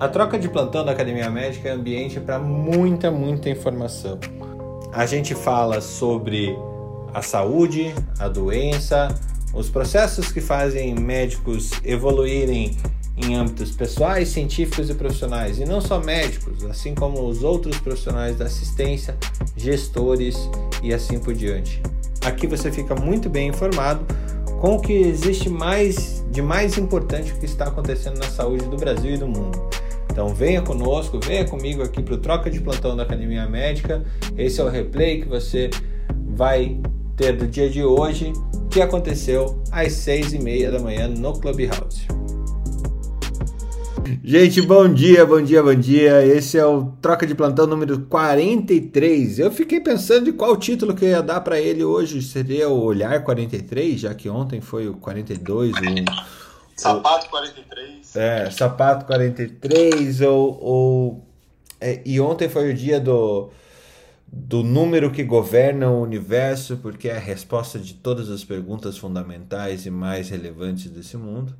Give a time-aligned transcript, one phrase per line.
[0.00, 4.16] A troca de plantão da Academia Médica é ambiente para muita, muita informação.
[4.92, 6.56] A gente fala sobre
[7.12, 9.12] a saúde, a doença,
[9.52, 12.76] os processos que fazem médicos evoluírem
[13.16, 18.36] em âmbitos pessoais, científicos e profissionais, e não só médicos, assim como os outros profissionais
[18.36, 19.16] da assistência,
[19.56, 20.48] gestores
[20.80, 21.82] e assim por diante.
[22.24, 24.06] Aqui você fica muito bem informado
[24.60, 29.14] com o que existe mais de mais importante que está acontecendo na saúde do Brasil
[29.14, 29.67] e do mundo.
[30.10, 34.02] Então venha conosco, venha comigo aqui para o Troca de Plantão da Academia Médica.
[34.36, 35.70] Esse é o replay que você
[36.26, 36.80] vai
[37.16, 38.32] ter do dia de hoje,
[38.70, 42.06] que aconteceu às seis e meia da manhã no Clubhouse.
[44.24, 46.24] Gente, bom dia, bom dia, bom dia.
[46.24, 49.38] Esse é o Troca de Plantão número 43.
[49.38, 52.22] Eu fiquei pensando de qual título que eu ia dar para ele hoje.
[52.22, 55.72] Seria o Olhar 43, já que ontem foi o 42.
[55.72, 55.80] O,
[56.76, 58.07] sapato 43.
[58.14, 60.20] É, Sapato 43.
[60.22, 61.26] Ou, ou,
[61.80, 63.50] é, e ontem foi o dia do,
[64.26, 69.86] do número que governa o universo, porque é a resposta de todas as perguntas fundamentais
[69.86, 71.54] e mais relevantes desse mundo.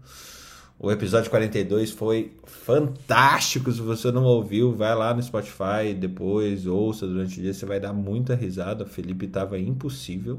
[0.81, 3.73] O episódio 42 foi fantástico.
[3.73, 7.81] Se você não ouviu, vai lá no Spotify depois, ouça durante o dia, você vai
[7.81, 8.85] dar muita risada.
[8.85, 10.39] O Felipe estava impossível.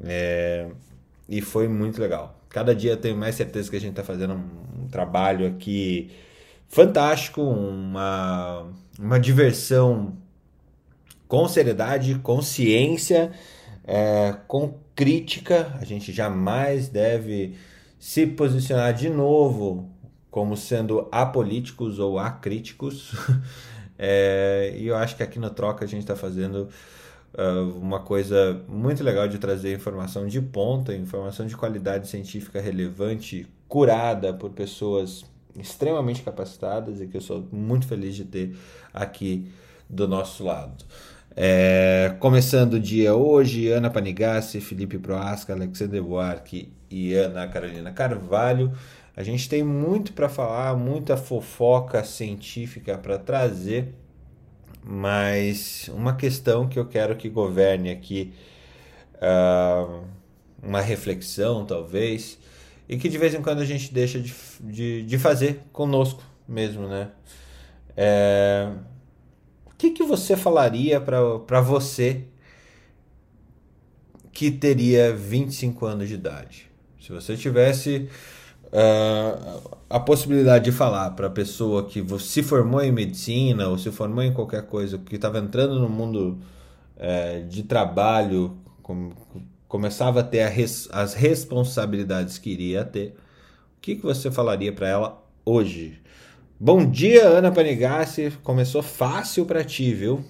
[0.00, 0.68] É...
[1.28, 2.38] E foi muito legal.
[2.52, 6.10] Cada dia eu tenho mais certeza que a gente está fazendo um, um, trabalho aqui
[6.68, 10.18] fantástico, uma, uma diversão
[11.26, 13.32] com seriedade, com ciência,
[13.84, 15.74] é, com crítica.
[15.80, 17.56] A gente jamais deve
[17.98, 19.90] se posicionar de novo
[20.30, 23.12] como sendo apolíticos ou acríticos.
[23.98, 26.68] é, e eu acho que aqui no Troca a gente está fazendo
[27.80, 34.34] uma coisa muito legal de trazer informação de ponta, informação de qualidade científica relevante, curada
[34.34, 35.24] por pessoas
[35.58, 38.56] extremamente capacitadas e que eu sou muito feliz de ter
[38.92, 39.50] aqui
[39.88, 40.84] do nosso lado.
[41.34, 48.72] É, começando o dia hoje, Ana Panigassi, Felipe Proasca, Alexander Buarque e Ana Carolina Carvalho.
[49.16, 53.94] A gente tem muito para falar, muita fofoca científica para trazer,
[54.84, 58.32] mas uma questão que eu quero que governe aqui,
[59.16, 60.04] uh,
[60.62, 62.38] uma reflexão talvez,
[62.88, 66.88] e que de vez em quando a gente deixa de, de, de fazer conosco mesmo,
[66.88, 67.10] né?
[67.96, 68.70] É,
[69.82, 72.22] que, que você falaria para você
[74.30, 76.70] que teria 25 anos de idade?
[77.00, 78.08] Se você tivesse
[78.72, 83.90] uh, a possibilidade de falar para a pessoa que se formou em medicina ou se
[83.90, 86.38] formou em qualquer coisa, que estava entrando no mundo
[86.96, 89.12] uh, de trabalho, com,
[89.68, 93.14] começava a ter a res, as responsabilidades que iria ter,
[93.76, 96.00] o que, que você falaria para ela hoje?
[96.58, 98.32] Bom dia, Ana Panigassi.
[98.44, 100.24] Começou fácil para ti, viu?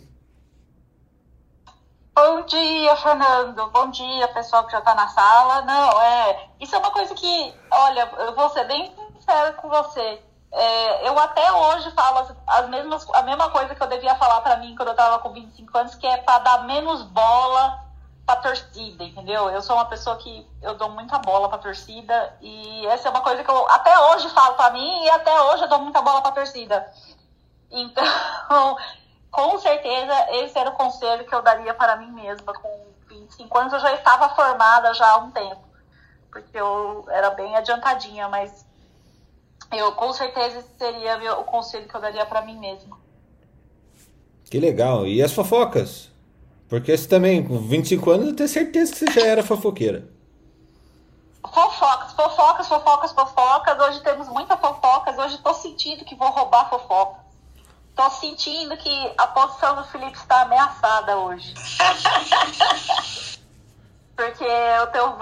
[2.14, 3.70] Bom dia, Fernando.
[3.70, 5.62] Bom dia, pessoal que já está na sala.
[5.62, 6.48] Não, é.
[6.60, 10.22] Isso é uma coisa que, olha, eu vou ser bem sincera com você.
[10.52, 14.42] É, eu até hoje falo as, as, mesmas, a mesma coisa que eu devia falar
[14.42, 17.80] para mim quando eu estava com 25 anos, que é para dar menos bola
[18.26, 19.48] pra torcida, entendeu?
[19.48, 23.22] Eu sou uma pessoa que eu dou muita bola pra torcida e essa é uma
[23.22, 26.20] coisa que eu até hoje falo pra mim e até hoje eu dou muita bola
[26.20, 26.92] pra torcida.
[27.70, 28.76] Então,
[29.32, 32.52] com certeza, esse era o conselho que eu daria para mim mesma.
[32.52, 35.64] Com 25 anos eu já estava formada já há um tempo,
[36.30, 38.66] porque eu era bem adiantadinha, mas
[39.72, 42.98] eu com certeza seria o conselho que eu daria para mim mesma.
[44.50, 45.06] Que legal.
[45.06, 46.10] E as fofocas?
[46.68, 50.08] Porque você também, com 25 anos, eu tenho certeza que você já era fofoqueira.
[51.42, 53.78] Fofocas, fofocas, fofocas, fofocas.
[53.78, 55.16] Hoje temos muitas fofocas.
[55.16, 57.21] Hoje tô sentindo que vou roubar fofocas.
[57.94, 61.52] Tô sentindo que a posição do Felipe está ameaçada hoje.
[64.16, 65.18] Porque eu tenho,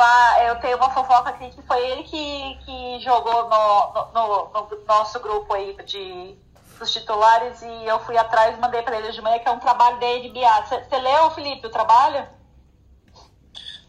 [0.47, 4.85] eu tenho uma fofoca aqui que foi ele que, que jogou no, no, no, no
[4.85, 6.37] nosso grupo aí de
[6.81, 9.61] os titulares e eu fui atrás e mandei para ele de manhã, que é um
[9.61, 10.67] trabalho da NBA.
[10.67, 12.27] Você leu, Felipe, o trabalho?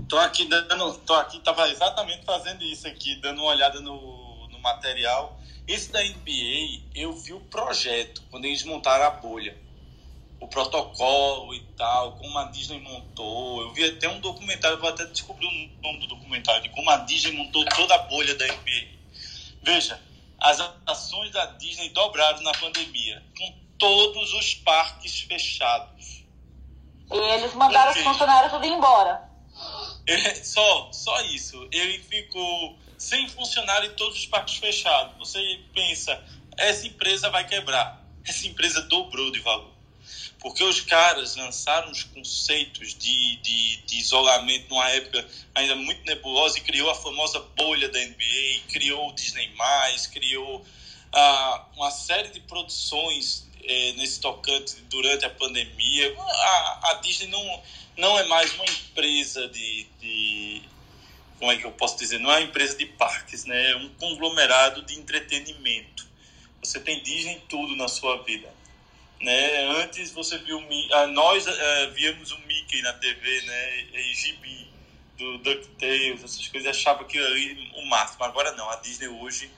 [0.10, 4.60] Tô aqui dando, tô aqui, tava exatamente fazendo isso aqui, dando uma olhada no, no
[4.60, 5.38] material.
[5.68, 9.58] Esse da NBA, eu vi o projeto, quando eles montaram a bolha.
[10.40, 13.62] O protocolo e tal, como a Disney montou.
[13.62, 16.98] Eu vi até um documentário, vou até descobrir o nome do documentário, de como a
[16.98, 18.88] Disney montou toda a bolha da NBA.
[19.62, 20.02] Veja,
[20.40, 26.24] as ações da Disney dobraram na pandemia, com todos os parques fechados.
[27.12, 29.30] E eles mandaram os funcionários tudo embora.
[30.08, 31.68] É, só, só isso.
[31.72, 35.18] Ele ficou sem funcionário em todos os parques fechados.
[35.18, 36.24] Você pensa,
[36.56, 38.00] essa empresa vai quebrar.
[38.24, 39.72] Essa empresa dobrou de valor.
[40.40, 46.60] Porque os caras lançaram os conceitos de, de, de isolamento numa época ainda muito nebulosa
[46.60, 49.52] e criou a famosa bolha da NBA, criou o Disney+,
[50.14, 50.64] criou
[51.12, 56.16] ah, uma série de produções eh, nesse tocante durante a pandemia.
[56.20, 57.64] A, a, Disney não,
[57.98, 60.62] não é mais uma empresa de, de,
[61.42, 62.20] Como é que eu posso dizer?
[62.20, 63.72] Não é uma empresa de parques, né?
[63.72, 66.06] É um conglomerado de entretenimento.
[66.64, 68.48] Você tem Disney tudo na sua vida.
[69.20, 69.66] Né?
[69.82, 73.82] Antes você viu ah, nós uh, víamos o Mickey na TV, né?
[73.92, 74.68] E gibi
[75.18, 78.24] do DuckTales, essas coisas, achava que ali o máximo.
[78.24, 79.50] Agora não, a Disney hoje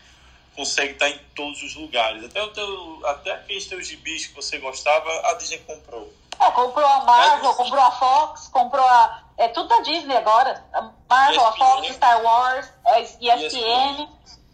[0.55, 2.23] consegue estar em todos os lugares.
[2.23, 6.13] Até, o teu, até aqueles teus gibis que você gostava, a Disney comprou.
[6.39, 9.23] É, comprou a Marvel, é, comprou a Fox, comprou a.
[9.37, 10.63] É tudo da Disney agora.
[10.73, 13.45] A Marvel, ESPN, a Fox, Star Wars, a ESPN.
[13.45, 14.09] ESPN.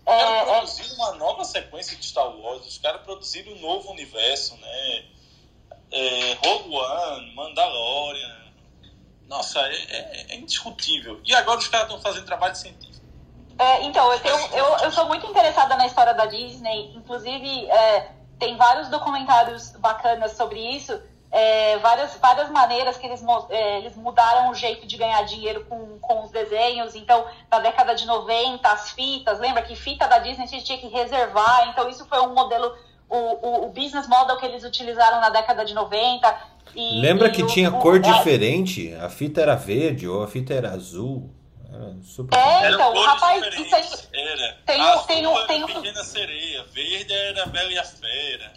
[0.06, 4.56] É, é, produziram uma nova sequência de Star Wars, os caras produziram um novo universo,
[4.58, 5.06] né?
[5.92, 8.40] É, Rogue One, Mandalorian.
[9.28, 11.22] Nossa, é, é, é indiscutível.
[11.24, 13.06] E agora os caras estão fazendo trabalho científico.
[13.60, 18.12] É, então, eu, tenho, eu, eu sou muito interessada na história da Disney, inclusive é,
[18.40, 21.00] tem vários documentários bacanas sobre isso,
[21.40, 25.98] é, várias, várias maneiras que eles, é, eles mudaram o jeito de ganhar dinheiro com,
[26.00, 26.96] com os desenhos.
[26.96, 30.78] Então, na década de 90, as fitas, lembra que fita da Disney a gente tinha
[30.78, 32.76] que reservar, então isso foi um modelo,
[33.10, 36.38] o, o, o business model que eles utilizaram na década de 90.
[36.76, 38.94] E, lembra e que o, tinha cor é diferente?
[38.96, 41.34] A fita era verde ou a fita era azul?
[42.04, 43.86] super é, então, rapaz, isso aí.
[44.12, 44.58] Era.
[44.66, 45.68] Tem um, tem um, tem um...
[45.68, 48.52] Pequena Sereia, verde era Bela e a Fera.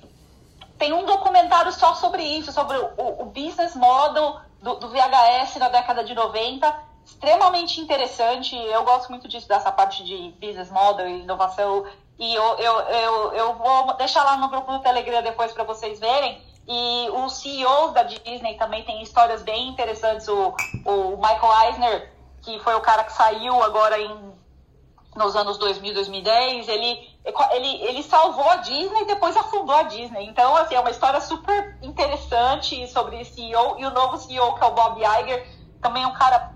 [0.83, 5.69] Tem um documentário só sobre isso, sobre o, o business model do, do, VHS na
[5.69, 6.77] década de 90.
[7.05, 8.57] Extremamente interessante.
[8.57, 11.87] Eu gosto muito disso, dessa parte de business model e inovação.
[12.19, 16.01] E eu, eu, eu, eu vou deixar lá no grupo do Telegram depois para vocês
[16.01, 16.43] verem.
[16.67, 20.27] E os CEOs da Disney também têm histórias bem interessantes.
[20.27, 20.53] O,
[20.85, 22.13] o Michael Eisner
[22.43, 24.35] que foi o cara que saiu agora em,
[25.15, 30.27] nos anos 2000, 2010, ele, ele, ele salvou a Disney e depois afundou a Disney.
[30.27, 33.79] Então, assim, é uma história super interessante sobre esse CEO.
[33.79, 35.47] E o novo CEO, que é o Bob Iger,
[35.81, 36.53] também é um cara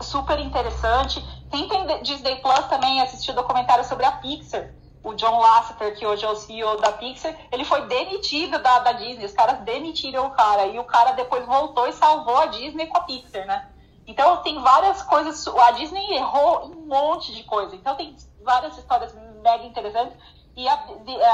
[0.00, 1.24] super interessante.
[1.50, 4.72] Quem tem Disney Plus também assistiu documentário sobre a Pixar.
[5.02, 8.92] O John Lasseter, que hoje é o CEO da Pixar, ele foi demitido da, da
[8.92, 9.24] Disney.
[9.24, 10.66] Os caras demitiram o cara.
[10.66, 13.68] E o cara depois voltou e salvou a Disney com a Pixar, né?
[14.06, 15.46] Então tem várias coisas.
[15.46, 17.76] A Disney errou um monte de coisa.
[17.76, 20.16] Então tem várias histórias mega interessantes.
[20.56, 20.74] E a,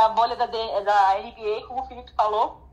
[0.05, 2.69] a bolha da, da NBA, como o Felipe falou,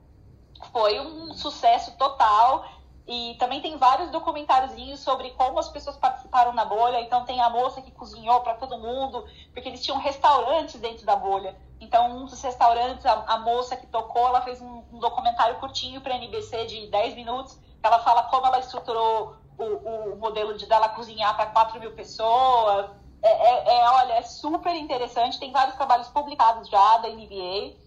[0.71, 2.65] foi um sucesso total.
[3.05, 7.01] E também tem vários documentáriozinhos sobre como as pessoas participaram na bolha.
[7.01, 11.15] Então tem a moça que cozinhou para todo mundo, porque eles tinham restaurantes dentro da
[11.15, 11.55] bolha.
[11.81, 15.99] Então um dos restaurantes, a, a moça que tocou, ela fez um, um documentário curtinho
[15.99, 17.59] para a NBC de 10 minutos.
[17.81, 22.89] Ela fala como ela estruturou o, o modelo de dela cozinhar para 4 mil pessoas.
[23.23, 25.39] É, é, é, olha, é super interessante.
[25.39, 27.81] Tem vários trabalhos publicados já da NBA.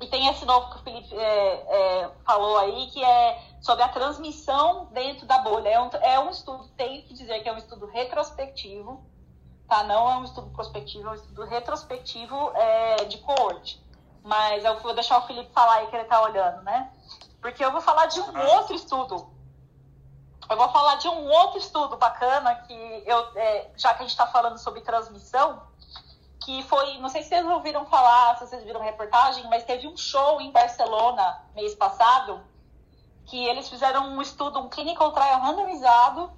[0.00, 3.88] E tem esse novo que o Felipe é, é, falou aí, que é sobre a
[3.88, 5.68] transmissão dentro da bolha.
[5.68, 9.02] É um, é um estudo, tenho que dizer que é um estudo retrospectivo,
[9.68, 9.82] tá?
[9.84, 13.82] Não é um estudo prospectivo, é um estudo retrospectivo é, de coorte.
[14.22, 16.90] Mas eu vou deixar o Felipe falar aí que ele está olhando, né?
[17.40, 19.30] Porque eu vou falar de um outro estudo
[20.50, 24.10] eu vou falar de um outro estudo bacana que eu, é, já que a gente
[24.10, 25.62] está falando sobre transmissão,
[26.44, 29.96] que foi, não sei se vocês ouviram falar, se vocês viram reportagem, mas teve um
[29.96, 32.42] show em Barcelona mês passado
[33.26, 36.32] que eles fizeram um estudo, um clinical trial randomizado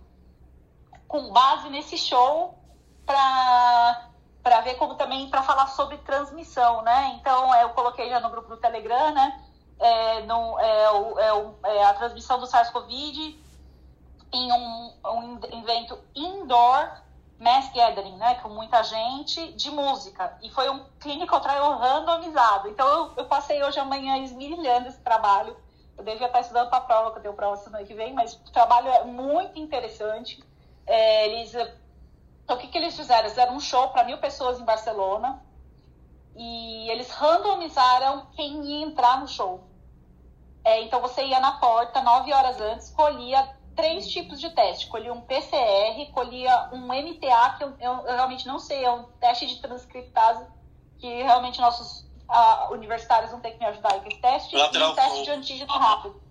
[1.09, 2.59] com base nesse show
[3.07, 4.09] para
[4.43, 7.17] para ver como também para falar sobre transmissão, né?
[7.19, 9.41] Então eu coloquei já no grupo do Telegram, né?
[9.79, 10.85] É, no, é,
[11.63, 13.41] é, é a transmissão do SARS-CoV
[14.33, 17.03] em um, um evento indoor
[17.43, 20.39] mass gathering, né, com muita gente, de música.
[20.43, 22.69] E foi um clinical trial randomizado.
[22.69, 25.57] Então, eu, eu passei hoje amanhã esmirilhando esse trabalho.
[25.99, 28.35] Eu devia estar estudando para a prova, que eu tenho prova semana que vem, mas
[28.35, 30.43] o trabalho é muito interessante.
[30.87, 31.53] É, eles,
[32.45, 33.23] então, o que, que eles fizeram?
[33.23, 35.43] Eles fizeram um show para mil pessoas em Barcelona
[36.37, 39.65] e eles randomizaram quem ia entrar no show.
[40.65, 44.87] É, então, você ia na porta nove horas antes, escolhia três tipos de teste.
[44.89, 49.05] Colhia um PCR, colhia um MTA, que eu, eu, eu, realmente não sei, é um
[49.21, 50.47] teste de transcriptase,
[50.99, 52.11] que realmente nossos
[52.71, 55.73] universitários vão ter que me ajudar com esse teste, Lateral e um teste de antígeno
[55.73, 56.23] rápido.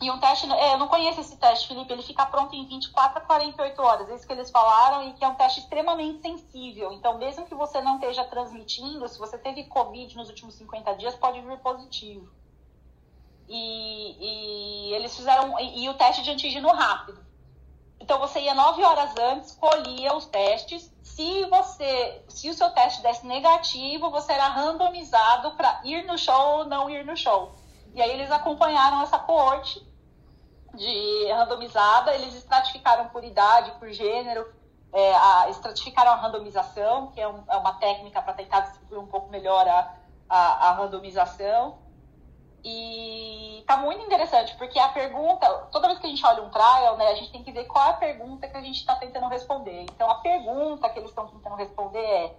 [0.00, 3.18] E um teste, é, eu não conheço esse teste, Felipe, ele fica pronto em 24
[3.18, 6.92] a 48 horas, é isso que eles falaram, e que é um teste extremamente sensível.
[6.92, 11.14] Então, mesmo que você não esteja transmitindo, se você teve Covid nos últimos 50 dias,
[11.14, 12.28] pode vir positivo.
[13.54, 17.22] E, e eles fizeram, e, e o teste de antígeno rápido.
[18.00, 20.90] Então, você ia 9 horas antes, colhia os testes.
[21.02, 26.58] Se você, se o seu teste desse negativo, você era randomizado para ir no show
[26.58, 27.54] ou não ir no show.
[27.94, 29.86] E aí eles acompanharam essa coorte
[30.74, 34.50] de randomizada, eles estratificaram por idade, por gênero,
[34.92, 39.06] é, a, estratificaram a randomização, que é, um, é uma técnica para tentar distribuir um
[39.06, 39.94] pouco melhor a,
[40.28, 41.78] a, a, randomização.
[42.64, 46.96] E tá muito interessante, porque a pergunta, toda vez que a gente olha um trial,
[46.96, 49.26] né, a gente tem que ver qual é a pergunta que a gente está tentando
[49.28, 49.82] responder.
[49.82, 52.36] Então, a pergunta que eles estão tentando responder é: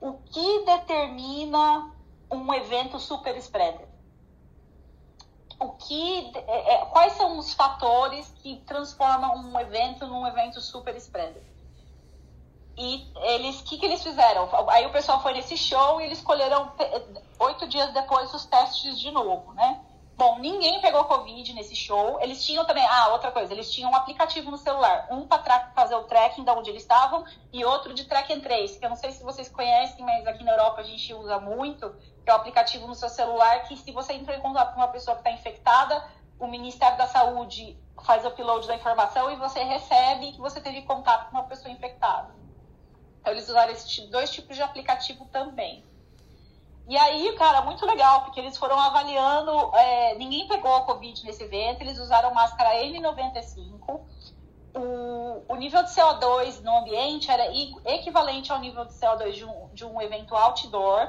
[0.00, 1.90] o que determina
[2.30, 3.94] um evento super spreader?
[5.58, 10.94] o que, é, é, quais são os fatores que transformam um evento num evento super
[10.96, 11.42] spreader.
[12.76, 14.48] E eles, o que, que eles fizeram?
[14.68, 16.72] Aí o pessoal foi nesse show e eles escolheram
[17.38, 19.80] oito dias depois os testes de novo, né?
[20.16, 22.20] Bom, ninguém pegou Covid nesse show.
[22.20, 25.96] Eles tinham também, ah, outra coisa, eles tinham um aplicativo no celular, um para fazer
[25.96, 28.96] o tracking de onde eles estavam e outro de track and trace, que eu não
[28.96, 31.90] sei se vocês conhecem, mas aqui na Europa a gente usa muito,
[32.24, 34.88] que é o aplicativo no seu celular que se você entrou em contato com uma
[34.88, 39.64] pessoa que está infectada, o Ministério da Saúde faz o upload da informação e você
[39.64, 42.32] recebe que você teve contato com uma pessoa infectada.
[43.20, 45.84] Então eles usaram esses dois tipos de aplicativo também.
[46.86, 49.74] E aí, cara, muito legal, porque eles foram avaliando.
[49.74, 54.00] É, ninguém pegou a Covid nesse evento, eles usaram máscara N95.
[54.74, 57.46] O, o nível de CO2 no ambiente era
[57.86, 61.08] equivalente ao nível de CO2 de um, de um evento outdoor.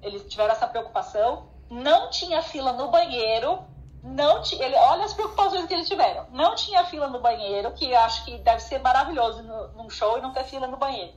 [0.00, 1.48] Eles tiveram essa preocupação.
[1.70, 3.62] Não tinha fila no banheiro.
[4.02, 6.26] Não tinha, ele, olha as preocupações que eles tiveram.
[6.32, 10.20] Não tinha fila no banheiro, que acho que deve ser maravilhoso no, num show e
[10.20, 11.12] não ter fila no banheiro.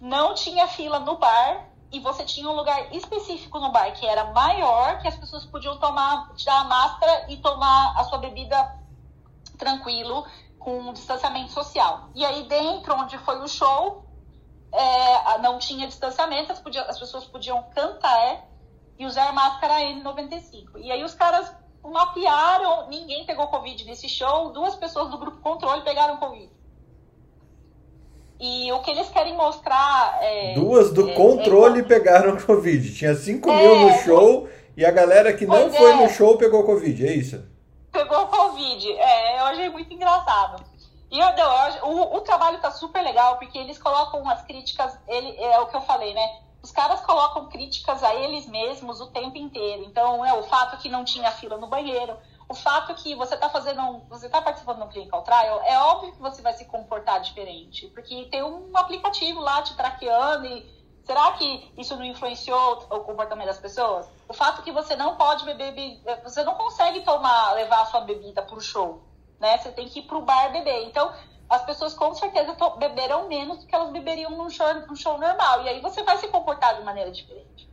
[0.00, 4.24] Não tinha fila no bar e você tinha um lugar específico no bar que era
[4.32, 8.56] maior, que as pessoas podiam tomar, tirar a máscara e tomar a sua bebida
[9.56, 10.26] tranquilo,
[10.58, 12.08] com um distanciamento social.
[12.14, 14.04] E aí dentro, onde foi o show,
[14.72, 18.44] é, não tinha distanciamento, as, podia, as, pessoas podiam cantar
[18.98, 20.72] e usar máscara N95.
[20.76, 25.82] E aí os caras mapearam, ninguém pegou Covid nesse show, duas pessoas do grupo controle
[25.82, 26.50] pegaram Covid.
[28.38, 30.18] E o que eles querem mostrar.
[30.22, 31.84] É, Duas do é, controle é...
[31.84, 32.94] pegaram Covid.
[32.94, 36.08] Tinha 5 é, mil no show e a galera que não foi no é.
[36.08, 37.42] show pegou Covid, é isso?
[37.90, 38.92] Pegou Covid.
[38.92, 40.62] É, eu achei muito engraçado.
[41.10, 45.34] E eu, eu, o, o trabalho tá super legal, porque eles colocam umas críticas, ele,
[45.38, 46.40] é o que eu falei, né?
[46.62, 49.84] Os caras colocam críticas a eles mesmos o tempo inteiro.
[49.84, 52.16] Então, é o fato que não tinha fila no banheiro,
[52.48, 55.78] o fato que você está fazendo um, você está participando de um clinical trial, é
[55.78, 60.64] óbvio que você vai se comportar diferente, porque tem um aplicativo lá te traqueando e
[61.02, 64.08] será que isso não influenciou o comportamento das pessoas?
[64.28, 68.42] O fato que você não pode beber, você não consegue tomar, levar a sua bebida
[68.42, 69.02] para o show,
[69.40, 69.58] né?
[69.58, 70.86] Você tem que ir para o bar beber.
[70.86, 71.12] Então,
[71.48, 75.62] as pessoas com certeza beberão menos do que elas beberiam num show, num show normal.
[75.62, 77.68] E aí você vai se comportar de maneira diferente.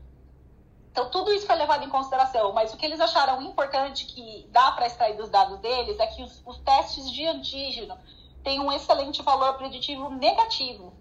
[0.93, 4.73] Então, tudo isso foi levado em consideração, mas o que eles acharam importante que dá
[4.73, 7.97] para extrair dos dados deles é que os, os, testes de antígeno
[8.43, 10.93] têm um excelente valor preditivo negativo.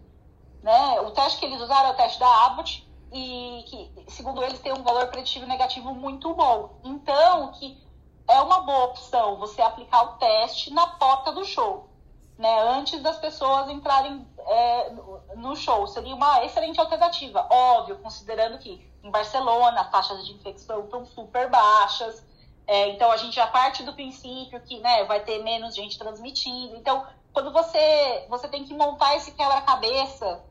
[0.63, 0.99] Né?
[1.03, 4.73] O teste que eles usaram é o teste da Abbott, e que, segundo eles, tem
[4.73, 6.81] um valor preditivo negativo muito bom.
[6.83, 7.79] Então, que
[8.27, 11.91] é uma boa opção você aplicar o teste na porta do show,
[12.39, 12.63] né?
[12.71, 14.91] antes das pessoas entrarem é,
[15.37, 15.87] no show.
[15.87, 21.51] Seria uma excelente alternativa, óbvio, considerando que em Barcelona, as taxas de infecção estão super
[21.51, 22.25] baixas.
[22.67, 26.77] É, então a gente já parte do princípio que né, vai ter menos gente transmitindo.
[26.77, 30.45] Então, quando você, você tem que montar esse quebra-cabeça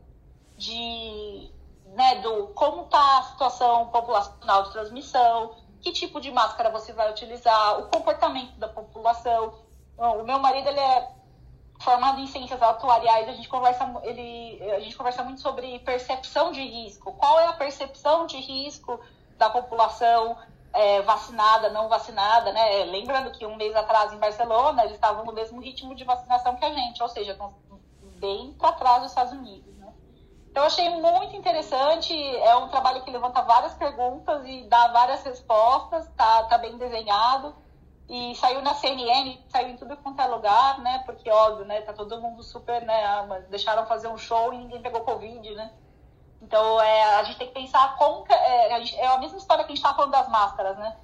[0.58, 1.50] de
[1.86, 7.10] né, do como está a situação populacional de transmissão, que tipo de máscara você vai
[7.12, 9.54] utilizar, o comportamento da população.
[9.98, 11.10] o meu marido ele é
[11.82, 16.62] formado em ciências atuariais, a gente conversa, ele, a gente conversa muito sobre percepção de
[16.62, 17.12] risco.
[17.14, 19.00] Qual é a percepção de risco
[19.38, 20.38] da população
[20.74, 22.86] é, vacinada, não vacinada, né?
[22.86, 26.64] Lembrando que um mês atrás em Barcelona eles estavam no mesmo ritmo de vacinação que
[26.64, 27.38] a gente, ou seja,
[28.18, 29.76] bem para trás dos Estados Unidos.
[29.78, 29.92] Né?
[30.50, 32.14] Então, achei muito interessante.
[32.38, 37.56] É um trabalho que levanta várias perguntas e dá várias respostas, tá, tá bem desenhado.
[38.12, 41.02] E saiu na CNN, saiu em tudo quanto é lugar, né?
[41.06, 41.80] Porque, óbvio, né?
[41.80, 43.06] Tá todo mundo super, né?
[43.06, 45.72] Ah, deixaram fazer um show e ninguém pegou Covid, né?
[46.42, 48.26] Então, é, a gente tem que pensar como.
[48.30, 50.98] É, é a mesma história que a gente estava falando das máscaras, né?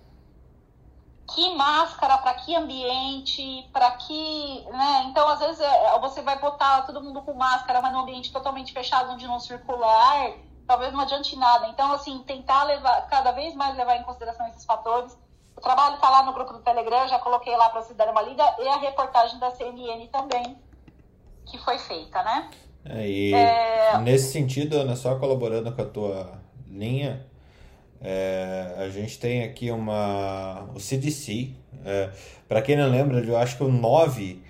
[1.33, 4.65] que máscara, para que ambiente, para que.
[4.69, 5.03] Né?
[5.05, 8.73] Então, às vezes, é, você vai botar todo mundo com máscara, mas num ambiente totalmente
[8.73, 10.33] fechado, onde não circular,
[10.67, 11.67] talvez não adiante nada.
[11.67, 15.17] Então, assim, tentar levar, cada vez mais levar em consideração esses fatores.
[15.57, 18.21] O trabalho está lá no grupo do Telegram, já coloquei lá para vocês darem uma
[18.21, 20.55] lida, e a reportagem da CNN também,
[21.45, 22.49] que foi feita, né?
[22.85, 23.97] É, e é...
[23.97, 27.25] nesse sentido, Ana, só colaborando com a tua linha,
[27.99, 31.51] é, a gente tem aqui uma o CDC.
[31.83, 32.09] É,
[32.47, 34.41] Para quem não lembra, eu acho que o 9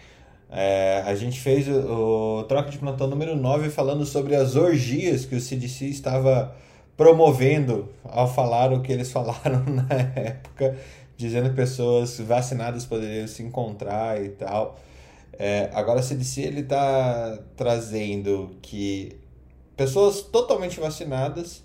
[0.50, 5.26] é, a gente fez o, o troca de plantão número 9 falando sobre as orgias
[5.26, 6.56] que o CDC estava
[6.98, 10.75] promovendo ao falar o que eles falaram na época,
[11.16, 14.77] dizendo que pessoas vacinadas poderiam se encontrar e tal.
[15.39, 19.16] É, agora, o CDC ele está trazendo que
[19.75, 21.63] pessoas totalmente vacinadas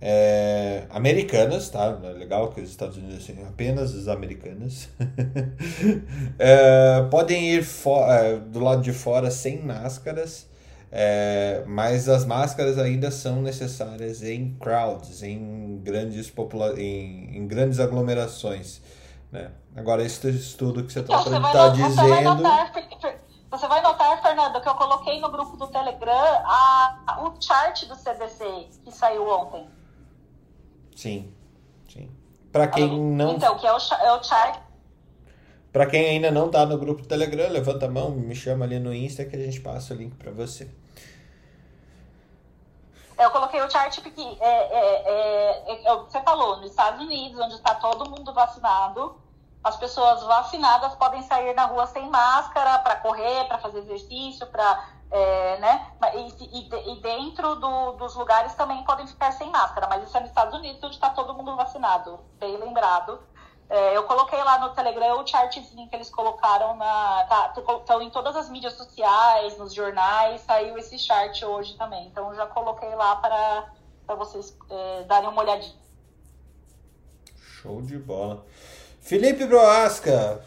[0.00, 1.98] é, americanas, tá?
[2.02, 4.88] É legal que os Estados Unidos assim, apenas as americanas
[6.38, 7.64] é, podem ir
[8.08, 10.48] é, do lado de fora sem máscaras,
[10.92, 17.78] é, mas as máscaras ainda são necessárias em crowds, em grandes popula em, em grandes
[17.78, 18.82] aglomerações.
[19.30, 19.52] Né?
[19.76, 21.94] Agora, esse estudo que você está tá dizendo.
[21.94, 22.72] Você vai, notar,
[23.50, 26.12] você vai notar, Fernando, que eu coloquei no grupo do Telegram
[26.44, 29.68] a, o chart do CDC que saiu ontem.
[30.96, 31.32] Sim,
[31.88, 32.10] sim.
[32.50, 33.36] Para quem não.
[33.36, 34.60] Então, que é o, é o chart.
[35.72, 38.78] Para quem ainda não tá no grupo do Telegram, levanta a mão, me chama ali
[38.78, 40.68] no Insta que a gente passa o link para você.
[43.16, 45.02] Eu coloquei o chart porque é, é,
[45.70, 49.20] é, é, você falou, nos Estados Unidos, onde está todo mundo vacinado,
[49.62, 54.88] as pessoas vacinadas podem sair na rua sem máscara para correr, para fazer exercício, para
[55.10, 55.86] é, né?
[56.14, 60.20] E, e, e dentro do, dos lugares também podem ficar sem máscara, mas isso é
[60.20, 63.20] nos Estados Unidos, onde está todo mundo vacinado, bem lembrado.
[63.70, 67.24] É, eu coloquei lá no Telegram o chartzinho que eles colocaram na.
[67.28, 72.08] Tá, estão em todas as mídias sociais, nos jornais, saiu esse chart hoje também.
[72.08, 73.72] Então já coloquei lá para,
[74.04, 75.78] para vocês é, darem uma olhadinha.
[77.36, 78.44] Show de bola.
[79.00, 80.44] Felipe Broasca,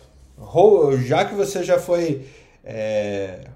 [1.06, 2.30] já que você já foi
[2.62, 3.50] é,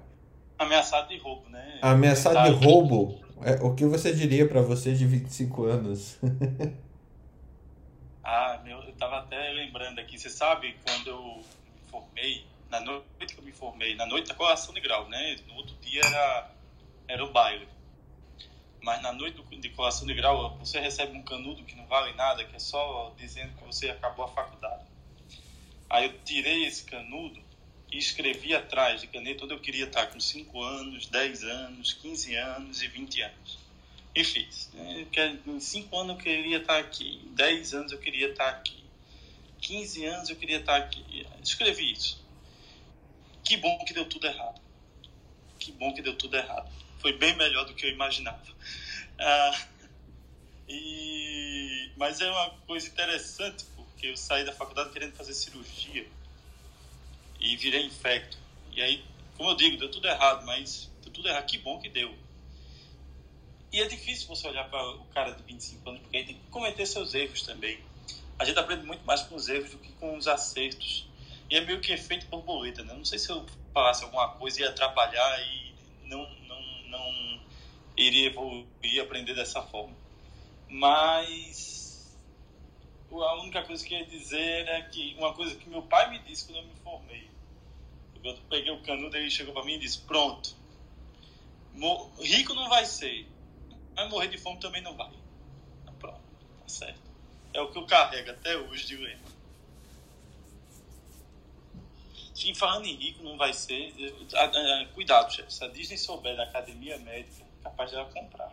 [0.58, 1.78] ameaçado de roubo, né?
[1.82, 3.20] Ameaçado de roubo?
[3.42, 6.18] É, o que você diria para você de 25 anos?
[8.24, 8.58] ah,
[8.98, 10.18] meu, eu tava até lembrando aqui.
[10.18, 14.34] Você sabe quando eu me formei, na noite que eu me formei, na noite da
[14.34, 15.36] colação de grau, né?
[15.46, 16.50] No outro dia era,
[17.06, 17.66] era o baile.
[18.82, 22.44] Mas na noite de colação de grau, você recebe um canudo que não vale nada,
[22.44, 24.84] que é só dizendo que você acabou a faculdade.
[25.90, 27.40] Aí eu tirei esse canudo
[27.90, 32.34] e escrevi atrás de caneta onde eu queria estar com 5 anos, 10 anos, 15
[32.34, 33.58] anos e 20 anos.
[34.14, 34.70] E fiz.
[34.74, 35.06] Né?
[35.46, 38.77] Em 5 anos eu queria estar aqui, em 10 anos eu queria estar aqui,
[39.60, 41.26] 15 anos eu queria estar aqui.
[41.42, 42.24] Escrevi isso.
[43.44, 44.60] Que bom que deu tudo errado.
[45.58, 46.70] Que bom que deu tudo errado.
[46.98, 48.42] Foi bem melhor do que eu imaginava.
[49.18, 49.66] Ah,
[50.68, 51.90] e...
[51.96, 56.06] Mas é uma coisa interessante, porque eu saí da faculdade querendo fazer cirurgia
[57.40, 58.38] e virei infecto.
[58.72, 59.04] E aí,
[59.36, 61.46] como eu digo, deu tudo errado, mas deu tudo errado.
[61.46, 62.14] Que bom que deu.
[63.72, 66.46] E é difícil você olhar para o cara de 25 anos, porque ele tem que
[66.50, 67.78] cometer seus erros também.
[68.38, 71.08] A gente aprende muito mais com os erros do que com os acertos.
[71.50, 72.94] E é meio que efeito borboleta, né?
[72.94, 75.74] Não sei se eu falasse alguma coisa ia atrapalhar e
[76.04, 77.40] não, não, não
[77.96, 79.96] iria evoluir e aprender dessa forma.
[80.68, 82.16] Mas
[83.10, 86.18] a única coisa que eu ia dizer é que uma coisa que meu pai me
[86.20, 87.30] disse quando eu me formei.
[88.22, 90.54] Eu peguei o canudo ele chegou para mim e disse: Pronto,
[92.20, 93.26] rico não vai ser,
[93.96, 95.10] mas morrer de fome também não vai.
[95.98, 96.20] Pronto,
[96.60, 97.07] tá certo.
[97.58, 99.18] É o que eu carrego até hoje de lema.
[102.32, 103.92] Sim, falando em rico, não vai ser.
[104.94, 105.52] Cuidado, chefe.
[105.52, 108.52] Se a Disney souber da academia médica, é capaz de ela comprar.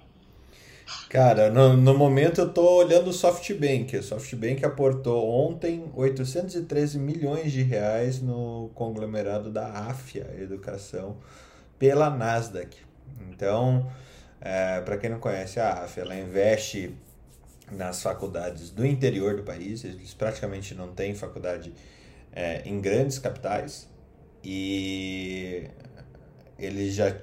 [1.08, 3.96] Cara, no, no momento eu tô olhando o SoftBank.
[3.96, 11.18] O SoftBank aportou ontem 813 milhões de reais no conglomerado da AFIA Educação
[11.78, 12.76] pela Nasdaq.
[13.30, 13.88] Então,
[14.42, 16.98] é, para quem não conhece a AFIA, ela investe
[17.72, 19.84] nas faculdades do interior do país.
[19.84, 21.74] Eles praticamente não têm faculdade
[22.32, 23.88] é, em grandes capitais
[24.44, 25.68] e
[26.60, 27.14] eles já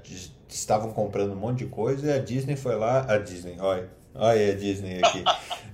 [0.48, 3.06] estavam comprando um monte de coisa e a Disney foi lá.
[3.08, 5.24] A Disney, olha, olha a Disney aqui.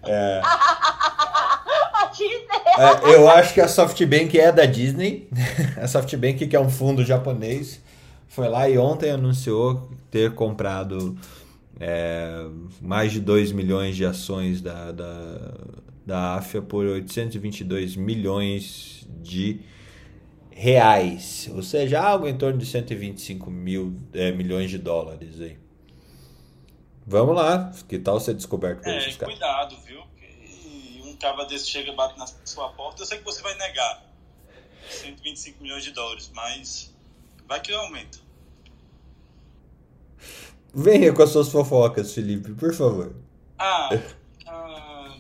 [0.05, 2.59] É, a Disney!
[2.79, 5.29] É, eu acho que a SoftBank é da Disney.
[5.83, 7.81] A SoftBank, que é um fundo japonês,
[8.29, 11.17] foi lá e ontem anunciou ter comprado
[11.81, 12.47] é,
[12.81, 15.55] mais de 2 milhões de ações da, da,
[16.05, 19.61] da AFIA por 822 milhões de
[20.51, 25.57] reais, ou seja, algo em torno de 125 mil é, milhões de dólares aí.
[27.07, 29.35] Vamos lá, que tal ser descoberto por é, esses caras?
[29.35, 30.03] Cuidado, viu?
[31.05, 34.05] Um cava desse chega e bate na sua porta, eu sei que você vai negar
[34.91, 36.95] 125 milhões de dólares, mas
[37.47, 38.19] vai que aumenta.
[40.75, 43.15] Venha com as suas fofocas, Felipe, por favor.
[43.59, 43.91] Ah,
[44.47, 45.17] ah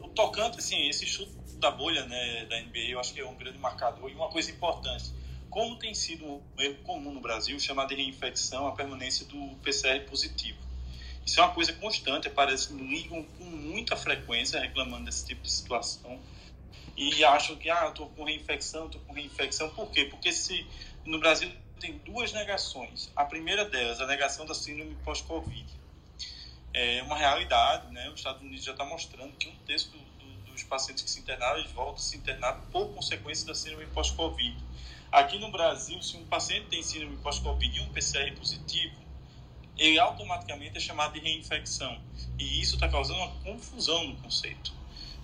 [0.00, 3.34] o tocante, assim, esse chute da bolha né, da NBA, eu acho que é um
[3.34, 4.10] grande marcador.
[4.10, 5.12] E uma coisa importante,
[5.48, 10.00] como tem sido um erro comum no Brasil, chamado de reinfecção, a permanência do PCR
[10.08, 10.58] positivo.
[11.24, 15.50] Isso é uma coisa constante, parece que ligam com muita frequência reclamando desse tipo de
[15.50, 16.20] situação
[16.96, 19.70] e acham que, ah, eu tô com reinfecção, tô com reinfecção.
[19.70, 20.04] Por quê?
[20.04, 20.66] Porque se
[21.04, 23.10] no Brasil tem duas negações.
[23.14, 25.66] A primeira delas, a negação da síndrome pós-Covid.
[26.72, 28.08] É uma realidade, né?
[28.08, 31.20] Os Estados Unidos já está mostrando que um terço do, do, dos pacientes que se
[31.20, 34.56] internaram, eles voltam a se internar por consequência da síndrome pós-Covid.
[35.12, 38.96] Aqui no Brasil, se um paciente tem síndrome pós-Covid e um PCR positivo,
[39.76, 42.00] ele automaticamente é chamado de reinfecção.
[42.38, 44.72] E isso está causando uma confusão no conceito.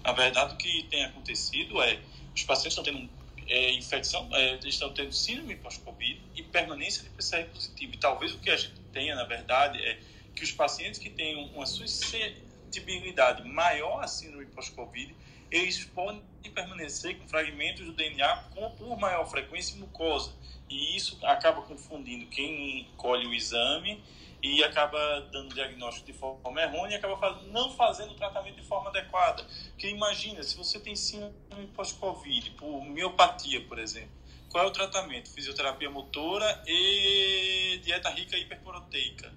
[0.04, 2.00] Na verdade, o que tem acontecido é
[2.34, 3.08] os pacientes estão tendo
[3.50, 7.94] é, infecção, é, estão tendo síndrome pós-Covid e permanência de PCR positivo.
[7.94, 9.98] E talvez o que a gente tenha, na verdade, é
[10.36, 15.12] que os pacientes que têm uma suscetibilidade maior à síndrome pós-Covid,
[15.50, 16.22] eles podem
[16.54, 20.32] permanecer com fragmentos do DNA com, por maior frequência mucosa.
[20.68, 24.00] E isso acaba confundindo quem colhe o exame
[24.42, 24.98] e acaba
[25.32, 29.44] dando diagnóstico de forma errônea e acaba não fazendo o tratamento de forma adequada.
[29.70, 34.10] Porque imagina, se você tem síndrome pós-Covid, por miopatia, por exemplo,
[34.48, 35.30] qual é o tratamento?
[35.30, 39.32] Fisioterapia motora e dieta rica hiperproteica.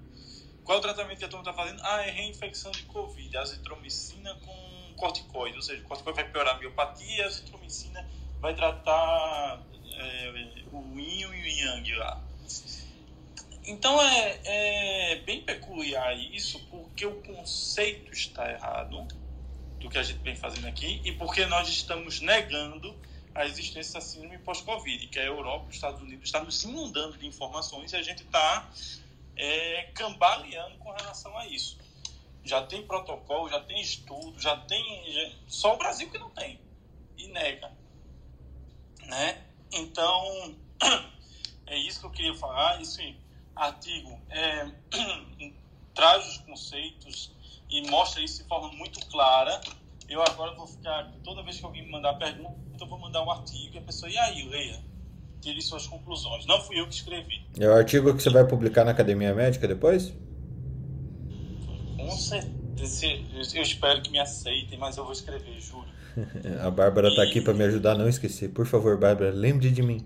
[0.63, 1.81] Qual é o tratamento que a turma está fazendo?
[1.83, 6.59] Ah, é reinfecção de Covid, azitromicina com corticoide, ou seja, o corticoide vai piorar a
[6.59, 9.61] miopatia e a azitromicina vai tratar
[9.95, 12.23] é, o yin e o yang lá.
[13.65, 19.07] Então é, é bem peculiar isso, porque o conceito está errado
[19.79, 22.95] do que a gente vem fazendo aqui e porque nós estamos negando
[23.33, 27.25] a existência da síndrome pós-Covid, que a Europa os Estados Unidos estão nos inundando de
[27.25, 28.69] informações e a gente está
[29.35, 31.77] é, cambaleando com relação a isso.
[32.43, 35.11] Já tem protocolo, já tem estudo, já tem.
[35.11, 36.59] Já, só o Brasil que não tem
[37.17, 37.71] e nega.
[39.05, 39.41] Né?
[39.71, 40.55] Então,
[41.65, 42.81] é isso que eu queria falar.
[42.81, 43.01] Isso,
[43.55, 44.67] artigo é,
[45.93, 47.31] traz os conceitos
[47.69, 49.59] e mostra isso de forma muito clara.
[50.09, 53.31] Eu agora vou ficar, toda vez que alguém me mandar pergunta, eu vou mandar um
[53.31, 54.79] artigo e a pessoa, e aí, leia,
[55.41, 56.45] tire suas conclusões.
[56.45, 57.45] Não fui eu que escrevi.
[57.59, 60.13] É o artigo que você vai publicar na Academia Médica depois?
[61.97, 62.53] Com certeza.
[63.55, 65.87] Eu espero que me aceitem, mas eu vou escrever, juro.
[66.61, 68.49] a Bárbara está aqui para me ajudar a não esquecer.
[68.49, 70.05] Por favor, Bárbara, lembre de mim.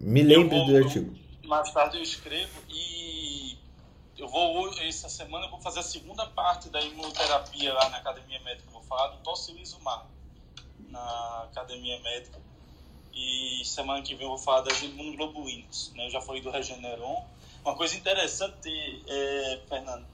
[0.00, 3.56] Me lembre vou, do artigo mais tarde eu escrevo e
[4.18, 8.38] eu vou essa semana eu vou fazer a segunda parte da imunoterapia lá na academia
[8.40, 10.06] médica vou falar do tocilizumab
[10.90, 12.38] na academia médica
[13.14, 16.06] e semana que vem eu vou falar das imunoglobulinas né?
[16.06, 17.26] eu já falei do Regeneron
[17.64, 20.06] uma coisa interessante é, Fernando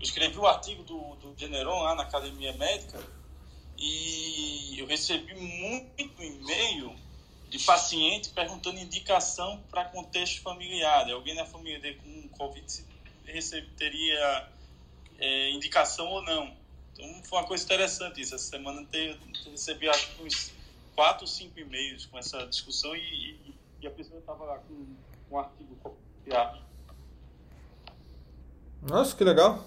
[0.00, 3.00] eu escrevi o artigo do, do Regeneron lá na academia médica
[3.78, 6.96] e eu recebi muito e-mail
[7.52, 11.04] de paciente perguntando indicação para contexto familiar.
[11.04, 11.12] Né?
[11.12, 12.66] Alguém na família dele com Covid
[13.76, 14.48] teria
[15.18, 16.56] é, indicação ou não.
[16.92, 18.34] Então foi uma coisa interessante isso.
[18.34, 19.16] Essa semana eu
[19.50, 20.50] recebi acho que uns
[20.96, 24.86] quatro ou cinco e-mails com essa discussão e, e a pessoa estava lá com
[25.30, 26.58] um artigo copiado.
[28.80, 29.62] Nossa, que legal.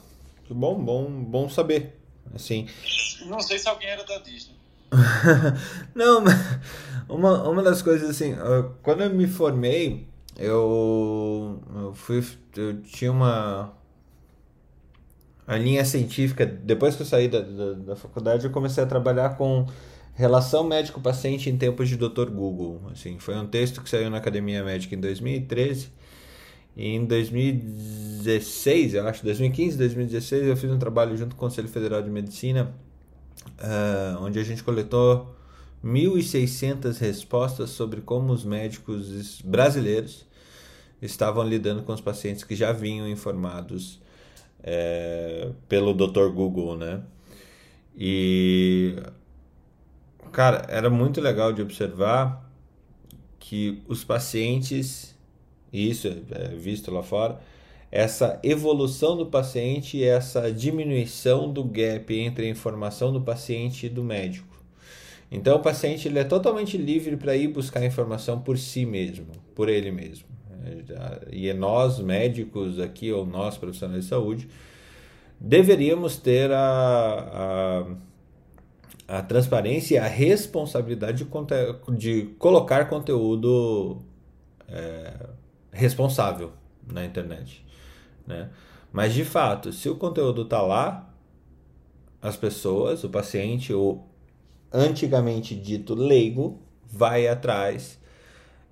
[0.45, 1.99] Que bom, bom, bom saber.
[2.33, 2.67] Assim.
[3.27, 4.55] Não sei se alguém era da Disney.
[5.93, 6.23] Não,
[7.09, 8.35] uma, uma das coisas assim,
[8.81, 12.23] quando eu me formei, eu, eu fui.
[12.55, 13.73] Eu tinha uma.
[15.47, 19.37] A linha científica, depois que eu saí da, da, da faculdade, eu comecei a trabalhar
[19.37, 19.67] com
[20.15, 22.29] relação médico-paciente em tempos de Dr.
[22.31, 22.81] Google.
[22.91, 25.89] Assim, foi um texto que saiu na Academia Médica em 2013.
[26.75, 31.69] E em 2016, eu acho, 2015, 2016, eu fiz um trabalho junto com o Conselho
[31.69, 32.73] Federal de Medicina
[33.59, 35.35] uh, onde a gente coletou
[35.83, 40.25] 1.600 respostas sobre como os médicos brasileiros
[41.01, 44.01] estavam lidando com os pacientes que já vinham informados
[44.63, 46.29] é, pelo Dr.
[46.33, 47.03] Google, né?
[47.95, 48.95] E,
[50.31, 52.43] cara, era muito legal de observar
[53.39, 55.15] que os pacientes,
[55.71, 57.39] e isso é visto lá fora,
[57.91, 63.89] essa evolução do paciente e essa diminuição do gap entre a informação do paciente e
[63.89, 64.55] do médico.
[65.31, 69.69] Então o paciente ele é totalmente livre para ir buscar informação por si mesmo, por
[69.69, 70.35] ele mesmo.
[71.31, 74.47] E nós, médicos aqui, ou nós, profissionais de saúde,
[75.39, 77.85] deveríamos ter a,
[79.07, 84.01] a, a transparência e a responsabilidade de, de colocar conteúdo
[84.67, 85.13] é,
[85.71, 86.51] responsável
[86.91, 87.64] na internet.
[88.25, 88.49] Né?
[88.91, 91.13] Mas de fato, se o conteúdo está lá,
[92.21, 94.01] as pessoas, o paciente, o
[94.71, 96.59] antigamente dito leigo,
[96.89, 97.99] vai atrás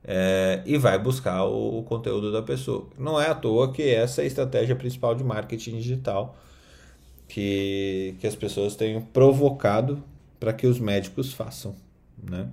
[0.03, 2.87] é, e vai buscar o, o, conteúdo da pessoa.
[2.97, 6.37] Não é à toa que essa é a estratégia principal de marketing digital
[7.27, 10.03] que, que as pessoas tenham provocado
[10.39, 11.75] para que os médicos façam.
[12.21, 12.49] Né?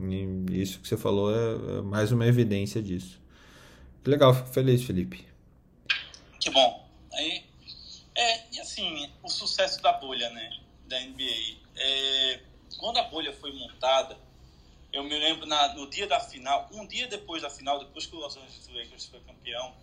[0.00, 3.20] E isso que você falou é, é mais uma evidência disso.
[4.04, 5.29] Legal, fico feliz, Felipe.
[6.40, 6.88] Que bom.
[7.12, 7.44] Aí,
[8.14, 10.50] é, e assim, o sucesso da bolha, né?
[10.86, 11.58] Da NBA.
[11.76, 12.40] É,
[12.78, 14.18] quando a bolha foi montada,
[14.90, 18.16] eu me lembro na, no dia da final, um dia depois da final, depois que
[18.16, 19.74] o Los Angeles Lakers foi campeão,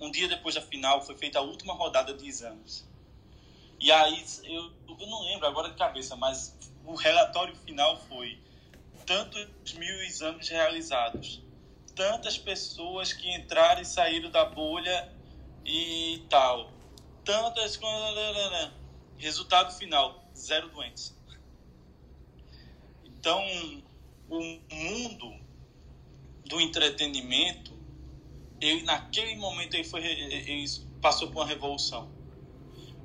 [0.00, 2.88] um dia depois da final foi feita a última rodada de exames.
[3.80, 8.40] E aí, eu, eu não lembro agora de cabeça, mas o relatório final foi
[9.04, 11.42] tantos mil exames realizados,
[11.96, 15.12] tantas pessoas que entraram e saíram da bolha
[15.64, 16.70] e tal,
[17.24, 17.78] tantas.
[19.16, 21.16] Resultado final: zero doentes.
[23.04, 23.40] Então,
[24.28, 25.32] o mundo
[26.44, 27.72] do entretenimento,
[28.60, 30.66] ele naquele momento ele, foi, ele
[31.00, 32.10] passou por uma revolução.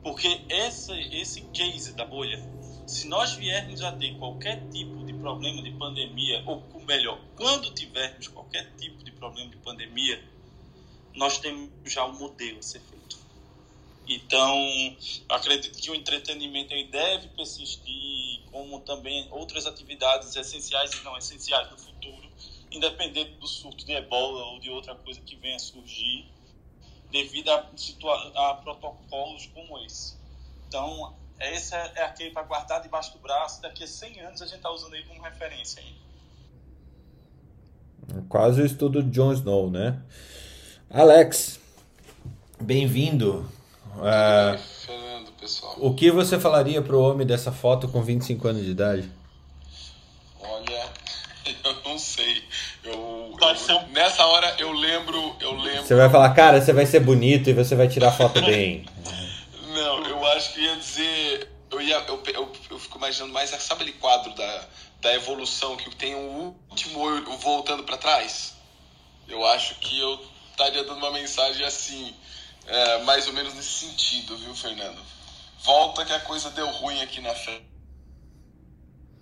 [0.02, 2.40] Porque esse, esse case da bolha,
[2.88, 8.28] se nós viermos a ter qualquer tipo de problema de pandemia, ou melhor, quando tivermos
[8.30, 10.24] qualquer tipo de problema de pandemia,
[11.18, 13.18] nós temos já um modelo a ser feito.
[14.08, 14.56] Então,
[15.28, 21.70] acredito que o entretenimento ele deve persistir, como também outras atividades essenciais e não essenciais
[21.70, 22.30] do futuro,
[22.72, 26.32] independente do surto de ebola ou de outra coisa que venha a surgir,
[27.12, 27.68] devido a,
[28.36, 30.16] a protocolos como esse.
[30.68, 34.58] Então, esse é, aquele para guardar debaixo do braço, daqui a 100 anos a gente
[34.58, 36.08] está usando ele como referência ainda.
[38.30, 40.02] Quase o estudo de Jon Snow, né?
[40.90, 41.60] Alex,
[42.62, 43.46] bem-vindo.
[43.98, 45.76] Uh, Fernando, pessoal.
[45.80, 49.12] O que você falaria pro homem dessa foto com 25 anos de idade?
[50.40, 50.90] Olha,
[51.66, 52.42] eu não sei.
[52.86, 55.84] Eu, eu, nessa hora eu lembro, eu lembro.
[55.84, 58.86] Você vai falar, cara, você vai ser bonito e você vai tirar foto bem.
[59.76, 61.50] não, eu acho que ia dizer.
[61.70, 64.66] Eu, ia, eu, eu, eu fico imaginando mais, sabe aquele quadro da,
[65.02, 68.56] da evolução que tem o último olho voltando para trás?
[69.28, 70.18] Eu acho que eu
[70.58, 72.16] estaria dando uma mensagem assim
[72.66, 75.00] é, mais ou menos nesse sentido, viu, Fernando?
[75.60, 77.68] Volta que a coisa deu ruim aqui na frente.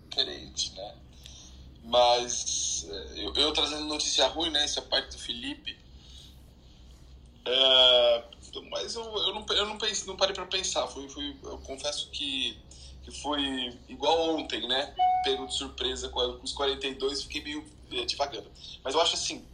[0.10, 0.96] Diferente, né?
[1.84, 4.64] Mas é, eu, eu, trazendo notícia ruim, né?
[4.64, 5.78] Essa parte do Felipe.
[7.46, 8.24] É,
[8.72, 10.88] mas eu, eu, não, eu não, pensei, não parei para pensar.
[10.88, 12.58] Fui, fui, eu confesso que,
[13.04, 14.96] que foi igual ontem, né?
[15.24, 18.50] Pego de surpresa com os 42 fiquei meio é, devagando.
[18.84, 19.46] Mas eu acho assim,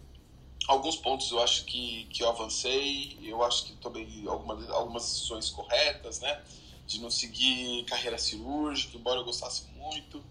[0.72, 5.50] alguns pontos eu acho que, que eu avancei, eu acho que tomei algumas, algumas decisões
[5.50, 6.42] corretas, né?
[6.88, 10.24] De não seguir carreira cirúrgica, embora eu gostasse muito.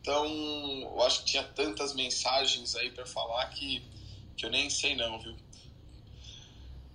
[0.00, 3.82] Então, eu acho que tinha tantas mensagens aí para falar que,
[4.36, 5.34] que eu nem sei não, viu?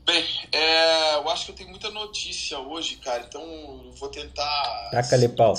[0.06, 3.42] Bem, é, eu acho que eu tenho muita notícia hoje, cara, então
[3.86, 4.90] eu vou tentar...
[4.92, 5.54] Taca-lhe pau.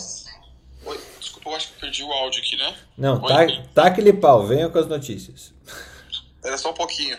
[0.85, 2.77] Oi, desculpa, eu acho que perdi o áudio aqui, né?
[2.99, 3.23] Não,
[3.73, 5.55] taca-lhe pau, venha com as notícias.
[6.44, 7.18] Era só um pouquinho.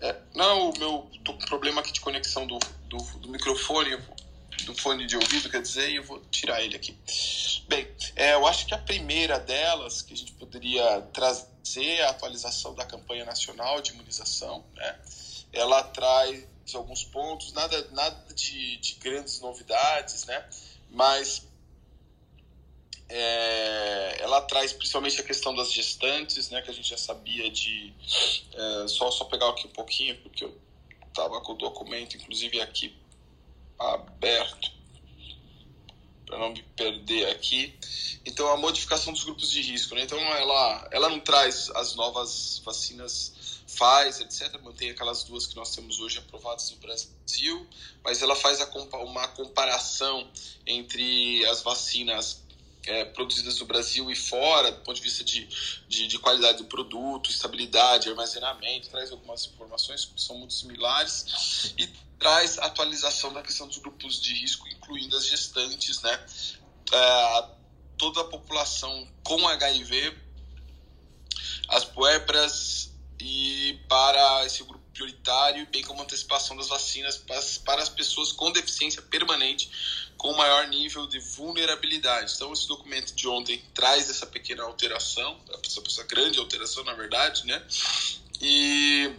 [0.00, 1.10] É, não, o meu
[1.46, 3.98] problema aqui de conexão do, do, do, microfone,
[4.64, 6.98] do fone de ouvido, quer dizer, eu vou tirar ele aqui.
[7.68, 12.10] Bem, é, eu acho que a primeira delas que a gente poderia trazer é a
[12.10, 14.98] atualização da campanha nacional de imunização, né?
[15.52, 20.48] Ela traz alguns pontos, nada, nada de, de grandes novidades, né?
[20.88, 21.46] Mas
[23.10, 27.92] é, ela traz principalmente a questão das gestantes, né, que a gente já sabia de.
[28.52, 30.56] É, só, só pegar aqui um pouquinho, porque eu
[31.08, 32.96] estava com o documento, inclusive aqui
[33.78, 34.70] aberto,
[36.24, 37.74] para não me perder aqui.
[38.24, 39.94] Então, a modificação dos grupos de risco.
[39.96, 40.02] Né?
[40.02, 45.74] Então, ela, ela não traz as novas vacinas Pfizer, etc., mantém aquelas duas que nós
[45.74, 47.66] temos hoje aprovadas no Brasil,
[48.04, 48.66] mas ela faz a,
[48.98, 50.28] uma comparação
[50.66, 52.42] entre as vacinas
[52.86, 55.46] é, produzidas no Brasil e fora, do ponto de vista de,
[55.88, 61.86] de, de, qualidade do produto, estabilidade, armazenamento, traz algumas informações que são muito similares e
[62.18, 66.26] traz atualização da questão dos grupos de risco, incluindo as gestantes, né?
[66.92, 67.44] É,
[67.98, 70.16] toda a população com HIV,
[71.68, 72.90] as puérperas
[73.20, 78.50] e para esse grupo prioritário, bem como antecipação das vacinas para, para as pessoas com
[78.50, 79.70] deficiência permanente
[80.20, 82.34] com maior nível de vulnerabilidade.
[82.34, 87.46] Então, esse documento de ontem traz essa pequena alteração, essa, essa grande alteração, na verdade,
[87.46, 87.66] né?
[88.38, 89.10] E,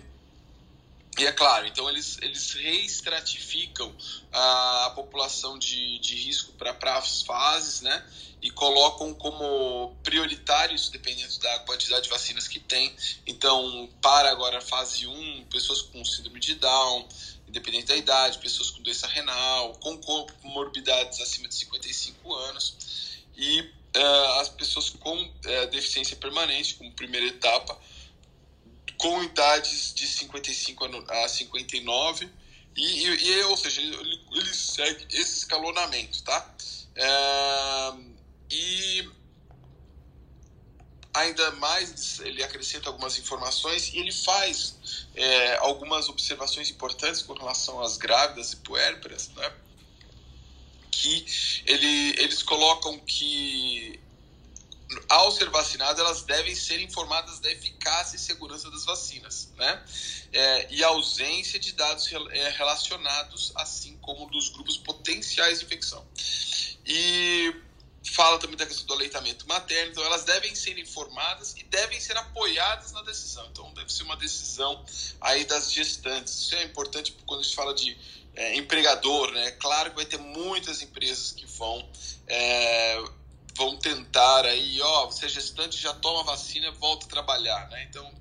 [1.18, 3.92] e é claro, então eles, eles reestratificam
[4.32, 8.06] a, a população de, de risco para as fases, né?
[8.40, 12.96] E colocam como prioritários, dependendo da quantidade de vacinas que tem.
[13.26, 17.08] Então, para agora a fase 1, pessoas com síndrome de Down,
[17.52, 19.98] independente da idade, pessoas com doença renal, com
[20.42, 27.28] comorbidades acima de 55 anos e uh, as pessoas com uh, deficiência permanente, como primeira
[27.28, 27.78] etapa,
[28.98, 32.30] com idades de 55 a 59
[32.76, 36.56] e, e, e ou seja, ele, ele, segue esse escalonamento, tá?
[36.96, 38.12] Uh,
[38.50, 39.10] e
[41.14, 47.82] ainda mais ele acrescenta algumas informações e ele faz é, algumas observações importantes com relação
[47.82, 49.52] às grávidas e puérperas, né?
[50.92, 51.26] que
[51.66, 54.00] ele, eles colocam que
[55.10, 59.84] ao ser vacinadas elas devem ser informadas da eficácia e segurança das vacinas, né?
[60.34, 66.06] É, e ausência de dados é, relacionados, assim como dos grupos potenciais de infecção.
[66.86, 67.56] E
[68.04, 72.18] fala também da questão do aleitamento materno, então elas devem ser informadas e devem ser
[72.18, 73.48] apoiadas na decisão.
[73.52, 74.84] Então deve ser uma decisão
[75.20, 76.34] aí das gestantes.
[76.34, 77.96] Isso é importante quando a gente fala de
[78.36, 79.52] é, empregador, né?
[79.52, 81.88] Claro que vai ter muitas empresas que vão
[82.28, 83.04] é,
[83.56, 87.86] vão tentar aí, ó, você é gestante, já toma vacina, volta a trabalhar, né?
[87.90, 88.12] Então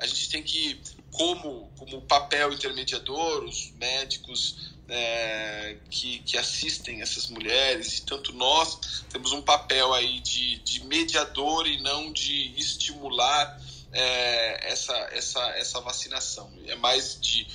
[0.00, 0.80] a gente tem que
[1.12, 9.04] como como papel intermediador, os médicos é, que, que assistem essas mulheres, e tanto nós
[9.10, 13.60] temos um papel aí de, de mediador e não de estimular
[13.92, 16.50] é, essa, essa, essa vacinação.
[16.66, 17.46] É mais de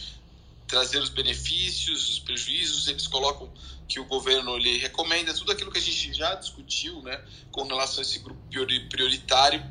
[0.67, 3.51] trazer os benefícios, os prejuízos, eles colocam
[3.87, 7.99] que o governo lhe recomenda, tudo aquilo que a gente já discutiu né, com relação
[7.99, 8.41] a esse grupo
[8.89, 9.63] prioritário,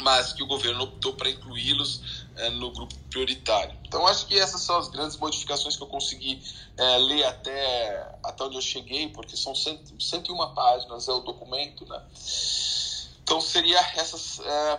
[0.00, 3.76] mas que o governo optou para incluí-los é, no grupo prioritário.
[3.86, 6.42] Então, acho que essas são as grandes modificações que eu consegui
[6.76, 11.86] é, ler até, até onde eu cheguei, porque são 100, 101 páginas, é o documento,
[11.86, 12.02] né?
[13.22, 14.76] Então, seria essas é,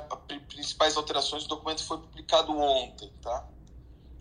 [0.48, 1.46] principais alterações.
[1.46, 3.48] O documento foi publicado ontem, tá?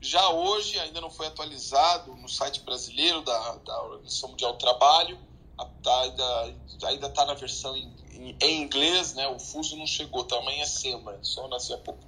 [0.01, 5.19] Já hoje, ainda não foi atualizado no site brasileiro da, da Organização Mundial do Trabalho,
[5.83, 6.51] tá,
[6.87, 9.29] ainda está na versão em, em, em, inglês, né?
[9.29, 12.01] O fuso não chegou, tá amanhecendo, só nasceu há pouco.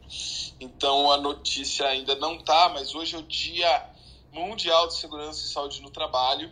[0.60, 3.90] Então a notícia ainda não tá, mas hoje é o Dia
[4.32, 6.50] Mundial de Segurança e Saúde no Trabalho,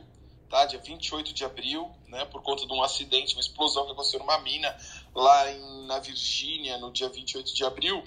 [0.49, 0.67] tá?
[0.67, 2.25] Dia 28 de abril, né?
[2.27, 4.77] Por conta de um acidente, uma explosão que aconteceu numa mina
[5.15, 8.05] lá em, na Virgínia no dia 28 de abril.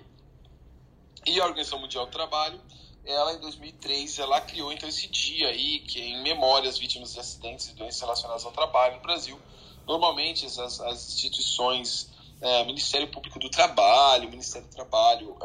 [1.25, 2.61] E a Organização Mundial do Trabalho
[3.07, 7.13] ela em 2003 ela criou então esse dia aí que é em memória às vítimas
[7.13, 9.39] de acidentes e doenças relacionadas ao trabalho no Brasil.
[9.87, 12.09] Normalmente as, as instituições,
[12.41, 15.37] é, Ministério Público do Trabalho, Ministério do Trabalho,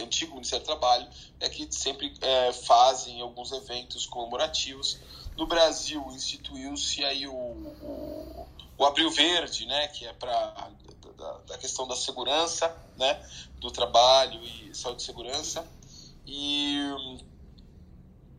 [0.00, 1.08] antigo Ministério do Trabalho,
[1.40, 4.98] é que sempre é, fazem alguns eventos comemorativos.
[5.36, 8.46] No Brasil instituiu-se aí o, o,
[8.78, 10.70] o, Abril Verde, né, que é para
[11.16, 13.20] da, da questão da segurança, né,
[13.56, 15.66] do trabalho e saúde e segurança
[16.30, 16.78] e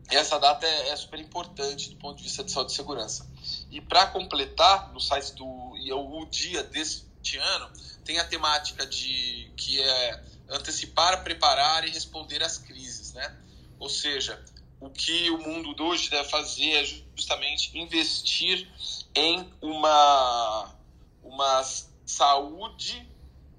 [0.08, 3.28] essa data é, é, super importante do ponto de vista de saúde e segurança.
[3.68, 7.70] E para completar, no site do e o dia deste ano,
[8.04, 13.36] tem a temática de que é antecipar, preparar e responder às crises, né?
[13.78, 14.40] Ou seja,
[14.78, 16.84] o que o mundo de hoje deve fazer é
[17.16, 18.68] justamente investir
[19.14, 20.76] em uma
[21.24, 21.62] uma
[22.06, 23.08] saúde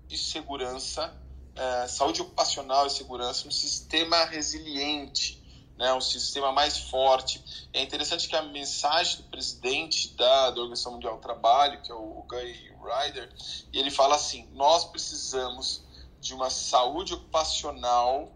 [0.10, 1.21] e segurança
[1.56, 5.42] é, saúde ocupacional e segurança, um sistema resiliente,
[5.78, 7.44] né, um sistema mais forte.
[7.74, 11.96] É interessante que a mensagem do presidente da, da Organização Mundial do Trabalho, que é
[11.96, 13.34] o Guy Ryder,
[13.74, 15.84] ele fala assim: nós precisamos
[16.20, 18.32] de uma saúde ocupacional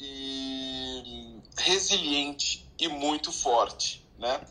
[0.00, 4.44] e resiliente e muito forte, né?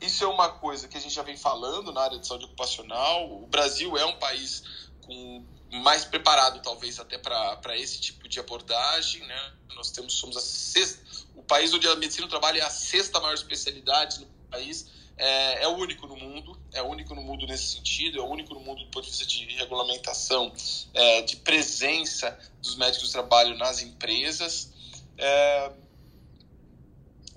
[0.00, 3.30] Isso é uma coisa que a gente já vem falando na área de saúde ocupacional.
[3.42, 4.62] O Brasil é um país
[5.04, 9.52] com mais preparado talvez até para esse tipo de abordagem, né?
[9.74, 11.02] Nós temos somos a sexta,
[11.34, 15.64] o país onde a medicina do trabalho é a sexta maior especialidade no país, é,
[15.64, 18.90] é, único no mundo, é único no mundo nesse sentido, é único no mundo do
[18.90, 20.52] ponto de vista de regulamentação,
[20.92, 24.72] é, de presença dos médicos de trabalho nas empresas.
[25.18, 25.72] É,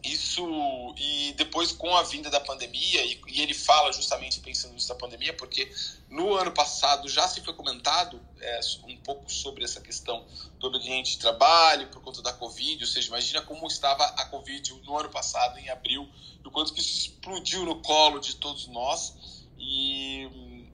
[0.03, 4.87] isso e depois com a vinda da pandemia e, e, ele fala justamente pensando nisso
[4.87, 5.71] da pandemia porque
[6.09, 10.25] no ano passado já se foi comentado é, um pouco sobre essa questão
[10.59, 14.73] do ambiente de trabalho por conta da covid ou seja imagina como estava a covid
[14.85, 16.09] no ano passado em abril
[16.43, 19.13] e o quanto que isso explodiu no colo de todos nós.
[19.57, 20.29] E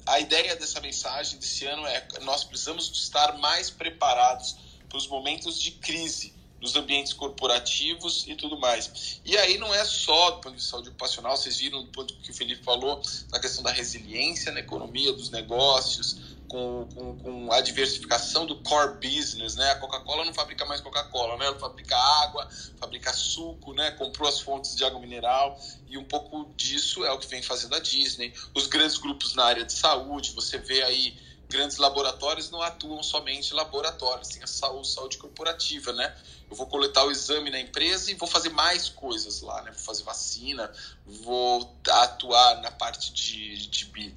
[0.05, 4.55] a ideia dessa mensagem desse ano é nós precisamos estar mais preparados
[4.88, 6.35] para os momentos de crise
[6.66, 9.22] nos ambientes corporativos e tudo mais.
[9.24, 12.32] E aí não é só do ponto de saúde ocupacional, vocês viram do ponto que
[12.32, 12.99] o Felipe falou,
[13.32, 18.95] na questão da resiliência na economia dos negócios, com, com, com, a diversificação do core
[18.95, 19.72] business, né?
[19.72, 21.45] A Coca-Cola não fabrica mais Coca-Cola, né?
[21.45, 22.47] Ela fabrica água,
[22.80, 23.91] fabrica suco, né?
[23.91, 27.76] Comprou as fontes de água mineral e um pouco disso é o que vem fazendo
[27.76, 28.34] a Disney.
[28.55, 31.16] Os grandes grupos na área de saúde, você vê aí
[31.49, 36.16] grandes laboratórios não atuam somente laboratórios, tem a saúde, saúde corporativa, né?
[36.50, 39.72] Eu vou coletar o exame na empresa e vou fazer mais coisas lá, né?
[39.72, 40.72] Vou fazer vacina,
[41.06, 44.12] vou atuar na parte de, de, de,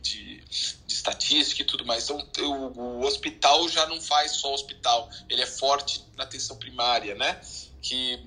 [0.45, 0.45] de
[0.87, 2.05] estatística e tudo mais.
[2.05, 7.15] Então, eu, o hospital já não faz só hospital, ele é forte na atenção primária,
[7.15, 7.41] né?
[7.81, 8.21] Que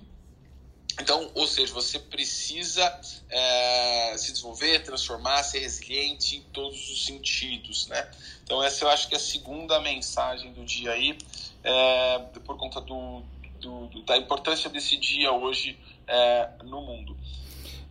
[0.99, 2.84] então, ou seja, você precisa
[3.30, 8.12] é, se desenvolver, transformar, ser resiliente em todos os sentidos, né?
[8.43, 11.18] Então, essa eu acho que é a segunda mensagem do dia aí,
[11.64, 13.24] é, por conta do,
[13.62, 17.16] do, da importância desse dia hoje é, no mundo.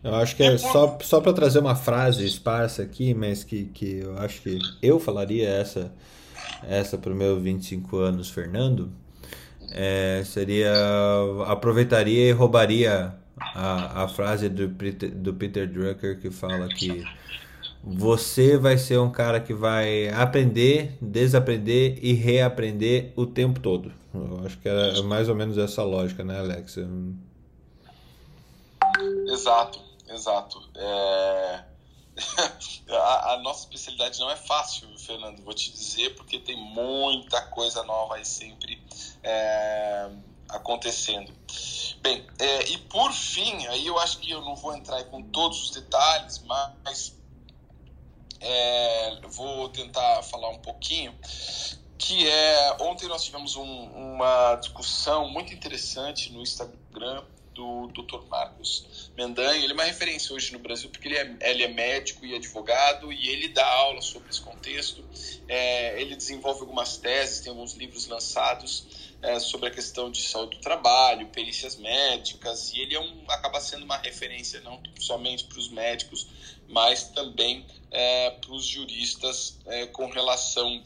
[0.03, 3.99] Eu acho que é só, só para trazer uma frase esparsa aqui, mas que, que
[3.99, 5.93] eu acho que eu falaria essa,
[6.63, 8.91] essa para o meu 25 anos, Fernando
[9.71, 10.73] é, seria
[11.47, 17.03] aproveitaria e roubaria a, a frase do, do Peter Drucker que fala que
[17.83, 23.91] você vai ser um cara que vai aprender, desaprender e reaprender o tempo todo.
[24.13, 26.77] Eu acho que é mais ou menos essa lógica, né, Alex?
[29.27, 29.79] Exato,
[30.09, 30.61] exato.
[30.75, 31.63] É...
[32.91, 37.83] a, a, nossa especialidade não é fácil, Fernando, vou te dizer, porque tem muita coisa
[37.83, 38.81] nova aí sempre
[39.23, 40.09] é,
[40.49, 41.31] acontecendo.
[42.01, 45.63] Bem, é, e por fim, aí eu acho que eu não vou entrar com todos
[45.63, 47.15] os detalhes, mas
[48.41, 51.15] é, vou tentar falar um pouquinho
[52.01, 57.23] que é ontem nós tivemos um, uma discussão muito interessante no Instagram
[57.53, 58.25] do Dr.
[58.27, 59.63] Marcos Mendanha.
[59.63, 63.13] Ele é uma referência hoje no Brasil porque ele é, ele é médico e advogado
[63.13, 65.03] e ele dá aula sobre esse contexto.
[65.47, 70.57] É, ele desenvolve algumas teses, tem alguns livros lançados é, sobre a questão de saúde
[70.57, 75.59] do trabalho, perícias médicas e ele é um, acaba sendo uma referência não somente para
[75.59, 76.27] os médicos,
[76.71, 80.83] mas também é, para os juristas é, com relação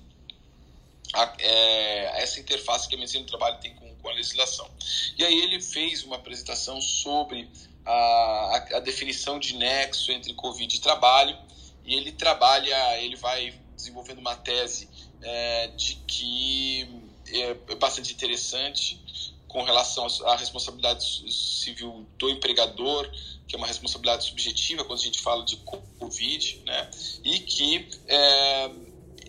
[1.13, 4.69] a, é, essa interface que a medicina do trabalho tem com, com, a legislação.
[5.17, 7.49] E aí ele fez uma apresentação sobre
[7.85, 11.37] a, a, a, definição de nexo entre Covid e trabalho,
[11.85, 14.89] e ele trabalha, ele vai desenvolvendo uma tese
[15.21, 16.89] é, de que
[17.27, 18.99] é, é bastante interessante
[19.47, 23.09] com relação à responsabilidade civil do empregador,
[23.47, 26.89] que é uma responsabilidade subjetiva quando a gente fala de Covid, né?
[27.23, 28.71] E que é,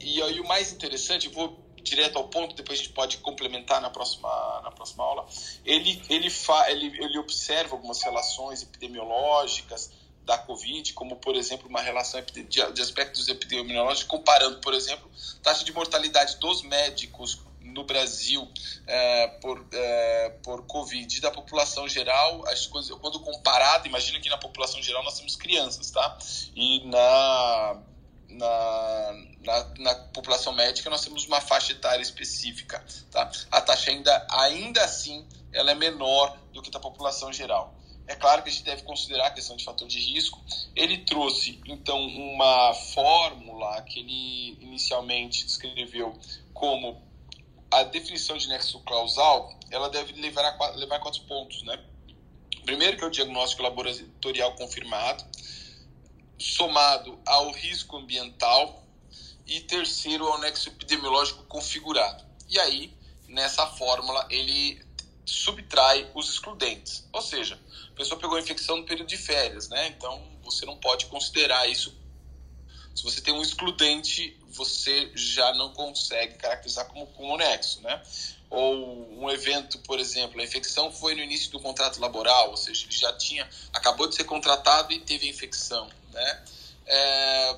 [0.01, 3.89] e aí o mais interessante, vou direto ao ponto, depois a gente pode complementar na
[3.89, 4.29] próxima,
[4.63, 5.27] na próxima aula.
[5.65, 9.93] Ele, ele, fa, ele, ele observa algumas relações epidemiológicas
[10.25, 15.09] da Covid, como, por exemplo, uma relação de, aspectos epidemiológicos, comparando, por exemplo,
[15.43, 18.49] taxa de mortalidade dos médicos no Brasil
[18.87, 24.39] é, por, é, por Covid da população geral, as coisas, quando comparado, imagina que na
[24.39, 26.19] população geral nós temos crianças, tá?
[26.55, 27.83] E na
[28.29, 33.31] na, na, na, população médica nós temos uma faixa etária específica, tá?
[33.51, 37.75] A taxa ainda, ainda assim, ela é menor do que da população geral.
[38.09, 40.41] É claro que a gente deve considerar a questão de fator de risco.
[40.77, 46.17] Ele trouxe, então, uma fórmula que ele inicialmente descreveu
[46.55, 47.03] como
[47.71, 51.83] a definição de nexo causal, ela deve levar a, levar a quatro pontos, né?
[52.65, 55.25] Primeiro que é o diagnóstico laboratorial confirmado,
[56.39, 58.85] somado ao risco ambiental
[59.47, 62.25] e terceiro ao nexo epidemiológico configurado.
[62.49, 62.93] E aí,
[63.29, 64.85] nessa fórmula, ele
[65.25, 67.09] subtrai os excludentes.
[67.13, 67.61] Ou seja,
[67.91, 69.89] a pessoa pegou a infecção no período de férias, né?
[69.89, 71.97] Então, você não pode considerar isso.
[72.97, 78.03] Se você tem um excludente, você já não consegue caracterizar como, como nexo, né?
[78.49, 82.85] ou um evento, por exemplo, a infecção foi no início do contrato laboral, ou seja,
[82.85, 86.45] ele já tinha acabou de ser contratado e teve a infecção, né?
[86.87, 87.57] É,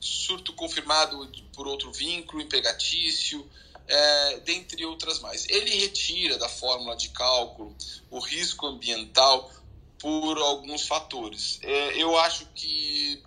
[0.00, 3.48] surto confirmado por outro vínculo empregatício,
[3.86, 5.48] é, dentre outras mais.
[5.48, 7.74] Ele retira da fórmula de cálculo
[8.10, 9.50] o risco ambiental
[9.98, 11.60] por alguns fatores.
[11.62, 13.22] É, eu acho que,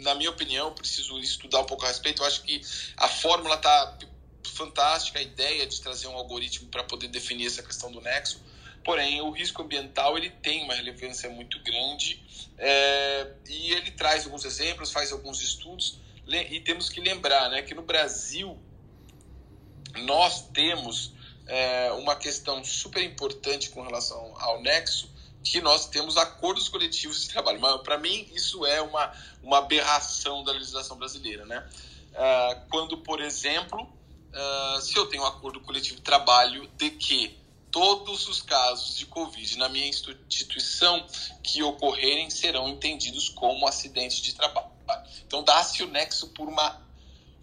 [0.00, 2.22] na minha opinião, preciso estudar um pouco a respeito.
[2.22, 2.60] Eu acho que
[2.96, 3.98] a fórmula está
[4.44, 8.40] fantástica, a ideia de trazer um algoritmo para poder definir essa questão do nexo.
[8.84, 12.22] Porém, o risco ambiental ele tem uma relevância muito grande
[12.56, 17.74] é, e ele traz alguns exemplos, faz alguns estudos e temos que lembrar, né, que
[17.74, 18.58] no Brasil
[20.02, 21.12] nós temos
[21.46, 25.10] é, uma questão super importante com relação ao nexo,
[25.42, 27.60] que nós temos acordos coletivos de trabalho.
[27.60, 29.12] Mas, para mim, isso é uma,
[29.42, 31.44] uma aberração da legislação brasileira.
[31.44, 31.66] Né?
[32.12, 37.38] Uh, quando, por exemplo, uh, se eu tenho um acordo coletivo de trabalho de que
[37.70, 41.06] todos os casos de Covid na minha instituição
[41.42, 44.70] que ocorrerem serão entendidos como acidente de trabalho.
[45.26, 46.80] Então, dá-se o nexo por uma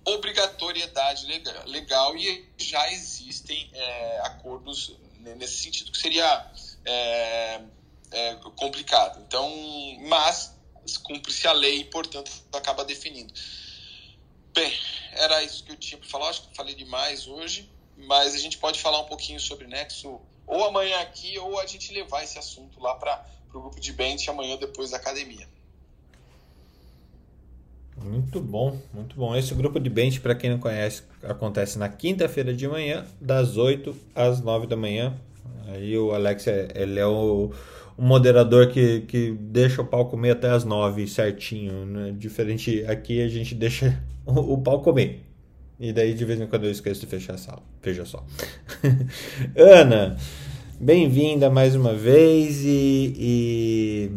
[0.03, 6.51] obrigatoriedade legal, legal e já existem é, acordos nesse sentido, que seria
[6.85, 7.61] é,
[8.15, 9.21] é, complicado.
[9.27, 9.51] Então,
[10.07, 10.55] mas
[11.03, 13.33] cumpre-se a lei e, portanto, acaba definindo.
[14.53, 14.71] Bem,
[15.11, 16.29] era isso que eu tinha para falar.
[16.29, 20.63] Acho que falei demais hoje, mas a gente pode falar um pouquinho sobre Nexo ou
[20.63, 24.57] amanhã aqui, ou a gente levar esse assunto lá para o grupo de bench amanhã
[24.57, 25.47] depois da academia.
[27.97, 29.35] Muito bom, muito bom.
[29.35, 33.95] Esse grupo de bench, para quem não conhece, acontece na quinta-feira de manhã, das 8
[34.13, 35.17] às 9 da manhã.
[35.67, 37.51] Aí o Alex, é, ele é o,
[37.97, 41.85] o moderador que, que deixa o pau comer até as 9 certinho.
[41.85, 42.15] Né?
[42.17, 45.23] Diferente aqui, a gente deixa o, o pau comer.
[45.79, 47.63] E daí de vez em quando eu esqueço de fechar a sala.
[47.81, 48.25] Veja só.
[49.55, 50.15] Ana,
[50.79, 54.11] bem-vinda mais uma vez e, e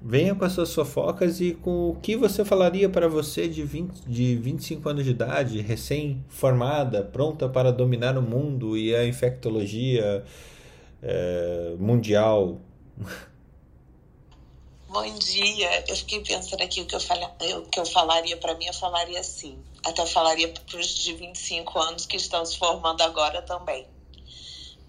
[0.00, 4.06] Venha com as suas fofocas e com o que você falaria para você de, 20,
[4.06, 10.22] de 25 anos de idade, recém-formada, pronta para dominar o mundo e a infectologia
[11.02, 12.60] é, mundial.
[14.88, 15.84] Bom dia.
[15.88, 18.74] Eu fiquei pensando aqui o que eu, fala, o que eu falaria para mim, eu
[18.74, 19.62] falaria assim.
[19.84, 23.86] Até eu falaria para os de 25 anos que estão se formando agora também.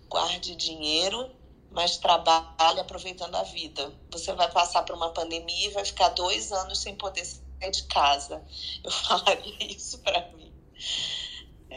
[0.10, 1.30] Guarde dinheiro
[1.72, 3.91] mas trabalhe aproveitando a vida.
[4.12, 7.84] Você vai passar por uma pandemia e vai ficar dois anos sem poder sair de
[7.84, 8.43] casa.
[8.84, 10.51] Eu falaria isso para mim.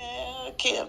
[0.03, 0.85] É, que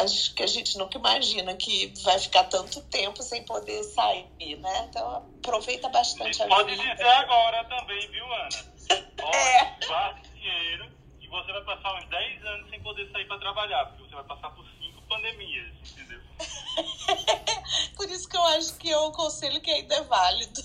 [0.00, 4.86] acho que a gente nunca imagina que vai ficar tanto tempo sem poder sair, né?
[4.88, 6.82] Então aproveita bastante a pode vida.
[6.82, 8.48] Pode dizer agora também, viu, Ana?
[9.22, 10.14] Ó, é.
[10.34, 10.88] dinheiro
[11.20, 14.24] e você vai passar uns 10 anos sem poder sair para trabalhar, porque você vai
[14.24, 16.20] passar por cinco pandemias, entendeu?
[17.96, 20.60] Por isso que eu acho que é um conselho que ainda é válido.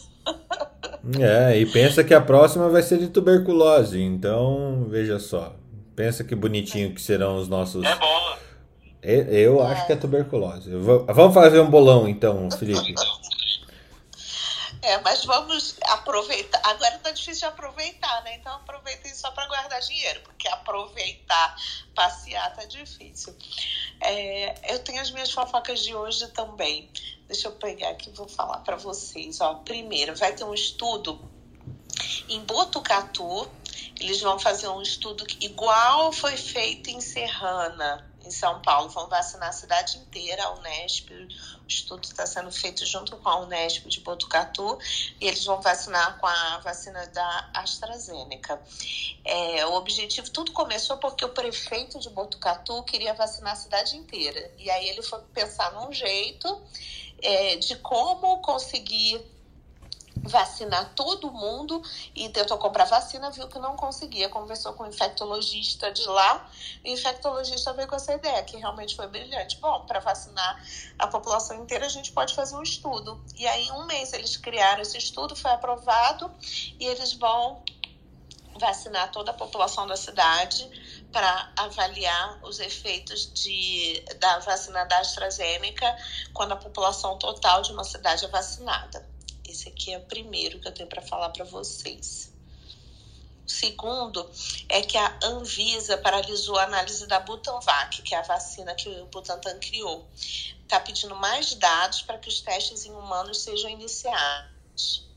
[1.19, 3.99] É, e pensa que a próxima vai ser de tuberculose.
[4.01, 5.55] Então, veja só.
[5.99, 7.83] Pensa que bonitinho que serão os nossos.
[7.83, 8.39] É bola.
[9.03, 10.69] Eu acho que é tuberculose.
[10.71, 12.95] Vamos fazer um bolão então, Felipe.
[14.81, 16.61] É, mas vamos aproveitar.
[16.63, 18.37] Agora tá difícil de aproveitar, né?
[18.37, 21.57] Então aproveitem só para guardar dinheiro, porque aproveitar,
[21.93, 23.35] passear tá difícil.
[23.99, 26.89] É, eu tenho as minhas fofocas de hoje também.
[27.27, 29.41] Deixa eu pegar aqui e vou falar para vocês.
[29.41, 31.19] Ó, primeiro, vai ter um estudo
[32.29, 33.49] em Botucatu.
[33.99, 38.89] Eles vão fazer um estudo igual foi feito em Serrana, em São Paulo.
[38.89, 41.09] Vão vacinar a cidade inteira, a Unesp,
[41.67, 44.79] estudo está sendo feito junto com a Unesp de Botucatu
[45.19, 48.61] e eles vão vacinar com a vacina da AstraZeneca.
[49.23, 54.51] É, o objetivo, tudo começou porque o prefeito de Botucatu queria vacinar a cidade inteira.
[54.57, 56.61] E aí ele foi pensar num jeito
[57.21, 59.21] é, de como conseguir
[60.23, 61.81] vacinar todo mundo
[62.15, 64.29] e tentou comprar vacina, viu que não conseguia.
[64.29, 66.49] Conversou com o infectologista de lá,
[66.83, 69.57] e o infectologista veio com essa ideia, que realmente foi brilhante.
[69.57, 70.63] Bom, para vacinar
[70.97, 73.21] a população inteira, a gente pode fazer um estudo.
[73.37, 76.31] E aí, em um mês, eles criaram esse estudo, foi aprovado,
[76.79, 77.63] e eles vão
[78.59, 80.69] vacinar toda a população da cidade
[81.11, 85.95] para avaliar os efeitos de, da vacina da AstraZeneca
[86.33, 89.07] quando a população total de uma cidade é vacinada.
[89.49, 92.31] Esse aqui é o primeiro que eu tenho para falar para vocês.
[93.47, 94.29] O segundo
[94.69, 99.07] é que a Anvisa paralisou a análise da Butanvac, que é a vacina que o
[99.07, 100.07] Butantan criou.
[100.61, 105.09] Está pedindo mais dados para que os testes em humanos sejam iniciados.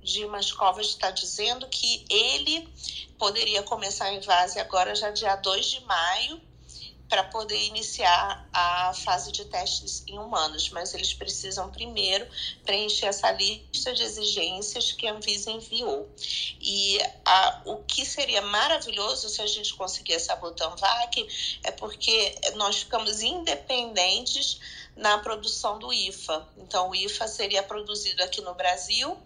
[0.00, 2.72] Dimas Covas está dizendo que ele
[3.18, 6.40] poderia começar a invase agora já dia 2 de maio
[7.12, 12.26] para poder iniciar a fase de testes em humanos, mas eles precisam primeiro
[12.64, 16.10] preencher essa lista de exigências que a Anvisa enviou.
[16.58, 22.78] E a, o que seria maravilhoso se a gente conseguir essa Butanvac é porque nós
[22.78, 24.58] ficamos independentes
[24.96, 26.48] na produção do IFA.
[26.56, 29.18] Então, o IFA seria produzido aqui no Brasil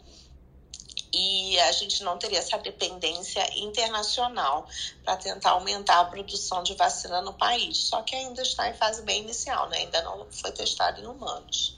[1.12, 4.66] e a gente não teria essa dependência internacional
[5.04, 7.78] para tentar aumentar a produção de vacina no país.
[7.78, 9.78] Só que ainda está em fase bem inicial, né?
[9.78, 11.76] ainda não foi testado em humanos.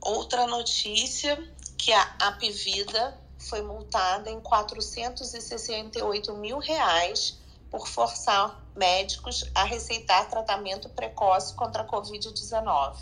[0.00, 1.36] Outra notícia
[1.76, 7.38] que a Apivida foi multada em 468 mil reais
[7.70, 12.96] por forçar médicos a receitar tratamento precoce contra a Covid-19.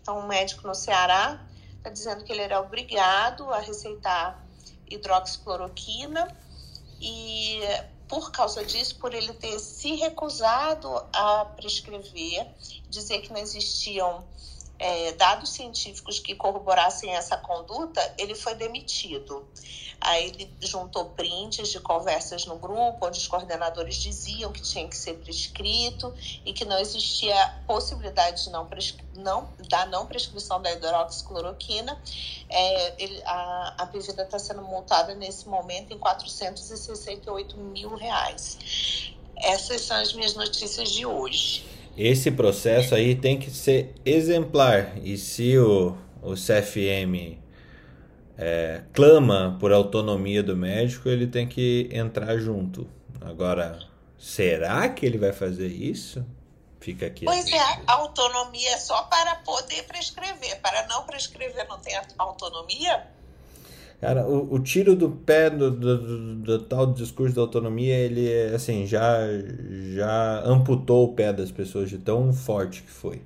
[0.00, 1.40] Então, um médico no Ceará
[1.90, 4.44] dizendo que ele era obrigado a receitar
[4.88, 6.28] hidroxicloroquina
[7.00, 7.60] e
[8.08, 12.46] por causa disso, por ele ter se recusado a prescrever,
[12.90, 14.22] dizer que não existiam
[14.78, 19.48] é, dados científicos que corroborassem essa conduta, ele foi demitido.
[20.04, 24.96] Aí ele juntou prints de conversas no grupo, onde os coordenadores diziam que tinha que
[24.96, 26.12] ser prescrito
[26.44, 27.34] e que não existia
[27.66, 28.68] possibilidade de não,
[29.14, 31.96] não da não prescrição da hidroxicloroquina.
[32.48, 39.14] É, ele, a, a Pevida está sendo multada nesse momento em 468 mil reais.
[39.36, 41.64] Essas são as minhas notícias de hoje.
[41.96, 44.98] Esse processo aí tem que ser exemplar.
[45.04, 47.41] E se o, o CFM
[48.44, 52.88] é, clama por autonomia do médico, ele tem que entrar junto.
[53.20, 53.78] Agora,
[54.18, 56.26] será que ele vai fazer isso?
[56.80, 57.24] Fica aqui.
[57.24, 60.60] Pois é, a autonomia é só para poder prescrever.
[60.60, 63.06] Para não prescrever, não tem autonomia?
[64.00, 68.52] Cara, o, o tiro do pé do, do, do, do, tal discurso da autonomia, ele
[68.52, 69.18] assim, já,
[69.94, 73.22] já amputou o pé das pessoas de tão forte que foi.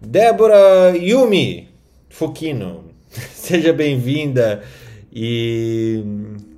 [0.00, 1.68] Débora Yumi
[2.08, 2.91] Fukino,
[3.34, 4.64] seja bem-vinda
[5.12, 6.02] e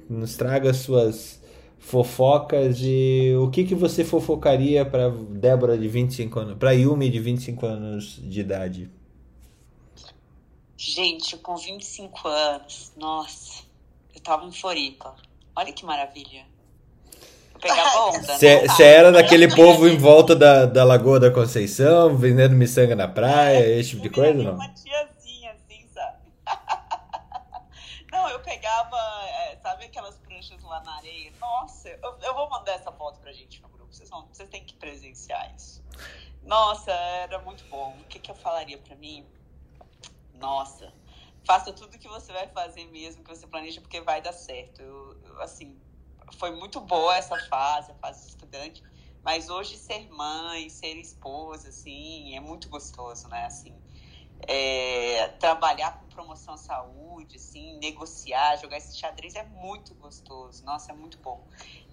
[0.09, 1.43] nos traga suas
[1.79, 7.21] fofocas e o que, que você fofocaria para Débora de 25 anos, para Yumi de
[7.21, 8.91] 25 anos de idade?
[10.77, 13.63] Gente, com 25 anos, nossa,
[14.15, 15.15] eu tava em Floripa.
[15.57, 16.45] Olha que maravilha.
[17.55, 18.37] Eu pegava onda.
[18.37, 18.75] Você né?
[18.81, 23.79] era daquele povo em volta da, da Lagoa da Conceição, vendendo miçanga na praia, é,
[23.79, 24.55] esse tipo de coisa, não?
[24.55, 26.19] Uma tiazinha, assim, sabe?
[28.11, 28.97] não, eu pegava,
[29.27, 31.33] é, sabe aquelas pranchas lá na areia?
[31.41, 31.89] Nossa,
[32.27, 33.93] eu, vou mandar essa foto pra gente no grupo.
[33.93, 35.83] Vocês, vão, vocês têm que presenciar isso.
[36.43, 37.97] Nossa, era muito bom.
[38.01, 39.27] O que, que eu falaria pra mim?
[40.45, 40.93] nossa,
[41.47, 44.81] faça tudo que você vai fazer mesmo, que você planeja, porque vai dar certo.
[44.81, 45.81] Eu, eu, assim,
[46.39, 48.83] foi muito boa essa fase, a fase de estudante,
[49.23, 53.47] mas hoje ser mãe, ser esposa, assim, é muito gostoso, né?
[53.47, 53.75] Assim,
[54.47, 60.65] é, trabalhar promoção à saúde, assim, negociar, jogar esse xadrez é muito gostoso.
[60.65, 61.47] Nossa, é muito bom.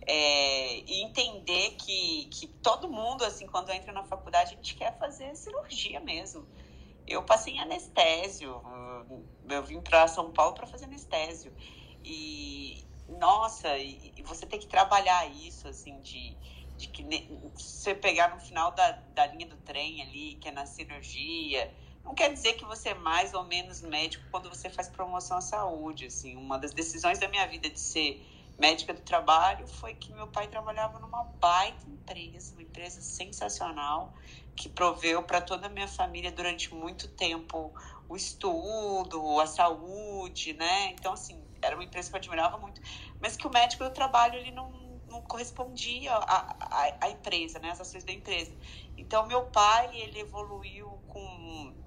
[0.06, 4.98] É, e entender que, que todo mundo, assim, quando entra na faculdade, a gente quer
[4.98, 6.48] fazer cirurgia mesmo.
[7.08, 8.62] Eu passei em anestésio.
[9.50, 11.54] Eu vim para São Paulo para fazer anestésio.
[12.04, 16.38] E, nossa, e, você tem que trabalhar isso, assim, de,
[16.78, 17.04] de que
[17.56, 21.74] você pegar no final da, da linha do trem ali, que é na cirurgia.
[22.04, 25.42] Não quer dizer que você é mais ou menos médico quando você faz promoção à
[25.42, 26.06] saúde.
[26.06, 28.26] Assim, uma das decisões da minha vida de ser
[28.60, 34.14] médica do trabalho foi que meu pai trabalhava numa baita empresa, uma empresa sensacional
[34.56, 37.74] que proveu para toda a minha família durante muito tempo
[38.08, 40.92] o estudo, a saúde, né?
[40.92, 42.82] Então, assim, era uma empresa que eu admirava muito,
[43.20, 47.72] mas que o médico do trabalho ele não, não correspondia à, à, à empresa, né?
[47.72, 48.56] As ações da empresa.
[48.98, 51.81] Então, meu pai, ele evoluiu com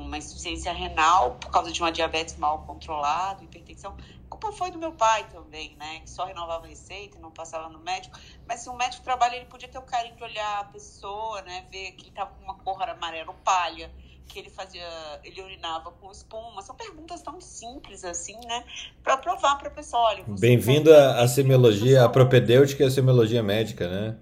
[0.00, 3.96] uma insuficiência renal por causa de uma diabetes mal controlada, hipertensão.
[4.26, 6.00] A culpa foi do meu pai também, né?
[6.00, 8.18] Que só renovava a receita e não passava no médico.
[8.46, 11.66] Mas se o médico trabalha, ele podia ter o carinho de olhar a pessoa, né?
[11.70, 13.90] Ver que ele tava com uma cor amarelo palha,
[14.26, 14.86] que ele fazia,
[15.24, 16.62] ele urinava com espuma.
[16.62, 18.64] São perguntas tão simples assim, né?
[19.02, 20.24] Para provar para a pessoa, olha.
[20.38, 24.16] Bem-vindo à semiologia, à propedêutica e à semiologia médica, né?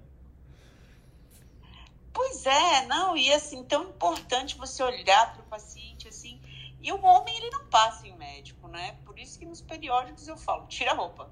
[2.19, 6.43] Pois é, não, e assim, tão importante você olhar para o paciente assim.
[6.81, 8.99] E o homem, ele não passa em médico, né?
[9.05, 11.31] Por isso que nos periódicos eu falo, tira a roupa.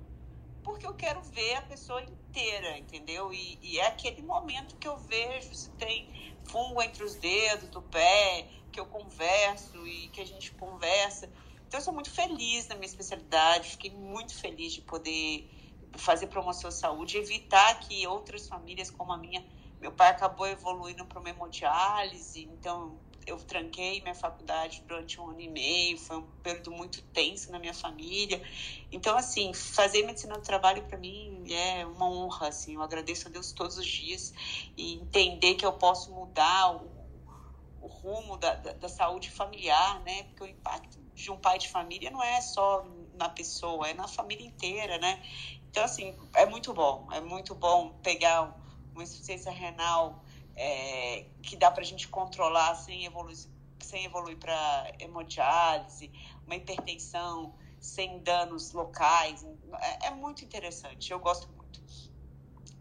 [0.62, 3.32] Porque eu quero ver a pessoa inteira, entendeu?
[3.32, 6.08] E, e é aquele momento que eu vejo se tem
[6.44, 11.28] fungo entre os dedos do pé, que eu converso e que a gente conversa.
[11.66, 15.50] Então, eu sou muito feliz na minha especialidade, fiquei muito feliz de poder
[15.96, 19.44] fazer promoção à saúde, evitar que outras famílias como a minha
[19.86, 25.40] Meu pai acabou evoluindo para uma hemodiálise, então eu tranquei minha faculdade durante um ano
[25.40, 28.42] e meio, foi um período muito tenso na minha família.
[28.90, 33.30] Então, assim, fazer medicina do trabalho para mim é uma honra, assim, eu agradeço a
[33.30, 34.32] Deus todos os dias
[34.76, 36.90] e entender que eu posso mudar o,
[37.80, 40.24] o rumo da, da, da, saúde familiar, né?
[40.24, 42.84] Porque o impacto de um pai de família não é só
[43.14, 45.22] na pessoa, é na família inteira, né?
[45.70, 48.65] Então, assim, é muito bom, é muito bom pegar
[48.96, 50.24] uma insuficiência renal
[50.56, 53.36] é, que dá para a gente controlar sem evoluir,
[53.80, 56.10] sem evoluir para hemodiálise,
[56.46, 59.44] uma hipertensão sem danos locais.
[59.80, 61.66] É, é muito interessante, eu gosto muito.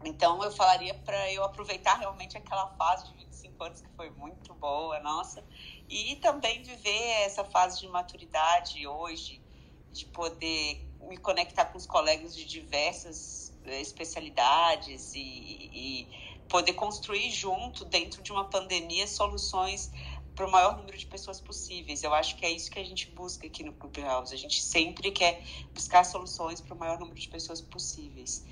[0.04, 4.54] Então, eu falaria para eu aproveitar realmente aquela fase de 25 anos que foi muito
[4.54, 5.44] boa, nossa,
[5.88, 9.42] e também viver essa fase de maturidade hoje,
[9.90, 16.08] de poder me conectar com os colegas de diversas especialidades e, e
[16.48, 19.90] poder construir junto, dentro de uma pandemia, soluções
[20.34, 22.02] para o maior número de pessoas possíveis.
[22.02, 24.34] Eu acho que é isso que a gente busca aqui no Clubhouse.
[24.34, 25.42] A gente sempre quer
[25.74, 28.44] buscar soluções para o maior número de pessoas possíveis.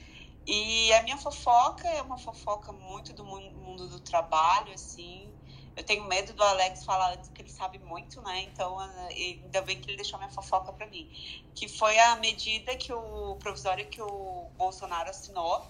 [0.47, 5.33] E a minha fofoca é uma fofoca muito do mundo do trabalho, assim.
[5.77, 8.43] Eu tenho medo do Alex falar antes, porque ele sabe muito, né?
[8.43, 11.11] Então, ainda bem que ele deixou minha fofoca para mim.
[11.55, 15.67] Que foi a medida que o provisório que o Bolsonaro assinou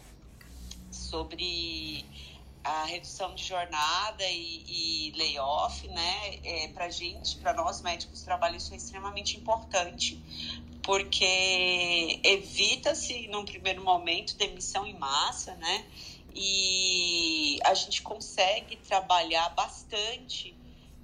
[0.91, 2.05] sobre
[2.63, 6.39] a redução de jornada e, e layoff, né?
[6.43, 8.27] É, para gente, para nós médicos
[8.57, 10.19] isso é extremamente importante,
[10.83, 15.87] porque evita-se, num primeiro momento, demissão em massa, né?
[16.35, 20.57] E a gente consegue trabalhar bastante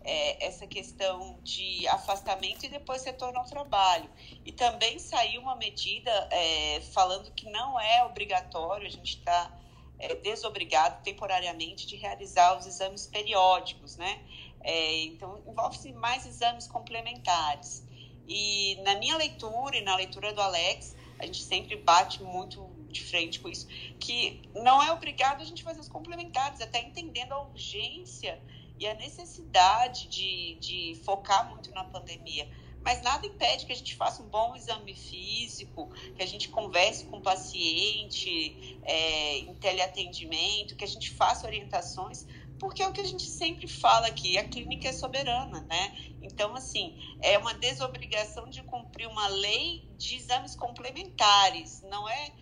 [0.02, 4.08] é, essa questão de afastamento e depois retorno ao trabalho.
[4.44, 9.56] E também saiu uma medida é, falando que não é obrigatório, a gente está
[9.98, 14.20] é, desobrigado temporariamente de realizar os exames periódicos, né?
[14.62, 17.84] É, então, envolve-se mais exames complementares.
[18.26, 23.02] E na minha leitura e na leitura do Alex, a gente sempre bate muito de
[23.02, 23.66] frente com isso,
[23.98, 28.40] que não é obrigado a gente fazer os complementares, até entendendo a urgência
[28.78, 32.48] e a necessidade de, de focar muito na pandemia
[32.82, 37.04] mas nada impede que a gente faça um bom exame físico, que a gente converse
[37.04, 42.26] com o paciente é, em teleatendimento, que a gente faça orientações,
[42.58, 46.14] porque é o que a gente sempre fala aqui, a clínica é soberana, né?
[46.22, 52.32] Então, assim, é uma desobrigação de cumprir uma lei de exames complementares, não é?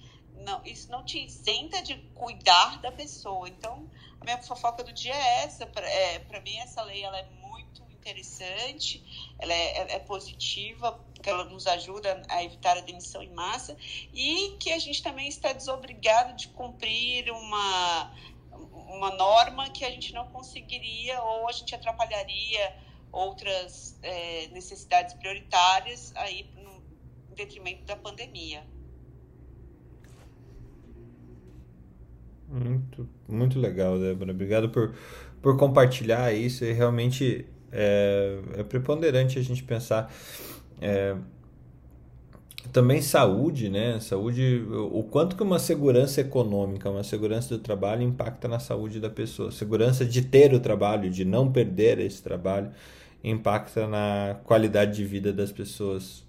[0.45, 3.49] Não, isso não te isenta de cuidar da pessoa.
[3.49, 3.89] Então,
[4.20, 5.66] a minha fofoca do dia é essa.
[5.66, 7.28] Para é, mim, essa lei ela é
[8.09, 13.32] interessante, ela é, é, é, positiva, porque ela nos ajuda a evitar a demissão em
[13.32, 13.76] massa,
[14.14, 18.14] e que a gente também está desobrigado de cumprir uma,
[18.53, 22.76] uma norma que a gente não conseguiria ou a gente atrapalharia
[23.12, 26.82] outras é, necessidades prioritárias aí no
[27.34, 28.66] detrimento da pandemia.
[32.51, 34.33] Muito, muito legal, Débora.
[34.33, 34.95] Obrigado por,
[35.43, 36.65] por compartilhar isso.
[36.65, 40.13] E realmente é, é preponderante a gente pensar
[40.81, 41.15] é,
[42.73, 43.99] também saúde, né?
[44.01, 49.11] Saúde, o quanto que uma segurança econômica, uma segurança do trabalho impacta na saúde da
[49.11, 49.51] pessoa.
[49.51, 52.71] Segurança de ter o trabalho, de não perder esse trabalho,
[53.23, 56.27] impacta na qualidade de vida das pessoas.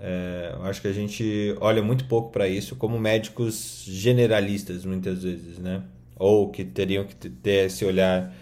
[0.00, 5.58] É, acho que a gente olha muito pouco para isso como médicos generalistas, muitas vezes,
[5.58, 5.82] né?
[6.16, 8.32] Ou que teriam que ter esse olhar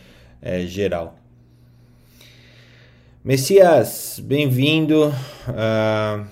[0.43, 1.19] é, geral.
[3.25, 5.09] Messias, bem-vindo.
[5.49, 6.27] Uh,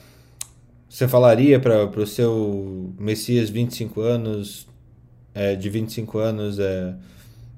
[0.88, 4.68] você falaria para o seu Messias 25 anos,
[5.34, 6.94] é, de 25 anos, é,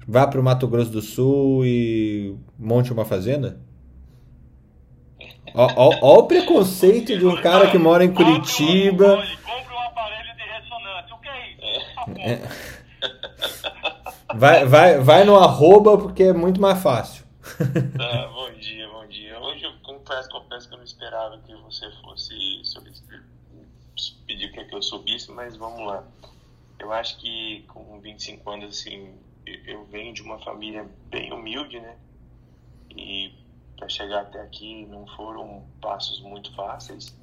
[0.07, 3.59] vá para o Mato Grosso do Sul e monte uma fazenda?
[5.57, 9.17] Olha o preconceito de um cara que mora em Curitiba.
[9.43, 11.15] Compre um aparelho de ressonância.
[11.15, 11.87] O que é isso?
[12.19, 12.77] É.
[14.35, 17.25] Vai, vai, vai no arroba porque é muito mais fácil.
[17.97, 18.77] Tá, bom dia
[20.07, 22.33] confesso, confesso que eu não esperava que você fosse
[24.25, 26.03] pedir para que eu subisse, mas vamos lá.
[26.79, 29.15] Eu acho que com 25 anos, assim,
[29.65, 31.95] eu venho de uma família bem humilde, né?
[32.95, 33.33] E
[33.77, 37.15] para chegar até aqui não foram passos muito fáceis.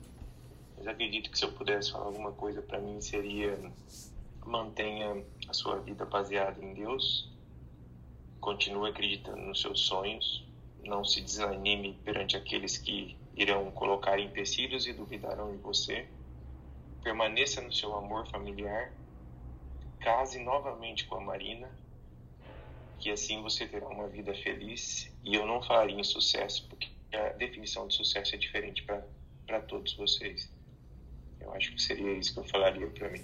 [0.77, 3.59] Mas acredito que se eu pudesse falar alguma coisa para mim seria
[4.47, 7.31] mantenha a sua vida baseada em Deus,
[8.41, 10.47] continue acreditando nos seus sonhos,
[10.85, 16.07] não se desanime perante aqueles que irão colocar empecilhos e duvidarão de você.
[17.03, 18.93] Permaneça no seu amor familiar.
[20.01, 21.71] Case novamente com a Marina.
[22.99, 27.29] Que assim você terá uma vida feliz e eu não falaria em sucesso, porque a
[27.31, 30.53] definição de sucesso é diferente para todos vocês.
[31.41, 33.23] Eu acho que seria isso que eu falaria para mim.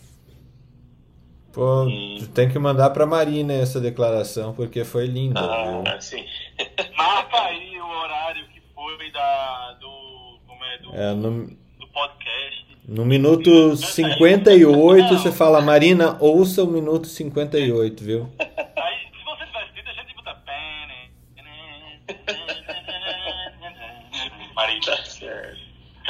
[1.53, 2.27] Pô, e...
[2.29, 5.41] tem que mandar para Marina essa declaração, porque foi linda.
[5.41, 6.03] Ah, viu?
[6.03, 6.25] sim.
[6.97, 11.47] Marca aí o horário que foi da, do, como é, do, é, no,
[11.79, 12.71] do podcast.
[12.87, 18.29] No minuto 58, você fala, Marina, ouça o minuto 58, viu?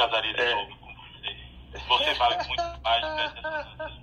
[0.01, 0.55] casaria de é.
[0.55, 1.37] novo com você.
[1.87, 3.95] Você vale muito mais do que essas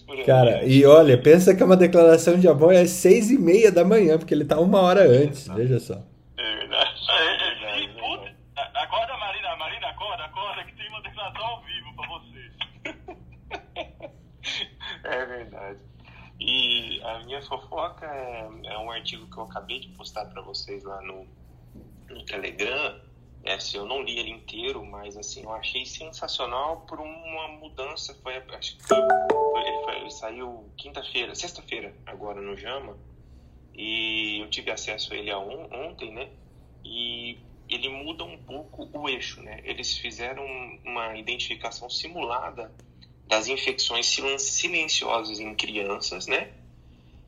[0.00, 3.72] pessoas Cara, e olha, pensa que é uma declaração de amor às seis e meia
[3.72, 6.02] da manhã, porque ele tá uma hora antes, veja só.
[6.36, 6.90] É verdade.
[7.08, 8.34] É, é, é, puta,
[8.74, 12.50] acorda, Marina, Marina, acorda, acorda, que tem uma declaração ao vivo pra você.
[15.04, 15.78] É verdade.
[16.40, 20.82] E a minha fofoca é, é um artigo que eu acabei de postar para vocês
[20.82, 21.26] lá no,
[22.08, 23.00] no Telegram.
[23.44, 28.12] É, assim, eu não li ele inteiro, mas assim, eu achei sensacional por uma mudança.
[28.22, 32.98] Foi, acho que foi, ele, foi, ele saiu quinta-feira, sexta-feira, agora no Jama.
[33.72, 36.28] E eu tive acesso a ele on, ontem, né?
[36.84, 37.38] E
[37.68, 39.60] ele muda um pouco o eixo, né?
[39.64, 40.44] Eles fizeram
[40.84, 42.74] uma identificação simulada
[43.28, 46.52] das infecções silenciosas em crianças, né?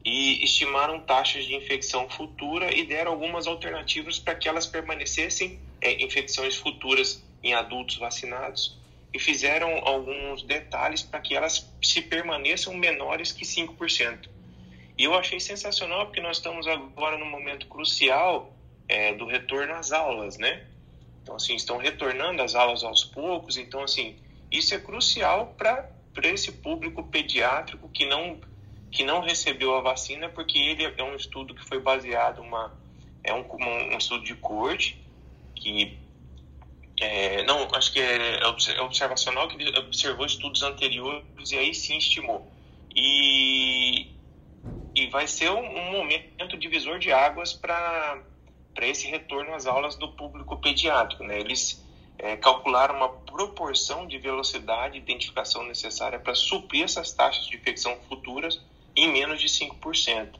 [0.05, 6.03] E estimaram taxas de infecção futura e deram algumas alternativas para que elas permanecessem é,
[6.03, 8.79] infecções futuras em adultos vacinados
[9.13, 14.29] e fizeram alguns detalhes para que elas se permaneçam menores que 5%.
[14.97, 18.53] E eu achei sensacional porque nós estamos agora num momento crucial
[18.89, 20.67] é, do retorno às aulas, né?
[21.23, 24.17] Então, assim, estão retornando as aulas aos poucos, então, assim,
[24.51, 25.91] isso é crucial para
[26.25, 28.41] esse público pediátrico que não,
[28.91, 32.73] que não recebeu a vacina, porque ele é um estudo que foi baseado uma
[33.23, 35.05] é um, um, um estudo de corte
[35.55, 35.99] que
[37.01, 41.99] é, não acho que é, é observacional que ele observou estudos anteriores e aí sim
[41.99, 42.51] estimou
[42.95, 44.09] e
[44.95, 48.23] e vai ser um, um momento divisor de águas para
[48.75, 51.41] para esse retorno às aulas do público pediátrico, né?
[51.41, 51.85] Eles
[52.17, 57.97] é, calcular uma proporção de velocidade e identificação necessária para suprir essas taxas de infecção
[58.09, 58.61] futuras
[59.01, 60.35] em menos de 5%.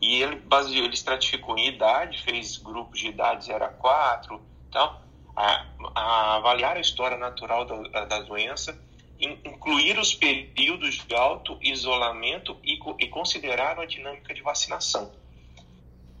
[0.00, 5.00] E ele baseou, ele estratificou em idade, fez grupos de idade 0 a 4, então,
[5.36, 8.78] a, a avaliar a história natural da, da doença,
[9.18, 15.12] in, incluir os períodos de auto isolamento e, e considerar a dinâmica de vacinação.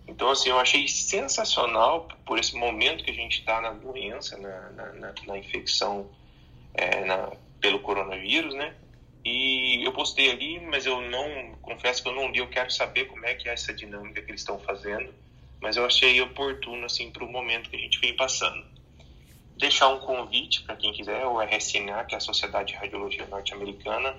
[0.06, 4.92] Então, assim, eu achei sensacional por esse momento que a gente está na doença, na,
[4.92, 6.10] na, na infecção
[6.74, 8.74] é, na, pelo coronavírus, né?
[9.24, 13.06] E eu postei ali, mas eu não, confesso que eu não li, eu quero saber
[13.06, 15.14] como é que é essa dinâmica que eles estão fazendo,
[15.60, 18.62] mas eu achei oportuno, assim, para o momento que a gente vem passando.
[19.56, 24.14] Deixar um convite para quem quiser, o RSNA, que é a Sociedade de Radiologia Norte-Americana,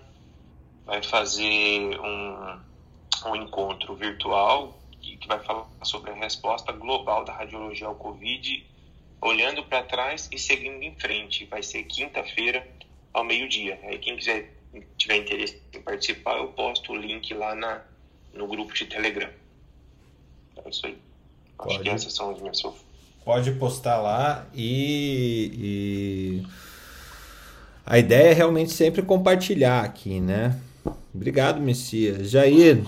[0.86, 2.60] vai fazer um,
[3.28, 8.66] um encontro virtual que vai falar sobre a resposta global da radiologia ao Covid,
[9.22, 11.46] olhando para trás e seguindo em frente.
[11.46, 12.68] Vai ser quinta-feira
[13.14, 13.80] ao meio-dia.
[13.84, 14.55] Aí quem quiser
[14.98, 17.82] tiver interesse em participar, eu posto o link lá na,
[18.34, 19.30] no grupo de Telegram.
[20.64, 20.98] É isso aí.
[21.58, 21.74] Pode.
[21.74, 22.62] Acho que essas são as minhas
[23.24, 26.48] Pode postar lá e, e,
[27.84, 30.60] a ideia é realmente sempre compartilhar aqui, né?
[31.14, 32.30] Obrigado, Messias.
[32.30, 32.84] Jair,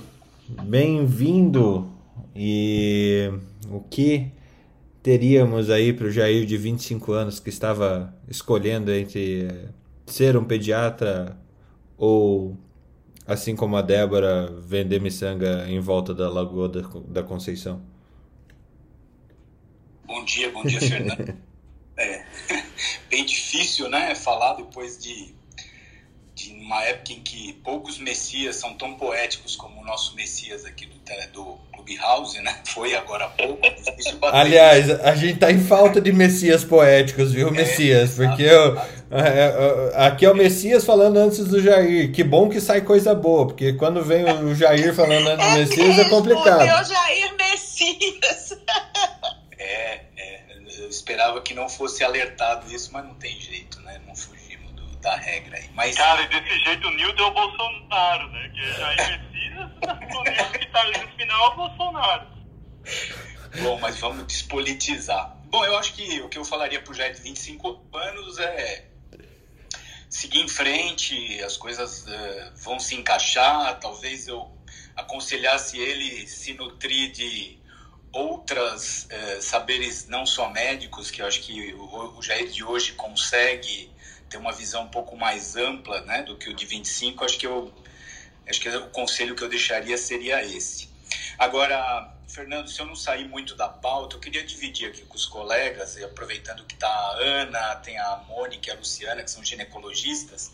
[0.48, 1.90] bem-vindo
[2.36, 3.32] e
[3.72, 4.32] o que
[5.02, 9.48] teríamos aí para o Jair de 25 anos que estava escolhendo entre
[10.06, 11.36] ser um pediatra
[11.98, 12.58] ou,
[13.26, 17.82] assim como a Débora, vender miçanga em volta da Lagoa da, da Conceição?
[20.06, 21.36] Bom dia, bom dia, Fernando.
[21.98, 22.26] é
[23.10, 25.36] bem difícil, né, falar depois de
[26.38, 30.86] de uma época em que poucos messias são tão poéticos como o nosso messias aqui
[30.86, 30.93] do,
[31.34, 31.58] do
[31.88, 32.60] Clubhouse, né?
[32.68, 33.62] Foi agora há pouco.
[34.34, 38.16] Aliás, a gente tá em falta de messias poéticos, viu, é, Messias?
[38.16, 38.78] Porque eu,
[39.10, 42.12] é, é, aqui é o Messias falando antes do Jair.
[42.12, 45.60] Que bom que sai coisa boa, porque quando vem o Jair falando antes do é
[45.60, 46.62] Messias é complicado.
[46.62, 48.58] É o Jair Messias.
[49.60, 50.42] É, é,
[50.80, 54.00] eu esperava que não fosse alertado isso, mas não tem jeito, né?
[54.06, 54.72] Não fugimos
[55.02, 55.68] da regra aí.
[55.74, 55.96] Mas...
[55.96, 58.52] Cara, e desse jeito o Nildo é o Bolsonaro, né?
[58.54, 59.26] Que é Messias,
[59.58, 60.84] o Nildo que tá
[61.16, 62.28] final é o Bolsonaro.
[63.62, 65.36] Bom, mas vamos despolitizar.
[65.45, 68.86] Bom, eu acho que o que eu falaria pro Jair de 25 anos é
[70.10, 73.80] seguir em frente, as coisas uh, vão se encaixar.
[73.80, 74.51] Talvez eu
[74.95, 77.58] aconselhasse ele se nutrir de
[78.12, 82.93] outras uh, saberes não só médicos, que eu acho que o, o Jair de hoje
[82.93, 83.91] consegue
[84.30, 87.24] ter uma visão um pouco mais ampla né, do que o de 25.
[87.24, 87.72] Acho que, eu,
[88.48, 90.89] acho que o conselho que eu deixaria seria esse.
[91.38, 95.26] Agora, Fernando, se eu não sair muito da pauta, eu queria dividir aqui com os
[95.26, 100.52] colegas, aproveitando que está a Ana, tem a Mônica e a Luciana, que são ginecologistas,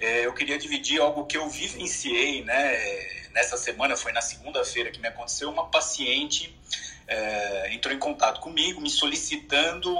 [0.00, 5.00] é, eu queria dividir algo que eu vivenciei né, nessa semana, foi na segunda-feira que
[5.00, 6.54] me aconteceu, uma paciente
[7.06, 9.96] é, entrou em contato comigo, me solicitando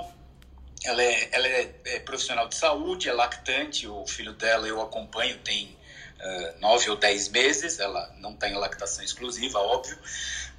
[0.85, 5.39] ela é, ela é, é, profissional de saúde, é lactante, o filho dela eu acompanho,
[5.39, 5.75] tem
[6.25, 9.99] uh, nove ou dez meses, ela não tem lactação exclusiva, óbvio,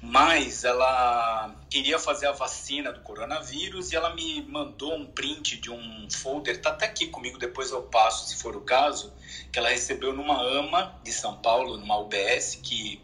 [0.00, 5.70] mas ela queria fazer a vacina do coronavírus e ela me mandou um print de
[5.70, 9.12] um folder, tá até aqui comigo, depois eu passo se for o caso,
[9.50, 13.02] que ela recebeu numa AMA de São Paulo, numa UBS, que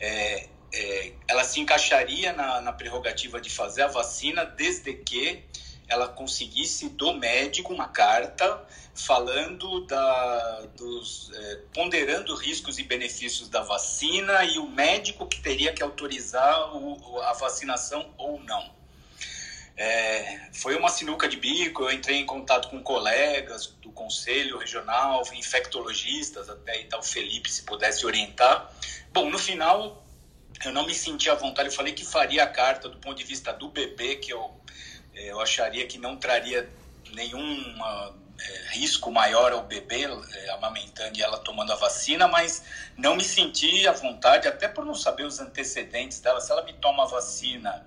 [0.00, 5.44] é, é, ela se encaixaria na, na prerrogativa de fazer a vacina desde que
[5.92, 13.62] ela conseguisse do médico uma carta falando da, dos é, ponderando riscos e benefícios da
[13.62, 18.82] vacina e o médico que teria que autorizar o, a vacinação ou não.
[19.76, 21.84] É, foi uma sinuca de bico.
[21.84, 27.62] Eu entrei em contato com colegas do conselho regional, infectologistas, até e tal Felipe se
[27.62, 28.70] pudesse orientar.
[29.12, 30.04] Bom, no final
[30.64, 31.70] eu não me senti à vontade.
[31.70, 34.54] Eu falei que faria a carta do ponto de vista do bebê, que eu
[35.14, 36.68] eu acharia que não traria
[37.12, 37.74] nenhum
[38.40, 42.62] é, risco maior ao bebê é, amamentando e ela tomando a vacina, mas
[42.96, 46.40] não me senti à vontade, até por não saber os antecedentes dela.
[46.40, 47.86] Se ela me toma a vacina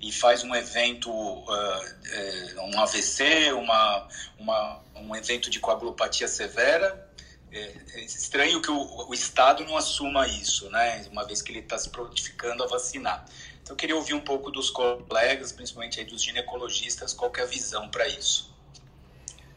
[0.00, 4.06] e faz um evento, uh, um AVC, uma,
[4.38, 7.06] uma, um evento de coagulopatia severa,
[7.50, 11.06] é, é estranho que o, o, Estado não assuma isso, né?
[11.10, 13.24] Uma vez que ele está se prontificando a vacinar.
[13.66, 17.46] Então, eu queria ouvir um pouco dos colegas, principalmente aí dos ginecologistas, qual é a
[17.46, 18.56] visão para isso.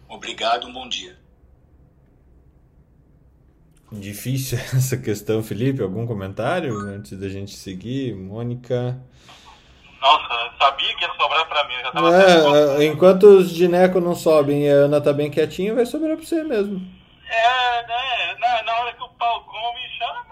[0.08, 1.16] Obrigado, um bom dia.
[3.92, 5.84] Difícil essa questão, Felipe.
[5.84, 8.16] Algum comentário antes da gente seguir?
[8.16, 9.00] Mônica.
[10.02, 11.76] Nossa, sabia que ia sobrar para mim.
[11.76, 15.86] já tava é, enquanto os ginecos não sobem e a Ana tá bem quietinha, vai
[15.86, 16.82] sobrar para você mesmo.
[17.30, 18.38] É, né?
[18.40, 20.26] Na, na hora que o pau come, chama,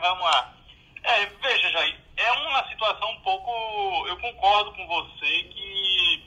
[0.00, 0.54] vamos lá.
[1.02, 4.06] É, veja, Jair, é uma situação um pouco.
[4.06, 6.24] Eu concordo com você que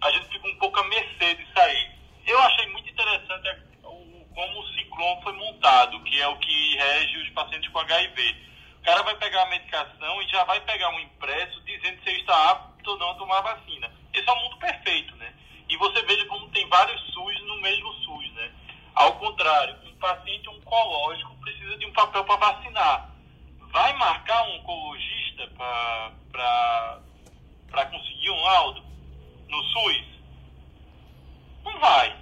[0.00, 1.90] a gente fica um pouco a mercê de sair.
[2.26, 3.48] Eu achei muito interessante
[3.82, 8.36] como o ciclone foi montado, que é o que rege os pacientes com HIV.
[8.80, 12.20] O cara vai pegar a medicação e já vai pegar um impresso dizendo se ele
[12.20, 13.90] está apto ou não a tomar a vacina.
[14.12, 15.32] Esse é o mundo perfeito, né?
[15.68, 18.50] E você veja como tem vários SUS no mesmo SUS, né?
[18.94, 23.13] Ao contrário, um paciente oncológico precisa de um papel para vacinar
[23.74, 25.48] vai marcar um oncologista
[26.30, 28.84] para conseguir um laudo
[29.48, 30.06] no SUS?
[31.64, 32.16] Não vai.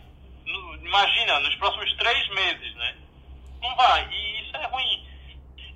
[0.83, 2.97] Imagina, nos próximos três meses, né?
[3.61, 4.09] Não vai.
[4.11, 5.07] E isso é ruim.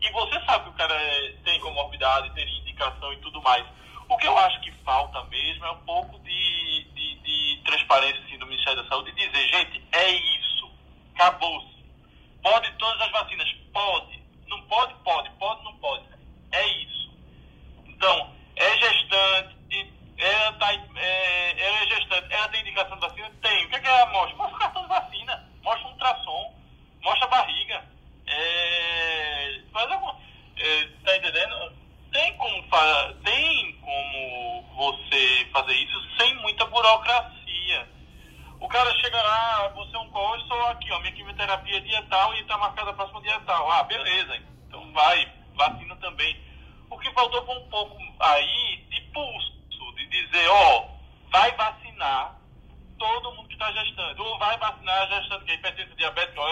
[0.01, 3.66] E você sabe que o cara é, tem comorbidade, tem indicação e tudo mais.
[4.09, 8.39] O que eu acho que falta mesmo é um pouco de, de, de transparência assim,
[8.39, 10.70] do Ministério da Saúde e dizer, gente, é isso.
[11.14, 11.85] Acabou-se.
[12.43, 13.53] Pode todas as vacinas?
[13.74, 14.15] Pode
[14.49, 16.05] não pode, pode, pode, não pode.
[16.53, 17.11] É isso.
[17.86, 19.57] Então, é gestante,
[20.18, 23.30] ela, tá, é, ela é gestante, ela tem indicação de vacina?
[23.42, 23.64] Tem.
[23.64, 24.36] O que é que ela mostra?
[24.36, 26.55] Mostra o cartão de vacina, mostra um ultrassom,
[27.03, 27.84] mostra a barriga.
[28.26, 29.90] É, faz
[30.59, 31.72] é, tá entendendo?
[32.12, 32.64] Tem como,
[33.22, 37.36] tem como você fazer isso sem muita burocracia.
[38.77, 42.35] Cara chega lá, você é um coach, só aqui, ó, minha quimioterapia é dia tal
[42.35, 43.70] e está marcada a próxima dia tal.
[43.70, 44.37] Ah, beleza,
[44.68, 46.39] então vai, vacina também.
[46.91, 49.53] O que faltou foi um pouco aí de pulso,
[49.97, 50.89] de dizer, ó,
[51.33, 52.39] vai vacinar
[52.99, 56.43] todo mundo que está gestando, ou vai vacinar a gestante que é hipertensão diabética,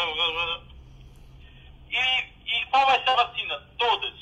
[1.91, 1.99] e,
[2.47, 3.69] e qual vai ser a vacina?
[3.77, 4.15] Todas.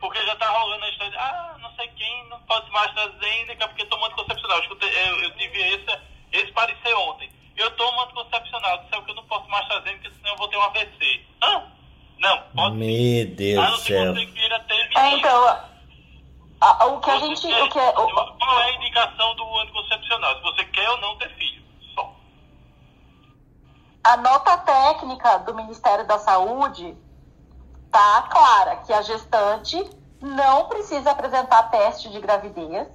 [0.00, 3.68] Porque já está rolando a história de, ah, não sei quem não pode tomar AstraZeneca
[3.68, 4.58] porque tomou anticoncepcional.
[4.64, 7.41] Eu, eu, eu tive esse esse parecer ontem.
[7.56, 10.56] Eu tomo anticoncepcional, disseram que eu não posso mais fazer, porque senão eu vou ter
[10.56, 11.26] um AVC.
[11.42, 11.62] Hã?
[12.18, 14.14] Não, pode Meu Deus do céu.
[14.94, 15.72] É, então,
[16.60, 17.46] a, o que a gente.
[17.46, 18.08] o que é, o...
[18.38, 20.36] Qual é a indicação do anticoncepcional?
[20.36, 21.62] Se você quer ou não ter filho.
[21.94, 22.14] Só.
[24.04, 26.96] A nota técnica do Ministério da Saúde
[27.90, 29.76] tá clara que a gestante
[30.20, 32.88] não precisa apresentar teste de gravidez,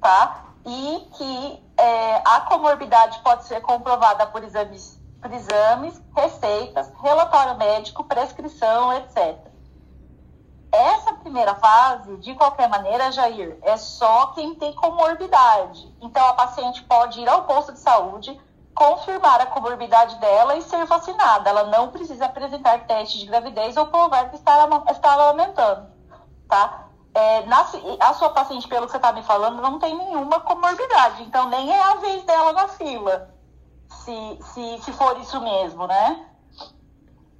[0.00, 0.46] tá?
[0.66, 5.00] E que é, a comorbidade pode ser comprovada por exames
[5.32, 9.38] exames, receitas, relatório médico, prescrição, etc.
[10.72, 15.94] Essa primeira fase, de qualquer maneira, Jair, é só quem tem comorbidade.
[16.00, 18.40] Então, a paciente pode ir ao posto de saúde,
[18.74, 21.50] confirmar a comorbidade dela e ser vacinada.
[21.50, 25.88] Ela não precisa apresentar teste de gravidez ou provar que está, está amamentando,
[26.48, 26.88] tá?
[27.14, 27.66] É, na,
[28.00, 31.70] a sua paciente, pelo que você está me falando, não tem nenhuma comorbidade, então nem
[31.70, 33.30] é a vez dela na fila,
[33.90, 36.26] se, se, se for isso mesmo, né?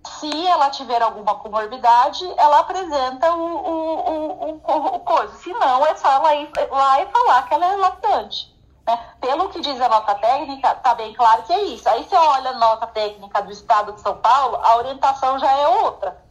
[0.06, 5.32] Se ela tiver alguma comorbidade, ela apresenta o, o, o, o, o coisa.
[5.36, 8.52] Se não, é só ela ir lá e falar que ela é lactante.
[8.86, 8.98] Né?
[9.20, 11.88] Pelo que diz a nota técnica, tá bem claro que é isso.
[11.88, 15.68] Aí você olha a nota técnica do Estado de São Paulo, a orientação já é
[15.68, 16.21] outra.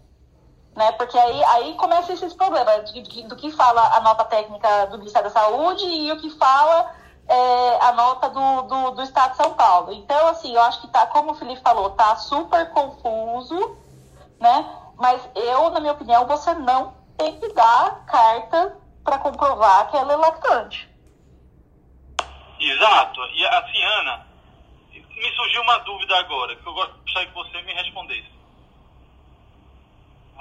[0.76, 0.92] Né?
[0.94, 4.98] Porque aí, aí começam esses problemas de, de, do que fala a nota técnica do
[4.98, 6.94] Ministério da Saúde e o que fala
[7.28, 9.92] é, a nota do, do, do, Estado de São Paulo.
[9.94, 13.78] Então, assim, eu acho que tá, como o Felipe falou, tá super confuso,
[14.40, 14.70] né?
[14.98, 20.14] Mas eu, na minha opinião, você não tem que dar carta para comprovar que ela
[20.14, 20.90] é lactante.
[22.60, 23.20] Exato.
[23.34, 24.28] E assim, Ana,
[24.92, 28.41] me surgiu uma dúvida agora, que eu gostaria que você me respondesse.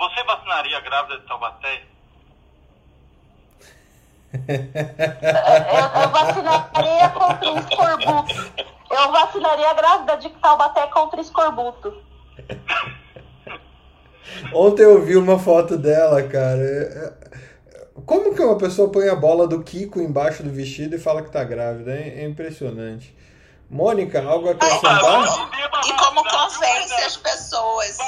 [0.00, 1.82] Você vacinaria a grávida de Taubaté?
[4.32, 8.34] eu, eu vacinaria contra o escorbuto.
[8.90, 12.02] Eu vacinaria a grávida de Taubaté contra escorbuto.
[14.54, 16.62] Ontem eu vi uma foto dela, cara.
[16.62, 17.12] É,
[18.06, 21.30] como que uma pessoa põe a bola do Kiko embaixo do vestido e fala que
[21.30, 21.92] tá grávida?
[21.92, 23.14] É, impressionante.
[23.68, 25.24] Mônica, algo a acrescentar?
[25.86, 27.98] E como convence as pessoas?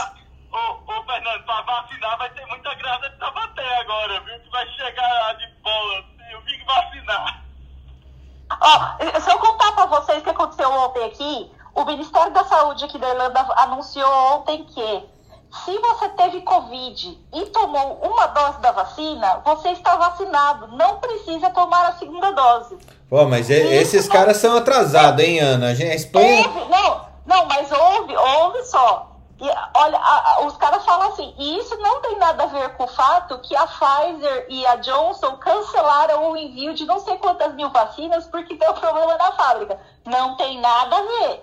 [0.52, 4.38] Ô, ô, Fernando, pra vacinar vai ter muita grávida de Tabaté agora, viu?
[4.40, 5.98] Que vai chegar de bola.
[5.98, 7.42] Assim, eu vim vacinar.
[8.60, 12.84] Ó, se eu contar pra vocês o que aconteceu ontem aqui, o Ministério da Saúde
[12.84, 15.12] aqui da Irlanda anunciou ontem que
[15.64, 20.68] se você teve Covid e tomou uma dose da vacina, você está vacinado.
[20.76, 22.76] Não precisa tomar a segunda dose.
[23.08, 24.14] Pô, mas e, esses não...
[24.14, 25.68] caras são atrasados, hein, Ana?
[25.68, 26.42] A Espanha.
[26.42, 29.11] Teve, não, não, mas ouve, ouve só.
[29.42, 32.76] E, olha, a, a, os caras falam assim, e isso não tem nada a ver
[32.76, 37.18] com o fato que a Pfizer e a Johnson cancelaram o envio de não sei
[37.18, 39.80] quantas mil vacinas porque deu problema na fábrica.
[40.06, 41.40] Não tem nada a ver.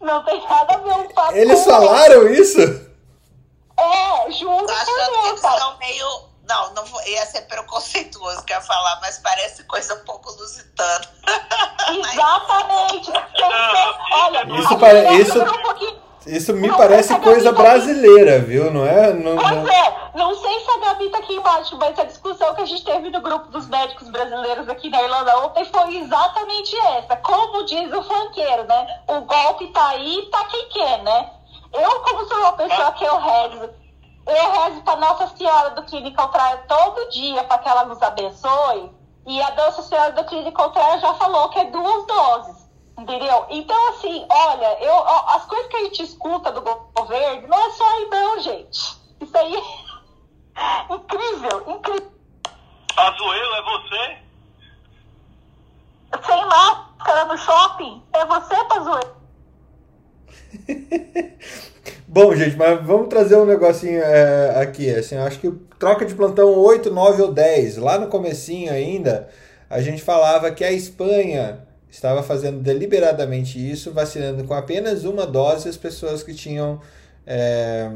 [0.00, 2.58] Não tem nada a ver o fato Eles falaram isso?
[2.58, 4.66] É, juro.
[4.66, 6.06] Tô achando que eles são meio.
[6.48, 10.30] Não, não vou, ia ser preconceituoso que eu ia falar, mas parece coisa um pouco
[10.32, 11.06] lusitana.
[12.12, 13.12] Exatamente.
[14.10, 15.38] Olha, isso, para, isso,
[16.26, 18.70] isso me não parece coisa brasileira, viu?
[18.70, 19.12] Não é?
[19.12, 19.68] Não, pois não...
[19.68, 22.84] é, não sei se a Gabi tá aqui embaixo, mas a discussão que a gente
[22.84, 27.16] teve no grupo dos médicos brasileiros aqui na Irlanda ontem foi exatamente essa.
[27.16, 29.00] Como diz o funkeiro, né?
[29.08, 31.30] O golpe tá aí, tá quem quer, né?
[31.72, 33.70] Eu, como sou uma pessoa que eu rezo,
[34.26, 38.90] eu rezo para Nossa Senhora do Clinical Trial todo dia para que ela nos abençoe.
[39.26, 42.61] E a Nossa Senhora do Clinical Trial já falou que é duas doses.
[42.98, 43.46] Entendeu?
[43.50, 47.84] Então, assim, olha, eu, as coisas que a gente escuta do governo não é só
[47.84, 48.96] aí, não, gente.
[49.20, 52.12] Isso aí é incrível, incrível.
[52.94, 54.18] Pazuelo, é você?
[56.26, 58.02] Sem máscara no shopping?
[58.12, 59.16] É você, Pazuelo?
[62.06, 64.94] Bom, gente, mas vamos trazer um negocinho é, aqui.
[64.94, 67.78] Assim, acho que troca de plantão 8, 9 ou 10.
[67.78, 69.30] Lá no comecinho ainda,
[69.70, 75.68] a gente falava que a Espanha estava fazendo deliberadamente isso, vacinando com apenas uma dose
[75.68, 76.80] as pessoas que tinham
[77.26, 77.92] é,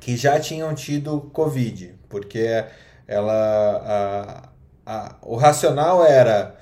[0.00, 2.64] que já tinham tido Covid, porque
[3.06, 4.48] ela
[4.86, 6.56] a, a, o racional era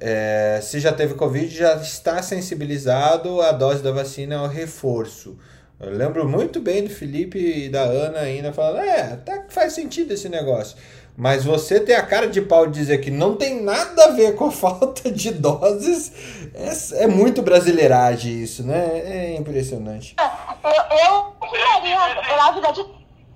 [0.00, 5.38] é, se já teve Covid, já está sensibilizado, a dose da vacina é reforço.
[5.80, 10.12] Eu lembro muito bem do Felipe e da Ana ainda falando, é, que faz sentido
[10.12, 10.76] esse negócio.
[11.18, 14.36] Mas você ter a cara de pau de dizer que não tem nada a ver
[14.36, 16.12] com a falta de doses,
[16.54, 19.00] é, é muito brasileiragem isso, né?
[19.00, 20.14] É impressionante.
[20.62, 22.80] Eu, eu viraria grávida de.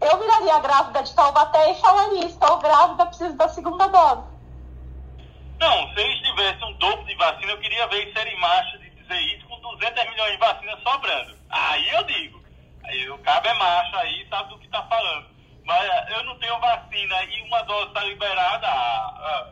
[0.01, 4.23] Eu viraria grávida de Taubaté e falaria, estou grávida, preciso da segunda dose.
[5.59, 8.91] Não, se eles tivessem um dobro de vacina, eu queria ver eles serem macho de
[8.91, 11.37] dizer isso com 200 milhões de vacinas sobrando.
[11.51, 12.41] Aí eu digo.
[12.85, 15.32] Aí o cabo é macho aí, sabe do que tá falando.
[15.65, 19.49] Mas eu não tenho vacina e uma dose tá liberada, ah, ah,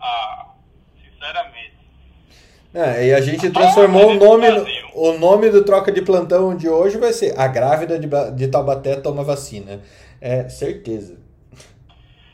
[0.00, 0.46] ah
[1.02, 1.78] sinceramente.
[2.72, 4.46] É, e a gente transformou o nome,
[4.94, 8.96] o nome do troca de plantão de hoje vai ser A Grávida de, de Taubaté
[8.96, 9.82] toma vacina.
[10.20, 11.18] É certeza.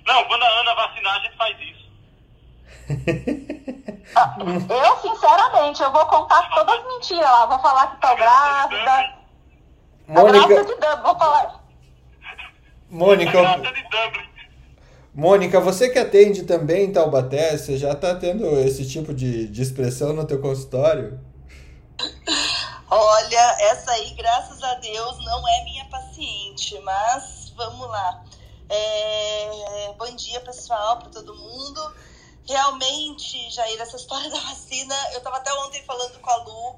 [0.06, 1.86] Não, quando a Ana vacinar, a gente faz isso.
[4.70, 7.46] eu, sinceramente, eu vou contar todas as mentiras lá.
[7.46, 9.16] Vou falar que tô grávida,
[10.08, 11.65] Mônica, A graça de Dublin, vou falar.
[12.88, 13.38] Mônica.
[15.14, 19.62] Mônica, você que atende também em Taubaté, você já está tendo esse tipo de, de
[19.62, 21.18] expressão no teu consultório?
[22.88, 28.24] Olha, essa aí, graças a Deus, não é minha paciente, mas vamos lá.
[28.68, 31.94] É, bom dia, pessoal, para todo mundo.
[32.48, 36.76] Realmente, Jair, essa história da vacina, eu estava até ontem falando com a Lu,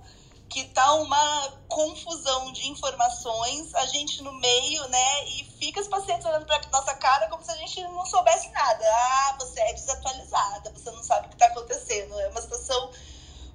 [0.48, 5.24] que tá uma confusão de informações, a gente no meio, né?
[5.26, 8.84] E fica os pacientes olhando pra nossa cara como se a gente não soubesse nada.
[8.84, 12.18] Ah, você é desatualizada, você não sabe o que tá acontecendo.
[12.20, 12.90] É uma situação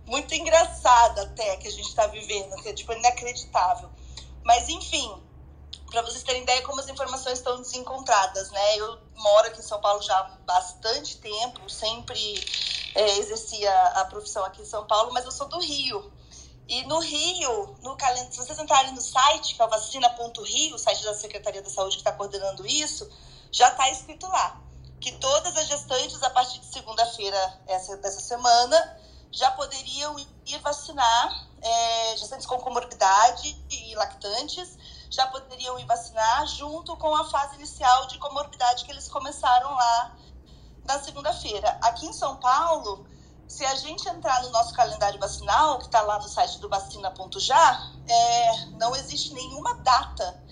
[0.05, 3.89] muito engraçada até que a gente tá vivendo, que é tipo inacreditável.
[4.43, 5.11] Mas enfim,
[5.89, 8.77] para vocês terem ideia como as informações estão desencontradas, né?
[8.77, 12.19] Eu moro aqui em São Paulo já há bastante tempo, sempre
[12.93, 16.12] é, exercia a profissão aqui em São Paulo, mas eu sou do Rio.
[16.67, 20.79] E no Rio, no calendário, se vocês entrarem no site, que é o vacina.rio, o
[20.79, 23.09] site da Secretaria da Saúde que está coordenando isso,
[23.51, 24.61] já está escrito lá
[25.03, 28.97] que todas as gestantes, a partir de segunda-feira essa, dessa semana,
[29.29, 30.15] já poderiam
[30.45, 34.77] ir vacinar, é, gestantes com comorbidade e lactantes,
[35.09, 40.15] já poderiam ir vacinar junto com a fase inicial de comorbidade que eles começaram lá
[40.85, 41.77] na segunda-feira.
[41.81, 43.05] Aqui em São Paulo,
[43.47, 47.91] se a gente entrar no nosso calendário vacinal, que está lá no site do vacina.já,
[48.07, 50.43] é, não existe nenhuma data,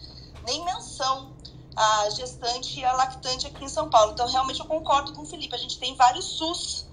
[0.46, 1.36] nem menção
[1.76, 4.12] a gestante e a lactante aqui em São Paulo.
[4.12, 5.56] Então, realmente, eu concordo com o Felipe.
[5.56, 6.86] A gente tem vários SUS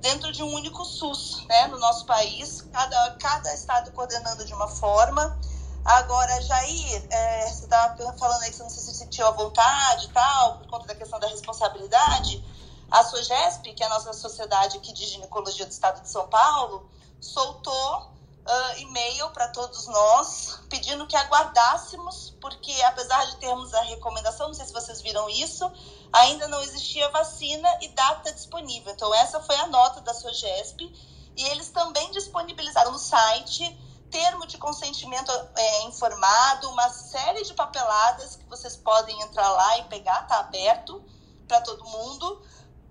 [0.00, 4.68] dentro de um único SUS né, no nosso país, cada, cada estado coordenando de uma
[4.68, 5.38] forma.
[5.84, 10.08] Agora, Jair, é, você estava falando aí que você não se sentiu à vontade e
[10.10, 12.44] tal, por conta da questão da responsabilidade.
[12.90, 16.90] A SOGESP, que é a nossa sociedade aqui de ginecologia do estado de São Paulo,
[17.20, 18.10] soltou
[18.50, 24.54] uh, e-mail para todos nós pedindo que aguardássemos, porque apesar de termos a recomendação, não
[24.54, 25.70] sei se vocês viram isso,
[26.12, 28.92] ainda não existia vacina e data disponível.
[28.92, 30.92] Então, essa foi a nota da SOGESP
[31.36, 33.78] e eles também disponibilizaram no site
[34.10, 39.84] termo de consentimento é, informado, uma série de papeladas que vocês podem entrar lá e
[39.84, 41.00] pegar, tá aberto
[41.46, 42.42] para todo mundo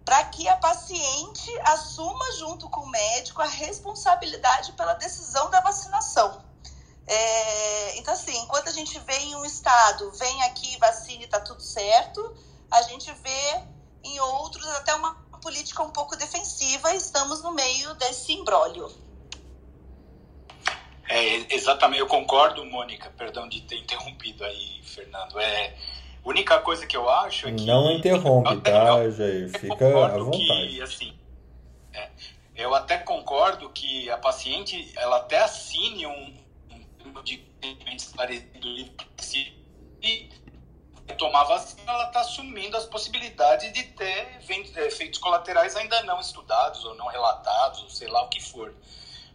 [0.10, 6.44] para que a paciente assuma junto com o médico a responsabilidade pela decisão da vacinação.
[7.06, 11.40] É, então, assim, enquanto a gente vê em um estado, vem aqui, vacina e está
[11.40, 12.36] tudo certo,
[12.72, 13.62] a gente vê
[14.04, 15.14] em outros até uma
[15.44, 18.92] política um pouco defensiva, estamos no meio desse imbróglio.
[21.08, 25.40] É, exatamente, eu concordo, Mônica, perdão de ter interrompido aí, Fernando.
[25.40, 25.78] É,
[26.24, 27.66] a única coisa que eu acho é que.
[27.66, 29.50] Não interrompe, tá, Jair?
[29.50, 30.68] Fica à vontade.
[30.68, 31.14] Que, assim,
[31.94, 32.10] é,
[32.56, 36.38] eu até concordo que a paciente ela até assine um,
[37.06, 37.44] um de
[37.96, 39.60] esclarecido se
[41.18, 44.40] tomar vacina, ela está assumindo as possibilidades de ter
[44.78, 48.74] efeitos colaterais ainda não estudados ou não relatados, ou sei lá o que for.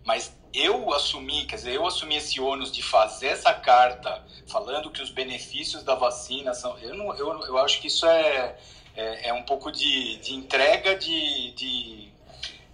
[0.05, 5.02] Mas eu assumi, quer dizer, eu assumi esse ônus de fazer essa carta falando que
[5.02, 6.78] os benefícios da vacina são.
[6.78, 8.56] Eu, não, eu, eu acho que isso é,
[8.94, 12.12] é, é um pouco de, de entrega de, de,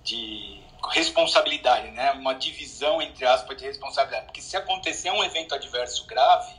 [0.04, 2.12] de responsabilidade, né?
[2.12, 4.26] Uma divisão, entre aspas, de responsabilidade.
[4.26, 6.52] Porque se acontecer um evento adverso grave,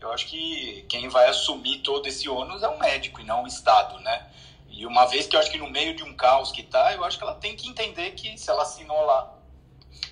[0.00, 3.46] eu acho que quem vai assumir todo esse ônus é o médico e não o
[3.46, 4.26] Estado, né?
[4.68, 7.04] E uma vez que eu acho que no meio de um caos que está, eu
[7.04, 9.35] acho que ela tem que entender que se ela assinou lá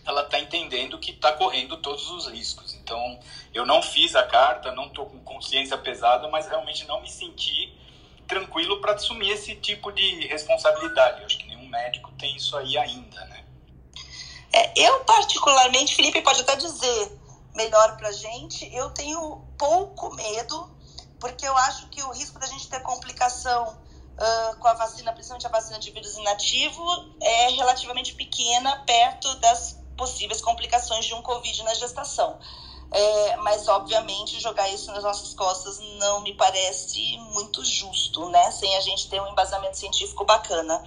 [0.06, 2.74] ela está entendendo que está correndo todos os riscos.
[2.74, 3.18] Então,
[3.52, 7.72] eu não fiz a carta, não estou com consciência pesada, mas realmente não me senti
[8.26, 11.20] tranquilo para assumir esse tipo de responsabilidade.
[11.20, 13.44] Eu acho que nenhum médico tem isso aí ainda, né?
[14.52, 17.18] É, eu, particularmente, Felipe pode até dizer
[17.54, 20.70] melhor para gente, eu tenho pouco medo,
[21.18, 23.76] porque eu acho que o risco da gente ter complicação
[24.18, 26.84] uh, com a vacina, principalmente a vacina de vírus inativo,
[27.20, 32.38] é relativamente pequena perto das possíveis complicações de um Covid na gestação.
[32.90, 38.50] É, mas, obviamente, jogar isso nas nossas costas não me parece muito justo, né?
[38.52, 40.82] Sem a gente ter um embasamento científico bacana.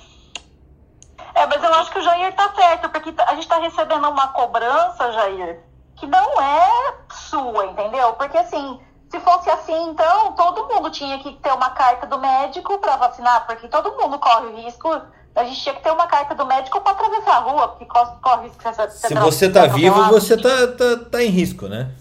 [1.34, 4.30] É, mas eu acho que o Jair tá certo, porque a gente tá recebendo uma
[4.30, 5.64] cobrança, Jair,
[5.98, 6.96] que não é
[7.30, 8.14] sua, entendeu?
[8.14, 8.80] Porque, assim,
[9.10, 13.46] se fosse assim, então, todo mundo tinha que ter uma carta do médico para vacinar,
[13.46, 14.90] porque todo mundo corre o risco
[15.38, 18.47] a gente tinha que ter uma carta do médico para atravessar a rua, porque corre
[18.47, 21.91] risco de ser Se você tá vivo, você tá, tá, tá em risco, né?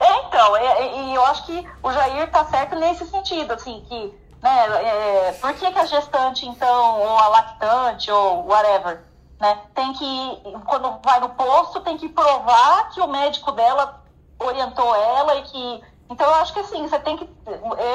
[0.00, 3.84] É, então, e é, é, eu acho que o Jair tá certo nesse sentido, assim,
[3.88, 9.00] que, né, é, por que, que a gestante, então, ou a lactante, ou whatever,
[9.40, 14.00] né, tem que, quando vai no posto, tem que provar que o médico dela
[14.38, 15.82] orientou ela e que.
[16.10, 17.28] Então eu acho que assim, você tem que.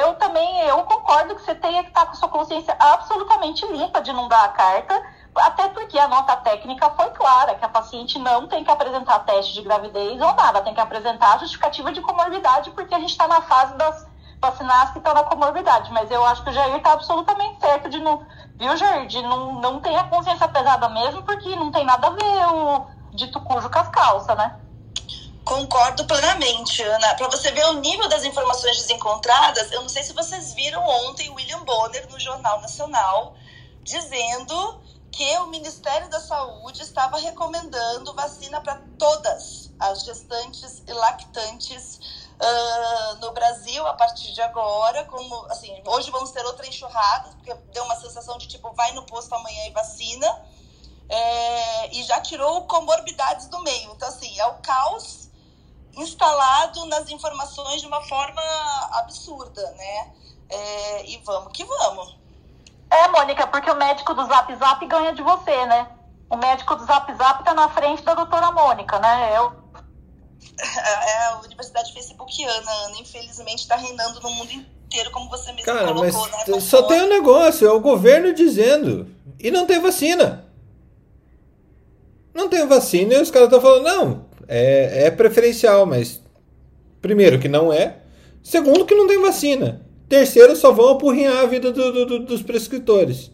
[0.01, 4.13] Eu também, eu concordo que você tenha que estar com sua consciência absolutamente limpa de
[4.13, 5.01] não dar a carta,
[5.35, 9.53] até porque a nota técnica foi clara, que a paciente não tem que apresentar teste
[9.53, 13.41] de gravidez ou nada, tem que apresentar justificativa de comorbidade, porque a gente está na
[13.41, 14.07] fase das
[14.39, 15.91] vacinas que estão na comorbidade.
[15.91, 18.21] Mas eu acho que o Jair está absolutamente certo de não.
[18.57, 19.07] Viu, Jair?
[19.07, 22.85] De não, não ter a consciência pesada mesmo, porque não tem nada a ver o
[23.15, 24.55] dito cujo com as calças, né?
[25.45, 27.15] Concordo plenamente, Ana.
[27.15, 31.29] Para você ver o nível das informações desencontradas, eu não sei se vocês viram ontem
[31.29, 33.35] William Bonner no Jornal Nacional
[33.81, 41.99] dizendo que o Ministério da Saúde estava recomendando vacina para todas as gestantes e lactantes
[42.39, 45.03] uh, no Brasil a partir de agora.
[45.05, 49.05] Como assim, hoje vamos ter outra enxurrada, porque deu uma sensação de tipo vai no
[49.05, 50.41] posto amanhã e vacina.
[51.09, 53.91] É, e já tirou comorbidades do meio.
[53.91, 55.22] Então, assim, é o caos
[55.95, 58.41] instalado nas informações de uma forma
[58.93, 60.11] absurda, né?
[60.49, 62.17] É, e vamos que vamos.
[62.91, 65.87] É, Mônica, porque o médico do Zap Zap ganha de você, né?
[66.29, 69.37] O médico do Zap Zap tá na frente da doutora Mônica, né?
[69.37, 69.51] Eu.
[70.55, 75.87] É a universidade facebookiana, Ana, infelizmente está reinando no mundo inteiro, como você mesmo Cara,
[75.87, 76.59] colocou, mas né?
[76.59, 79.07] só tem um negócio, é o governo dizendo.
[79.39, 80.45] E não tem vacina.
[82.33, 86.21] Não tem vacina e os caras estão falando, não, é, é preferencial, mas
[87.01, 87.97] primeiro que não é,
[88.41, 92.41] segundo que não tem vacina, terceiro só vão apurrinhar a vida do, do, do, dos
[92.41, 93.31] prescritores.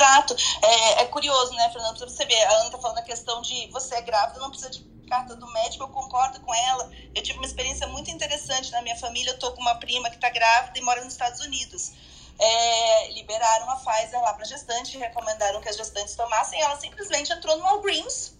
[0.00, 0.34] Exato.
[0.62, 1.98] É, é, curioso, né, Fernando?
[1.98, 4.70] Pra você ver, a Ana tá falando a questão de você é grávida, não precisa
[4.70, 6.90] de carta do médico, eu concordo com ela.
[7.14, 9.32] Eu tive uma experiência muito interessante na minha família.
[9.32, 11.92] Eu tô com uma prima que tá grávida e mora nos Estados Unidos.
[12.38, 16.60] É, liberaram a Pfizer lá para gestante, recomendaram que as gestantes tomassem.
[16.62, 18.32] Ela simplesmente entrou no Walgreens,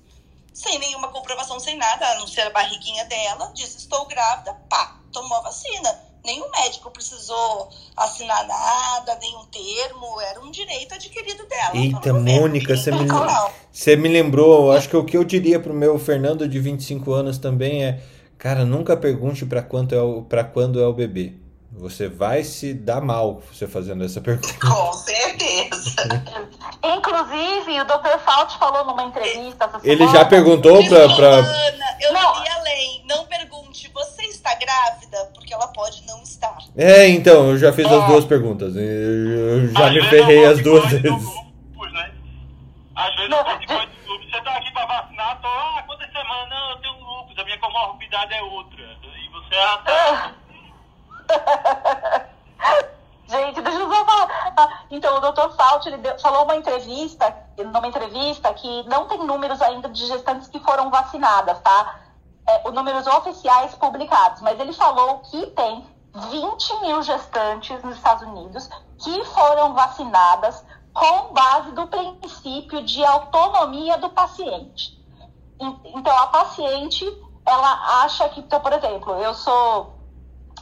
[0.53, 5.01] sem nenhuma comprovação, sem nada, a não ser a barriguinha dela, disse: Estou grávida, pá,
[5.13, 11.71] tomou a vacina nenhum médico precisou assinar nada, nenhum termo, era um direito adquirido dela.
[11.75, 13.07] Eita, Mônica, você me,
[13.71, 17.39] você me lembrou, acho que o que eu diria pro meu Fernando de 25 anos
[17.39, 18.01] também é,
[18.39, 21.35] cara, nunca pergunte para quanto é para quando é o bebê.
[21.73, 24.53] Você vai se dar mal você fazendo essa pergunta.
[24.61, 26.25] Com certeza.
[26.83, 28.19] Inclusive, o Dr.
[28.25, 31.29] Fauci falou numa entrevista essa Ele já perguntou para pra...
[31.37, 32.41] Ana, eu não.
[32.41, 33.05] iria além.
[33.07, 35.31] Não pergunte, você está grávida?
[35.35, 36.59] Porque ela pode não estar.
[36.77, 37.95] É, então, eu já fiz é.
[37.95, 38.75] as duas perguntas.
[38.75, 41.03] Eu já Às me ferrei as duas vezes.
[41.03, 42.13] Grupos, né?
[42.97, 44.31] Às vezes eu participo de grupos.
[44.31, 46.49] Você tá aqui para vacinar, tô, ah, quantas semanas?
[46.51, 48.83] Não, eu tenho grupos, a minha comorbidade é outra.
[48.83, 50.35] E você já tá...
[53.28, 54.52] Gente, deixa eu só falar.
[54.57, 55.51] Ah, então, o Dr.
[55.57, 60.48] Fauci ele deu, falou uma entrevista, numa entrevista, que não tem números ainda de gestantes
[60.48, 62.01] que foram vacinadas, tá?
[62.48, 68.27] É, os números oficiais publicados, mas ele falou que tem 20 mil gestantes nos Estados
[68.27, 74.98] Unidos que foram vacinadas com base do princípio de autonomia do paciente.
[75.61, 77.07] Então, a paciente,
[77.47, 80.00] ela acha que, então, por exemplo, eu sou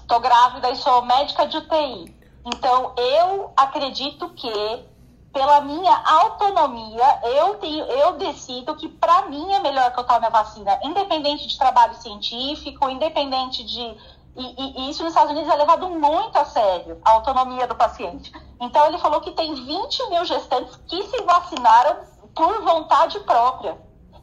[0.09, 2.17] tô grávida e sou médica de UTI.
[2.45, 4.85] Então, eu acredito que,
[5.33, 10.27] pela minha autonomia, eu, tenho, eu decido que, para mim, é melhor que eu tome
[10.27, 14.19] a vacina, independente de trabalho científico, independente de.
[14.35, 17.75] E, e, e isso nos Estados Unidos é levado muito a sério, a autonomia do
[17.75, 18.33] paciente.
[18.61, 21.99] Então, ele falou que tem 20 mil gestantes que se vacinaram
[22.35, 23.77] por vontade própria.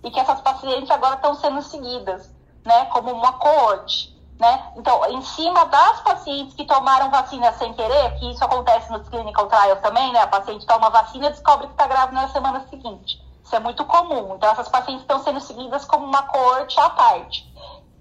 [0.03, 2.31] E que essas pacientes agora estão sendo seguidas,
[2.63, 4.14] né, como uma coorte.
[4.39, 4.71] Né?
[4.75, 9.47] Então, em cima das pacientes que tomaram vacina sem querer, que isso acontece nos clinical
[9.47, 10.19] trials também, né?
[10.19, 13.23] A paciente toma vacina e descobre que está grávida na semana seguinte.
[13.41, 14.35] Isso é muito comum.
[14.35, 17.49] Então, essas pacientes estão sendo seguidas como uma coorte à parte.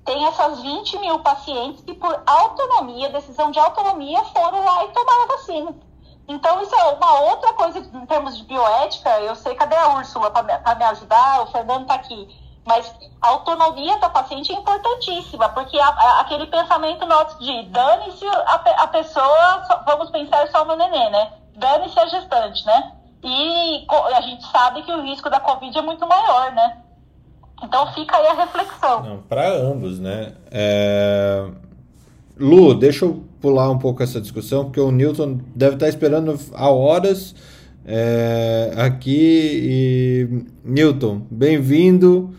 [0.04, 5.22] Tem essas 20 mil pacientes que, por autonomia, decisão de autonomia, foram lá e tomaram
[5.22, 5.74] a vacina.
[6.26, 9.20] Então, isso é uma outra coisa em termos de bioética.
[9.20, 11.42] Eu sei, cadê a Úrsula para me ajudar?
[11.42, 16.46] O Fernando está aqui mas a autonomia da paciente é importantíssima, porque a, a, aquele
[16.46, 21.32] pensamento nosso de dane-se a, a, pessoa, só, vamos pensar só no nenê, né?
[21.56, 22.92] Dane-se a gestante, né?
[23.22, 26.78] E a gente sabe que o risco da Covid é muito maior, né?
[27.62, 29.22] Então fica aí a reflexão.
[29.28, 30.32] Para ambos, né?
[30.50, 31.46] É...
[32.36, 36.68] Lu, deixa eu pular um pouco essa discussão, porque o Newton deve estar esperando há
[36.68, 37.34] horas
[37.86, 39.60] é, aqui.
[39.62, 42.34] E Newton, bem-vindo.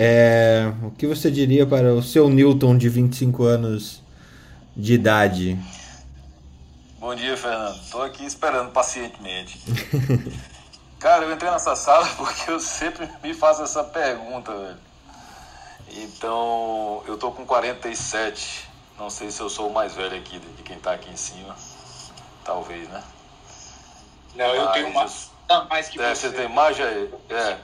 [0.00, 4.00] É, o que você diria para o seu Newton de 25 anos
[4.76, 5.58] de idade?
[7.00, 7.74] Bom dia, Fernando.
[7.82, 9.58] Estou aqui esperando pacientemente.
[11.00, 14.78] Cara, eu entrei nessa sala porque eu sempre me faço essa pergunta, velho.
[15.96, 18.68] Então, eu tô com 47.
[19.00, 21.56] Não sei se eu sou o mais velho aqui de quem tá aqui em cima.
[22.44, 23.02] Talvez, né?
[24.36, 25.30] Não, eu Mas tenho mais,
[25.68, 26.28] mais que É, você.
[26.28, 27.10] você tem mais, Jair?
[27.30, 27.34] É.
[27.36, 27.58] Ai-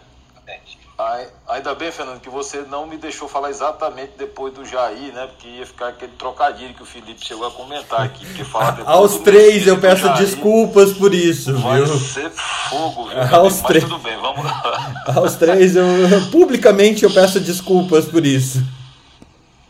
[1.48, 5.26] Ainda bem, Fernando, que você não me deixou falar exatamente depois do Jair, né?
[5.26, 8.24] Porque ia ficar aquele trocadilho que o Felipe chegou a comentar aqui.
[8.24, 11.98] Porque falar Aos três eu peço Jair desculpas por isso, Vai viu?
[11.98, 13.18] ser fogo, viu?
[13.36, 13.84] Aos Mas três.
[13.84, 15.04] tudo bem, vamos lá.
[15.16, 15.84] Aos três eu
[16.30, 18.64] publicamente eu peço desculpas por isso.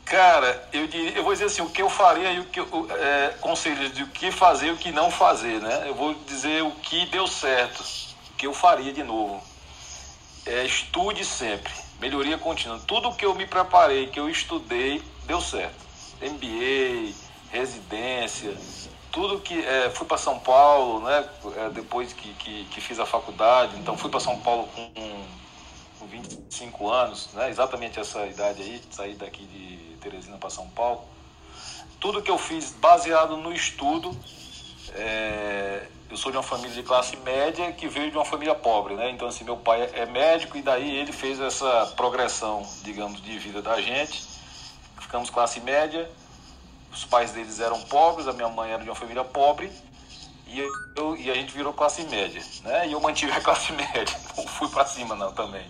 [0.04, 2.88] Cara, eu, diria, eu vou dizer assim, o que eu faria e o que eu,
[3.00, 5.84] é, conselhos de o que fazer e o que não fazer, né?
[5.86, 9.42] Eu vou dizer o que deu certo, o que eu faria de novo.
[10.46, 12.78] É, estude sempre, melhoria contínua.
[12.86, 15.84] Tudo que eu me preparei, que eu estudei, deu certo.
[16.20, 17.14] MBA,
[17.50, 18.54] residência,
[19.14, 21.28] tudo que é, fui para São Paulo, né?
[21.56, 24.92] é, depois que, que, que fiz a faculdade, então fui para São Paulo com,
[26.00, 27.48] com 25 anos, né?
[27.48, 31.04] exatamente essa idade aí, saí daqui de Teresina para São Paulo.
[32.00, 34.10] Tudo que eu fiz baseado no estudo,
[34.94, 38.94] é, eu sou de uma família de classe média que veio de uma família pobre,
[38.94, 39.10] né?
[39.10, 43.62] Então, assim, meu pai é médico e daí ele fez essa progressão, digamos, de vida
[43.62, 44.22] da gente.
[45.00, 46.10] Ficamos classe média,
[46.92, 49.70] os pais deles eram pobres, a minha mãe era de uma família pobre
[50.46, 50.60] e,
[50.96, 52.86] eu, e a gente virou classe média, né?
[52.86, 55.66] E eu mantive a classe média, não fui para cima não também.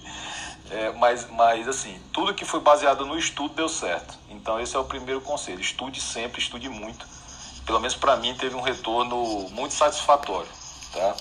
[0.70, 4.18] É, mas, mas assim, tudo que foi baseado no estudo deu certo.
[4.28, 5.60] Então esse é o primeiro conselho.
[5.60, 7.06] Estude sempre, estude muito.
[7.66, 10.50] Pelo menos para mim teve um retorno muito satisfatório,
[10.92, 11.16] tá?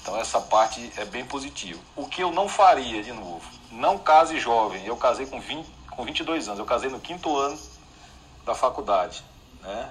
[0.00, 1.80] Então essa parte é bem positiva.
[1.96, 3.42] O que eu não faria de novo?
[3.70, 4.84] Não case jovem.
[4.86, 6.58] Eu casei com 20, com 22 anos.
[6.58, 7.58] Eu casei no quinto ano
[8.44, 9.22] da faculdade,
[9.60, 9.90] né?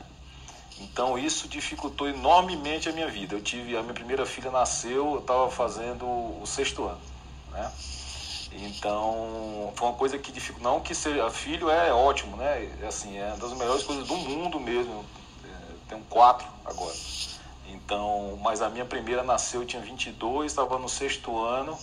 [0.80, 3.36] Então isso dificultou enormemente a minha vida.
[3.36, 7.02] Eu tive a minha primeira filha nasceu, eu estava fazendo o sexto ano,
[7.52, 7.72] né?
[8.52, 10.72] Então foi uma coisa que dificultou.
[10.72, 12.72] Não que seja filho é ótimo, né?
[12.82, 15.06] É Assim é uma das melhores coisas do mundo mesmo.
[15.90, 16.96] Tenho quatro agora.
[17.68, 21.78] Então, mas a minha primeira nasceu, eu tinha 22, estava no sexto ano.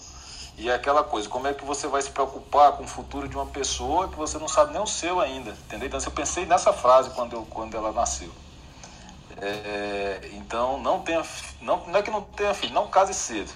[0.59, 3.37] E é aquela coisa, como é que você vai se preocupar com o futuro de
[3.37, 5.87] uma pessoa que você não sabe nem o seu ainda, entendeu?
[5.87, 8.31] Então, eu pensei nessa frase quando, eu, quando ela nasceu.
[9.37, 11.23] É, então, não tenha,
[11.61, 13.53] não, não é que não tenha filho, não case cedo.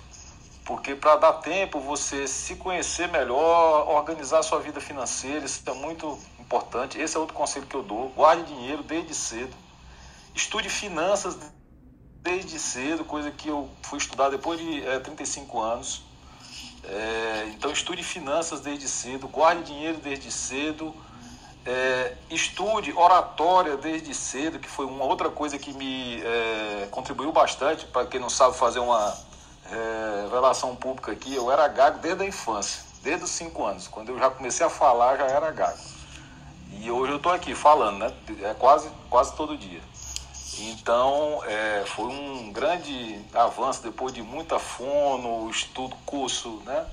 [0.63, 6.19] Porque para dar tempo você se conhecer melhor, organizar sua vida financeira, isso é muito
[6.39, 7.01] importante.
[7.01, 8.11] Esse é outro conselho que eu dou.
[8.11, 9.57] Guarde dinheiro desde cedo.
[10.41, 11.37] Estude finanças
[12.23, 16.03] desde cedo, coisa que eu fui estudar depois de é, 35 anos.
[16.83, 20.95] É, então estude finanças desde cedo, guarde dinheiro desde cedo,
[21.67, 26.23] é, estude oratória desde cedo, que foi uma outra coisa que me
[26.91, 27.85] contribuiu bastante.
[27.85, 29.15] Para quem não sabe fazer uma
[30.31, 33.89] relação pública aqui, eu era gago desde a infância, desde os 5 anos.
[33.89, 35.79] Quando eu já comecei a falar, já era gago.
[36.73, 38.15] E hoje eu estou aqui falando, né?
[38.43, 39.90] É quase, quase todo dia.
[40.69, 46.87] Então, é, foi um grande avanço depois de muita fono, estudo, curso, né?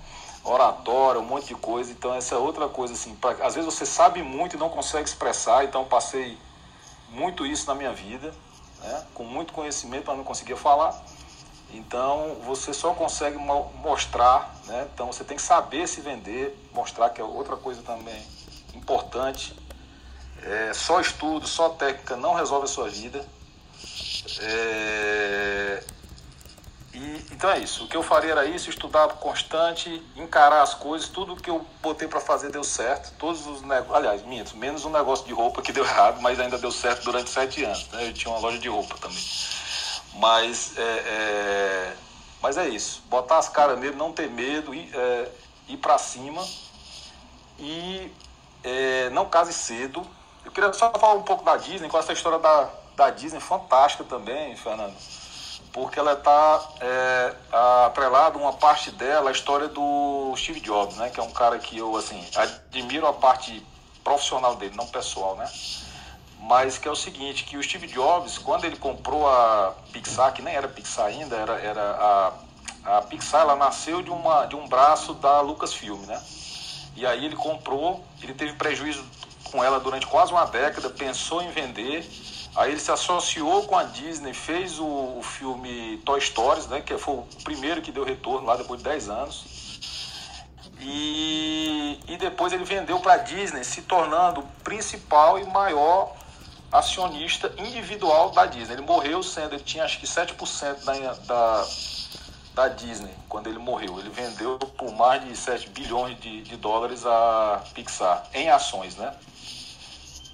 [0.44, 1.91] oratória, um monte de coisa.
[1.91, 5.07] Então, essa é outra coisa, assim, pra, às vezes você sabe muito e não consegue
[5.07, 6.38] expressar, então passei
[7.10, 8.34] muito isso na minha vida,
[8.81, 9.06] né?
[9.14, 10.95] com muito conhecimento, mas não conseguia falar.
[11.73, 14.88] Então, você só consegue mo- mostrar, né?
[14.94, 18.26] então você tem que saber se vender, mostrar que é outra coisa também
[18.73, 19.53] importante.
[20.41, 23.26] É, só estudo, só técnica não resolve a sua vida.
[24.41, 25.83] É,
[26.97, 27.85] e, então é isso.
[27.85, 32.07] O que eu faria era isso, estudar constante, encarar as coisas, tudo que eu botei
[32.07, 33.13] para fazer deu certo.
[33.19, 36.57] Todos os negócios, aliás, minto, menos um negócio de roupa que deu errado, mas ainda
[36.57, 37.87] deu certo durante sete anos.
[37.89, 38.07] Né?
[38.07, 39.23] Eu tinha uma loja de roupa também.
[40.15, 41.95] Mas é, é,
[42.41, 43.03] mas é isso.
[43.09, 45.31] Botar as caras nele, não ter medo, ir, é,
[45.69, 46.43] ir para cima
[47.59, 48.11] e
[48.63, 50.01] é, não case cedo.
[50.43, 54.03] Eu queria só falar um pouco da Disney, com essa história da, da Disney fantástica
[54.03, 54.95] também, Fernando.
[55.71, 57.35] Porque ela está é,
[57.85, 61.11] atrelada, uma parte dela, a história do Steve Jobs, né?
[61.11, 63.63] Que é um cara que eu, assim, admiro a parte
[64.03, 65.47] profissional dele, não pessoal, né?
[66.39, 70.41] Mas que é o seguinte, que o Steve Jobs, quando ele comprou a Pixar, que
[70.41, 72.33] nem era Pixar ainda, era, era
[72.83, 76.19] a, a Pixar, ela nasceu de, uma, de um braço da Lucasfilm, né?
[76.95, 79.05] E aí ele comprou, ele teve prejuízo
[79.51, 82.03] com ela durante quase uma década, pensou em vender.
[82.57, 86.97] Aí ele se associou com a Disney, fez o, o filme Toy Stories, né, que
[86.97, 89.45] foi o primeiro que deu retorno lá depois de 10 anos.
[90.79, 96.15] E, e depois ele vendeu para a Disney, se tornando o principal e maior
[96.71, 98.73] acionista individual da Disney.
[98.73, 101.67] Ele morreu sendo, ele tinha acho que 7% da, da,
[102.55, 103.99] da Disney quando ele morreu.
[103.99, 109.15] Ele vendeu por mais de 7 bilhões de, de dólares a Pixar em ações, né?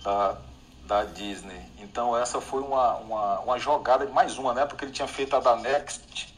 [0.04, 0.38] Da,
[0.86, 1.62] da Disney.
[1.80, 4.66] Então essa foi uma, uma, uma jogada, mais uma, né?
[4.66, 6.34] Porque ele tinha feito a da Next,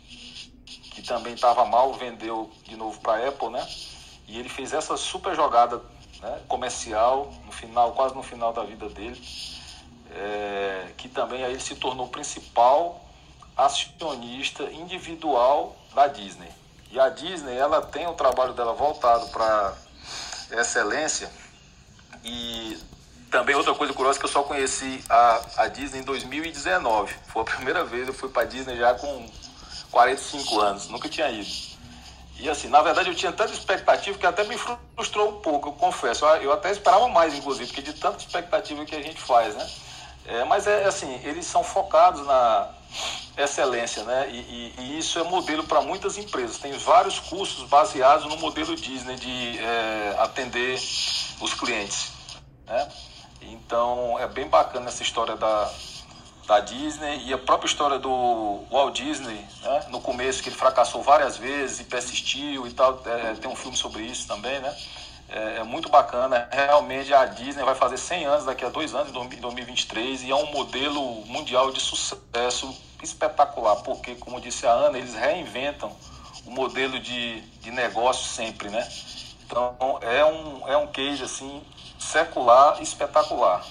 [0.66, 3.68] que também estava mal, vendeu de novo para Apple, né?
[4.28, 5.82] E ele fez essa super jogada
[6.22, 9.22] né, comercial no final, quase no final da vida dele,
[10.12, 13.02] é, que também aí ele se tornou principal
[13.56, 16.50] acionista individual da Disney.
[16.92, 19.74] E a Disney ela tem o trabalho dela voltado para
[20.52, 21.32] excelência
[22.24, 22.78] e
[23.36, 27.14] também outra coisa curiosa que eu só conheci a, a Disney em 2019.
[27.28, 29.30] Foi a primeira vez eu fui para Disney já com
[29.92, 31.50] 45 anos, nunca tinha ido.
[32.40, 35.74] E assim, na verdade eu tinha tanta expectativa que até me frustrou um pouco, eu
[35.74, 36.26] confesso.
[36.26, 39.70] Eu até esperava mais, inclusive, porque de tanta expectativa que a gente faz, né?
[40.28, 42.70] É, mas é assim, eles são focados na
[43.38, 44.30] excelência, né?
[44.30, 46.58] E, e, e isso é modelo para muitas empresas.
[46.58, 50.80] Tem vários cursos baseados no modelo Disney de é, atender
[51.42, 52.14] os clientes,
[52.66, 52.90] né?
[53.42, 55.72] Então é bem bacana essa história da,
[56.48, 59.86] da Disney e a própria história do Walt Disney, né?
[59.90, 63.76] no começo que ele fracassou várias vezes e persistiu e tal, é, tem um filme
[63.76, 64.76] sobre isso também, né?
[65.28, 69.10] É, é, muito bacana, realmente a Disney vai fazer 100 anos daqui a dois anos,
[69.10, 75.00] em 2023, e é um modelo mundial de sucesso espetacular, porque, como disse a Ana,
[75.00, 75.92] eles reinventam
[76.46, 78.88] o modelo de, de negócio sempre, né?
[79.46, 81.64] Então, é um, é um case, assim,
[82.00, 83.64] secular espetacular.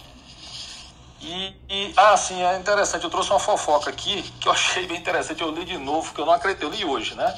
[1.21, 3.05] E, e, ah, sim, é interessante.
[3.05, 5.43] Eu trouxe uma fofoca aqui que eu achei bem interessante.
[5.43, 6.69] Eu li de novo, que eu não acreditei.
[6.69, 7.35] Eu li hoje, né?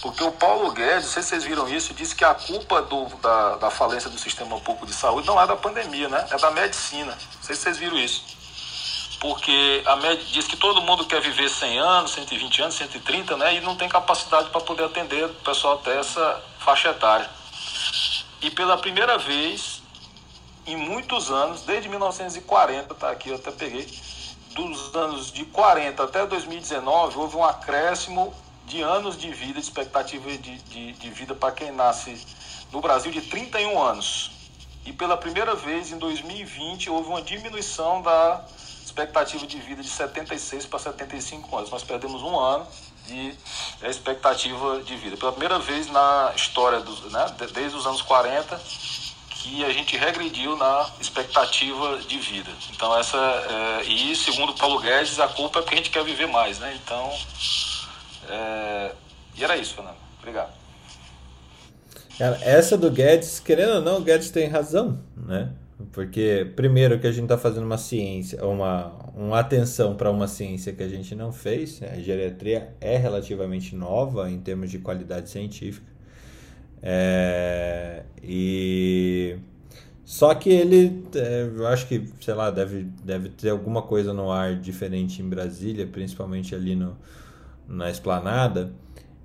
[0.00, 3.06] Porque o Paulo Guedes, não sei se vocês viram isso, disse que a culpa do,
[3.16, 6.26] da, da falência do sistema público de saúde não é da pandemia, né?
[6.30, 7.12] É da medicina.
[7.12, 8.22] Não sei se vocês viram isso.
[9.20, 10.24] Porque a med...
[10.32, 13.54] diz que todo mundo quer viver 100 anos, 120 anos, 130, né?
[13.54, 17.28] E não tem capacidade para poder atender o pessoal até essa faixa etária.
[18.40, 19.82] E pela primeira vez,
[20.66, 23.88] em muitos anos, desde 1940, tá aqui, eu até peguei,
[24.50, 28.34] dos anos de 40 até 2019, houve um acréscimo
[28.66, 32.18] de anos de vida, de expectativa de, de, de vida para quem nasce
[32.72, 34.30] no Brasil de 31 anos.
[34.84, 38.44] E pela primeira vez, em 2020, houve uma diminuição da
[38.84, 41.70] expectativa de vida de 76 para 75 anos.
[41.70, 42.66] Nós perdemos um ano
[43.06, 43.34] de
[43.82, 45.16] expectativa de vida.
[45.16, 48.60] Pela primeira vez na história, dos, né, desde os anos 40,
[49.30, 52.50] que a gente regrediu na expectativa de vida.
[52.72, 56.26] Então essa é, e segundo Paulo Guedes a culpa é porque a gente quer viver
[56.26, 56.78] mais, né?
[56.82, 57.12] Então
[58.28, 58.92] é,
[59.36, 59.96] e era isso, Fernando.
[60.18, 60.50] Obrigado.
[62.18, 65.50] Cara, essa do Guedes, querendo ou não, o Guedes tem razão, né?
[65.92, 70.72] Porque primeiro que a gente está fazendo uma ciência, uma, uma atenção para uma ciência
[70.72, 71.92] que a gente não fez, né?
[71.92, 75.86] a geriatria é relativamente nova em termos de qualidade científica.
[76.82, 79.36] É, e
[80.02, 84.30] só que ele, é, eu acho que, sei lá, deve, deve ter alguma coisa no
[84.30, 86.96] ar diferente em Brasília, principalmente ali no,
[87.68, 88.72] na esplanada,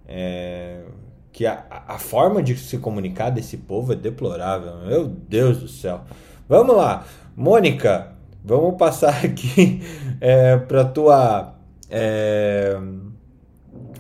[0.07, 0.83] é,
[1.31, 4.79] que a, a forma de se comunicar desse povo é deplorável.
[4.85, 6.03] Meu Deus do céu.
[6.51, 8.13] Vamos lá, Mônica,
[8.43, 9.81] vamos passar aqui
[10.19, 11.55] é, para tua.
[11.89, 12.77] É,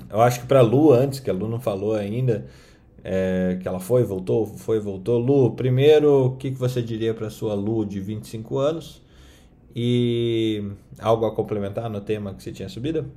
[0.09, 2.45] eu acho que para Lu antes, que a Lu não falou ainda
[3.05, 5.17] é, que ela foi, voltou, foi, voltou.
[5.17, 9.01] Lu, primeiro, o que, que você diria para sua Lu de 25 anos?
[9.73, 10.61] E
[10.99, 13.09] algo a complementar no tema que você tinha subido?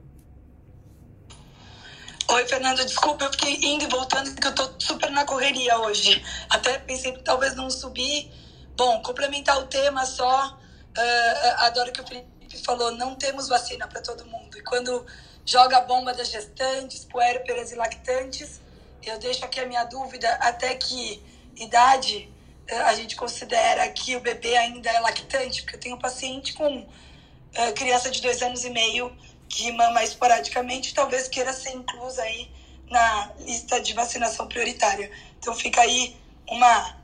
[2.31, 6.23] Oi, Fernando, desculpa, eu fiquei indo e voltando, porque eu tô super na correria hoje.
[6.48, 8.31] Até pensei que talvez não subir.
[8.76, 10.59] Bom, complementar o tema só.
[10.96, 14.59] Uh, adoro que o Felipe falou: não temos vacina para todo mundo.
[14.59, 15.06] E quando
[15.44, 18.60] joga a bomba das gestantes, puérperas e lactantes,
[19.02, 21.22] eu deixo aqui a minha dúvida até que
[21.56, 22.28] idade
[22.66, 26.55] eh, a gente considera que o bebê ainda é lactante, porque eu tenho um paciente
[26.55, 29.14] com uh, criança de dois anos e meio
[29.48, 32.51] que mama esporadicamente, talvez queira ser inclusa aí
[32.90, 35.10] na lista de vacinação prioritária.
[35.38, 36.16] Então fica aí
[36.48, 36.96] uma,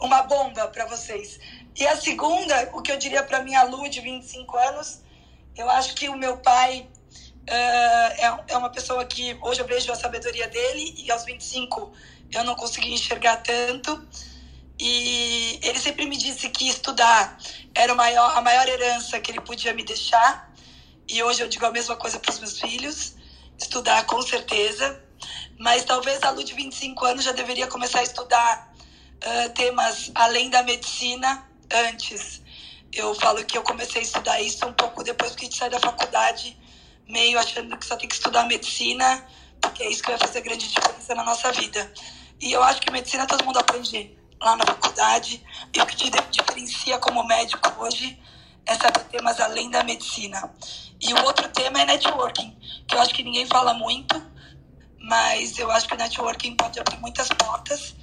[0.00, 1.38] uma bomba para vocês.
[1.74, 5.00] E a segunda, o que eu diria para minha Lu de 25 anos,
[5.56, 6.88] eu acho que o meu pai
[7.48, 11.92] Uh, é, é uma pessoa que hoje eu vejo a sabedoria dele e aos 25
[12.32, 14.04] eu não consegui enxergar tanto.
[14.78, 17.38] E ele sempre me disse que estudar
[17.74, 20.52] era a maior, a maior herança que ele podia me deixar.
[21.08, 23.14] E hoje eu digo a mesma coisa para os meus filhos:
[23.58, 25.02] estudar com certeza.
[25.58, 28.74] Mas talvez a Lu de 25 anos já deveria começar a estudar
[29.24, 32.42] uh, temas além da medicina antes.
[32.92, 35.70] Eu falo que eu comecei a estudar isso um pouco depois que a gente sai
[35.70, 36.56] da faculdade
[37.08, 39.24] meio achando que só tem que estudar medicina
[39.60, 41.92] porque é isso que vai fazer grande diferença na nossa vida.
[42.40, 45.42] E eu acho que medicina todo mundo aprende lá na faculdade,
[45.74, 48.18] e o que te diferencia como médico hoje
[48.66, 50.52] é saber temas além da medicina.
[51.00, 52.56] E o outro tema é networking,
[52.86, 54.22] que eu acho que ninguém fala muito,
[55.00, 57.94] mas eu acho que o networking pode abrir muitas portas.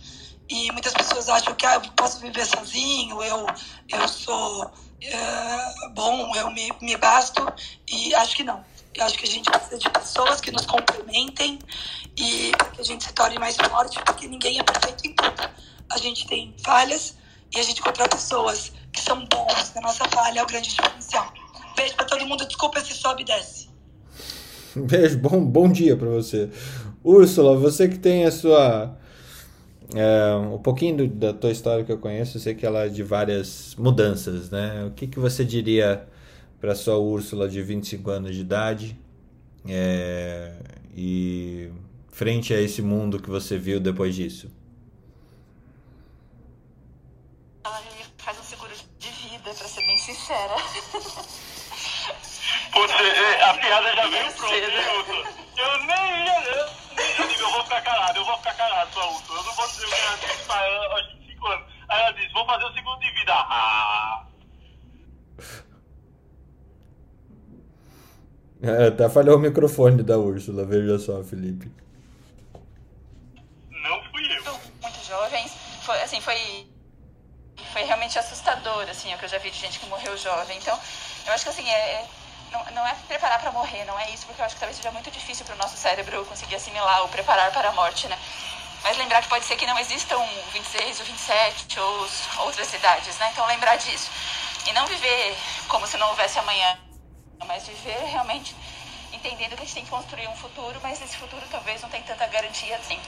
[0.49, 3.45] E muitas pessoas acham que ah, eu posso viver sozinho, eu,
[3.89, 4.71] eu sou
[5.01, 7.45] é, bom, eu me, me basto.
[7.87, 8.63] E acho que não.
[8.93, 11.57] Eu acho que a gente precisa de pessoas que nos complementem
[12.15, 15.49] e que a gente se torne mais forte, porque ninguém é perfeito em tudo.
[15.89, 17.15] A gente tem falhas
[17.55, 21.33] e a gente encontra pessoas que são bons na nossa falha é o grande diferencial.
[21.75, 23.69] Beijo pra todo mundo, desculpa se sobe e desce.
[24.75, 26.49] Beijo, bom, bom dia para você.
[27.03, 28.97] Úrsula, você que tem a sua.
[29.93, 32.89] É, um pouquinho do, da tua história que eu conheço, eu sei que ela é
[32.89, 34.85] de várias mudanças, né?
[34.85, 36.07] O que, que você diria
[36.59, 38.97] para sua Úrsula de 25 anos de idade
[39.67, 40.53] é,
[40.95, 41.69] e
[42.09, 44.49] frente a esse mundo que você viu depois disso?
[47.65, 50.55] Ela me faz um seguro de vida, para ser bem sincera.
[52.73, 52.93] Você,
[53.43, 54.55] a piada já veio pronta,
[55.57, 56.82] Eu nem ia.
[57.43, 59.39] Eu, vou ficar calado, eu vou ficar calado, sua Úrsula.
[59.39, 61.65] Eu não vou dizer o que ela disse aos 25 anos.
[61.89, 63.33] Aí ela disse, vou fazer o seguro de vida.
[63.33, 64.25] Ah.
[68.65, 71.69] É, até falhou o microfone da Úrsula, veja só, Felipe.
[73.69, 74.57] Não fui eu.
[74.81, 75.53] Muito jovens.
[75.81, 76.65] Foi, assim, foi,
[77.73, 80.57] foi realmente assustador, assim, o que eu já vi de gente que morreu jovem.
[80.57, 80.79] Então,
[81.27, 82.07] eu acho que, assim, é, é
[82.71, 85.09] não, é preparar para morrer, não é isso, porque eu acho que talvez seja muito
[85.11, 88.17] difícil para o nosso cérebro conseguir assimilar o preparar para a morte, né?
[88.83, 90.19] Mas lembrar que pode ser que não existam
[90.51, 92.09] 26 ou 27 ou
[92.45, 93.29] outras cidades, né?
[93.31, 94.09] Então, lembrar disso.
[94.67, 96.77] E não viver como se não houvesse amanhã
[97.47, 98.55] mas viver realmente
[99.11, 102.03] entendendo que a gente tem que construir um futuro, mas esse futuro talvez não tenha
[102.03, 102.99] tanta garantia assim.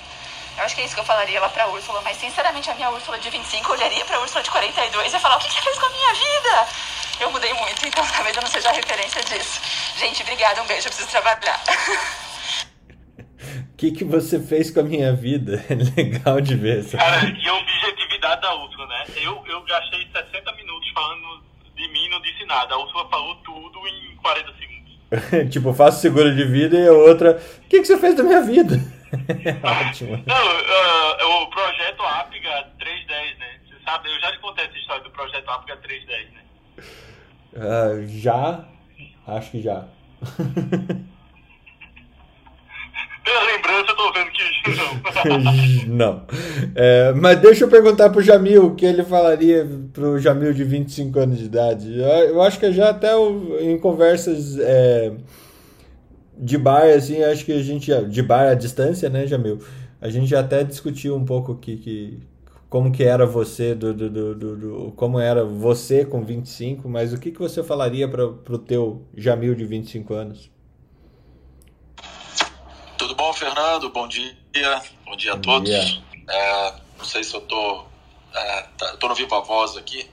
[0.57, 2.89] Eu acho que é isso que eu falaria lá pra Úrsula, mas sinceramente a minha
[2.89, 5.77] Úrsula de 25 olharia pra Úrsula de 42 e ia falar: o que você fez
[5.77, 6.67] com a minha vida?
[7.19, 9.59] Eu mudei muito, então talvez eu não seja a referência disso.
[9.97, 11.61] Gente, obrigada, um beijo, eu preciso trabalhar.
[13.75, 15.63] O que, que você fez com a minha vida?
[15.69, 16.97] É legal de ver essa.
[16.97, 19.05] Cara, e a objetividade da Úrsula, né?
[19.17, 21.43] Eu, eu gastei 60 minutos falando
[21.75, 22.73] de mim não disse nada.
[22.73, 25.51] A Úrsula falou tudo em 40 segundos.
[25.51, 27.39] tipo, faço seguro de vida e a outra.
[27.65, 28.79] O que, que você fez da minha vida?
[29.89, 30.23] Ótimo.
[30.25, 33.59] Não, uh, o projeto África 310, né?
[33.67, 36.41] Você sabe, eu já lhe contei essa história do projeto África 310, né?
[37.53, 38.65] Uh, já?
[39.27, 39.85] Acho que já.
[43.25, 44.43] Pela lembrança, eu tô vendo que
[45.87, 45.87] não.
[45.97, 46.27] não.
[46.75, 51.19] É, mas deixa eu perguntar pro Jamil o que ele falaria pro Jamil de 25
[51.19, 51.99] anos de idade.
[51.99, 53.13] Eu acho que já até
[53.61, 55.11] em conversas é,
[56.37, 57.91] de bar, assim, acho que a gente.
[58.05, 59.65] De bar à distância, né, Jamil?
[60.01, 62.19] A gente já até discutiu um pouco que, que,
[62.69, 67.19] como que era você, do, do, do, do, como era você com 25, mas o
[67.19, 70.51] que, que você falaria para o teu Jamil de 25 anos?
[72.97, 73.89] Tudo bom, Fernando?
[73.89, 74.35] Bom dia.
[75.05, 75.69] Bom dia a todos.
[75.69, 76.03] Dia.
[76.29, 77.85] É, não sei se eu tô,
[78.33, 80.09] é, tá, tô no Viva Voz aqui.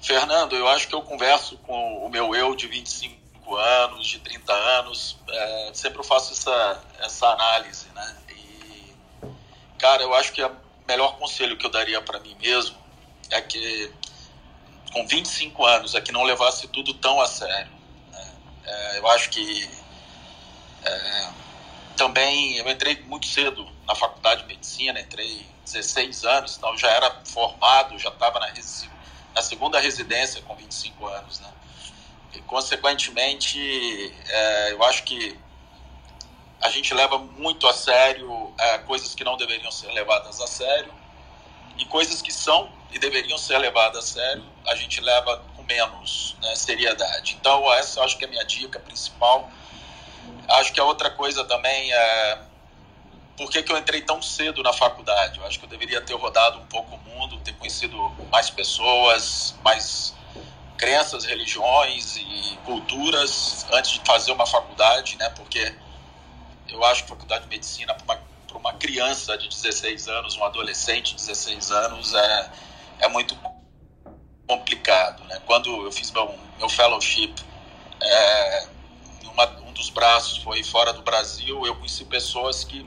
[0.00, 3.21] Fernando, eu acho que eu converso com o meu eu de 25
[3.56, 5.18] anos, de 30 anos.
[5.28, 8.16] É, sempre eu faço essa, essa análise, né?
[8.30, 8.94] E,
[9.78, 10.56] cara, eu acho que o
[10.86, 12.76] melhor conselho que eu daria para mim mesmo
[13.30, 13.92] é que
[14.92, 17.72] com 25 anos é que não levasse tudo tão a sério.
[18.10, 18.32] Né?
[18.64, 19.70] É, eu acho que
[20.84, 21.30] é,
[21.96, 27.22] também eu entrei muito cedo na faculdade de medicina, entrei 16 anos, então já era
[27.24, 28.52] formado, já estava na,
[29.34, 31.48] na, segunda residência com 25 anos, né?
[32.40, 35.38] Consequentemente, é, eu acho que
[36.60, 40.92] a gente leva muito a sério é, coisas que não deveriam ser levadas a sério
[41.76, 46.36] e coisas que são e deveriam ser levadas a sério, a gente leva com menos
[46.40, 47.36] né, seriedade.
[47.40, 49.50] Então, essa eu acho que é a minha dica principal
[50.48, 52.38] Acho que a outra coisa também é
[53.36, 55.38] por que, que eu entrei tão cedo na faculdade.
[55.38, 57.96] Eu acho que eu deveria ter rodado um pouco o mundo, ter conhecido
[58.30, 60.14] mais pessoas, mais
[60.82, 65.28] crenças, religiões e culturas antes de fazer uma faculdade, né?
[65.28, 65.72] Porque
[66.68, 68.18] eu acho que faculdade de medicina para
[68.52, 72.50] uma, uma criança de 16 anos, um adolescente de 16 anos é,
[72.98, 73.38] é muito
[74.44, 75.40] complicado, né?
[75.46, 77.32] Quando eu fiz meu, meu fellowship
[78.02, 78.66] é,
[79.22, 82.84] uma, um dos braços foi fora do Brasil, eu conheci pessoas que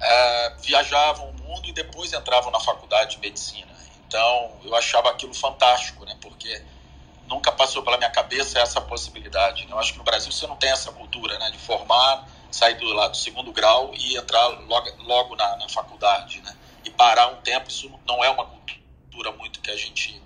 [0.00, 3.67] é, viajavam o mundo e depois entravam na faculdade de medicina.
[4.08, 6.16] Então, eu achava aquilo fantástico, né?
[6.18, 6.62] Porque
[7.26, 9.66] nunca passou pela minha cabeça essa possibilidade.
[9.66, 9.72] Né?
[9.72, 11.50] Eu acho que no Brasil você não tem essa cultura, né?
[11.50, 16.40] De formar, sair do, lá, do segundo grau e entrar logo, logo na, na faculdade,
[16.40, 16.56] né?
[16.84, 20.20] E parar um tempo, isso não é uma cultura muito que a gente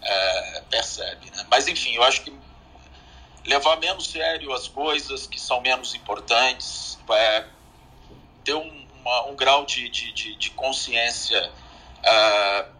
[0.00, 1.46] é, percebe, né?
[1.50, 2.34] Mas, enfim, eu acho que
[3.44, 7.44] levar menos sério as coisas que são menos importantes, é,
[8.42, 11.52] ter um, uma, um grau de, de, de, de consciência
[12.02, 12.77] é,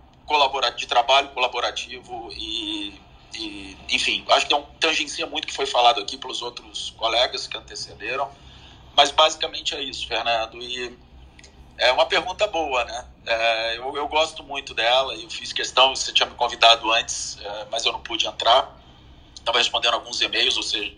[0.76, 3.00] de trabalho colaborativo e,
[3.34, 7.46] e, enfim, acho que é um tangencia muito que foi falado aqui pelos outros colegas
[7.46, 8.30] que antecederam,
[8.94, 10.60] mas basicamente é isso, Fernando.
[10.60, 10.96] E
[11.78, 13.04] é uma pergunta boa, né?
[13.26, 17.66] É, eu, eu gosto muito dela eu fiz questão, você tinha me convidado antes, é,
[17.70, 18.76] mas eu não pude entrar.
[19.34, 20.92] Estava respondendo alguns e-mails, ou seja,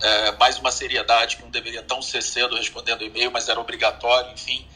[0.00, 4.32] é, mais uma seriedade que não deveria tão ser cedo respondendo e-mail, mas era obrigatório,
[4.32, 4.66] enfim.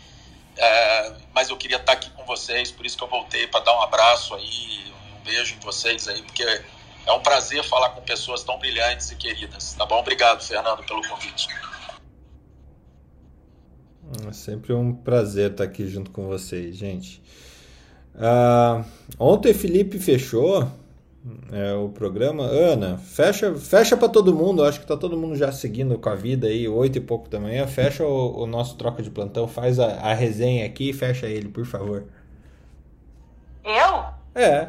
[0.56, 3.78] É, mas eu queria estar aqui com vocês, por isso que eu voltei para dar
[3.78, 8.44] um abraço aí, um beijo em vocês aí, porque é um prazer falar com pessoas
[8.44, 9.74] tão brilhantes e queridas.
[9.74, 9.98] Tá bom?
[9.98, 11.48] Obrigado, Fernando, pelo convite.
[14.28, 17.22] É sempre um prazer estar aqui junto com vocês, gente.
[18.14, 18.84] Uh,
[19.18, 20.70] ontem Felipe fechou
[21.52, 22.44] é, o programa.
[22.44, 24.64] Ana, fecha, fecha para todo mundo.
[24.64, 27.38] Acho que tá todo mundo já seguindo com a vida aí, oito e pouco da
[27.38, 27.66] manhã.
[27.66, 31.48] Fecha o, o nosso troca de plantão, faz a, a, resenha aqui e fecha ele,
[31.48, 32.04] por favor.
[33.64, 34.04] Eu?
[34.34, 34.68] É.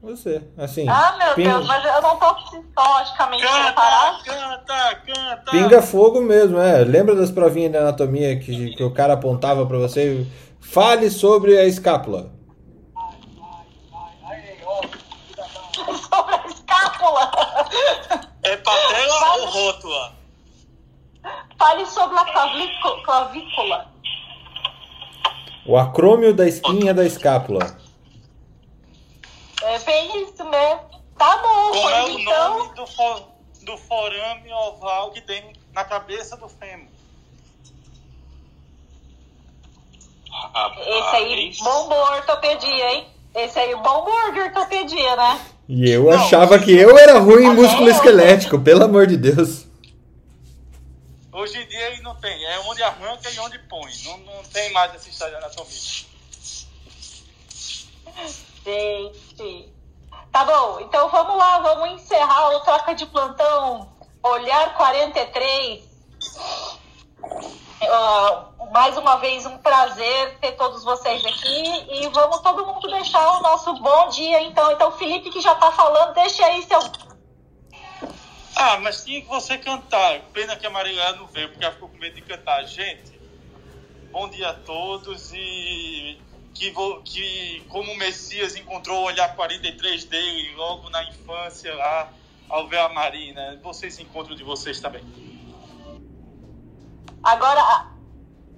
[0.00, 0.88] Você, assim.
[0.88, 1.50] Ah, meu pinga...
[1.50, 4.24] Deus, mas eu não tô psicologicamente preparado.
[4.24, 5.50] Canta, canta!
[5.50, 6.82] Pinga fogo mesmo, é.
[6.84, 10.26] Lembra das provinhas de anatomia que, que o cara apontava para você?
[10.60, 12.32] Fale sobre a escápula.
[16.12, 17.30] sobre a escápula.
[18.42, 19.41] É patela Fale...
[19.41, 20.12] ou rótula?
[21.58, 22.24] Fale sobre a
[23.04, 23.92] clavícula.
[25.64, 27.76] O acrômio da espinha da escápula.
[29.62, 30.92] É bem isso mesmo.
[31.16, 32.58] Tá bom, Como é o então...
[32.58, 33.28] nome do, for,
[33.62, 36.88] do forame oval que tem na cabeça do fêmur?
[40.80, 43.11] Esse aí, bombou ortopedia, hein?
[43.34, 45.40] Esse aí, bombou de ortopedia, né?
[45.68, 49.66] E eu não, achava que eu era ruim em músculo esquelético, pelo amor de Deus.
[51.32, 53.90] Hoje em dia ele não tem, é onde arranca e onde põe.
[54.04, 55.72] Não, não tem mais essa história de anatomia.
[58.64, 59.72] Gente.
[60.30, 63.88] Tá bom, então vamos lá, vamos encerrar o troca de plantão.
[64.22, 65.82] Olhar 43.
[67.82, 73.38] Uh, mais uma vez, um prazer ter todos vocês aqui e vamos todo mundo deixar
[73.38, 74.70] o nosso bom dia, então.
[74.72, 76.80] Então, Felipe, que já está falando, deixe aí seu.
[78.54, 80.20] Ah, mas tinha que você cantar.
[80.32, 82.64] Pena que a Maria não veio, porque ela ficou com medo de cantar.
[82.64, 83.18] Gente,
[84.12, 86.20] bom dia a todos e
[86.54, 86.72] que,
[87.04, 92.12] que como o Messias encontrou o olhar 43 dele logo na infância lá,
[92.48, 93.58] ao ver a Marina.
[93.62, 95.31] Vocês encontram de vocês também.
[97.22, 97.86] Agora,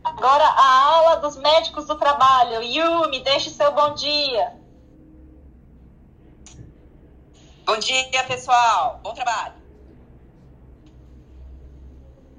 [0.03, 2.62] agora a aula dos médicos do trabalho.
[2.62, 4.57] Yumi, deixe seu bom dia.
[7.66, 9.01] Bom dia, pessoal.
[9.03, 9.55] Bom trabalho.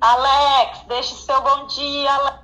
[0.02, 2.44] Alex, deixe seu bom dia.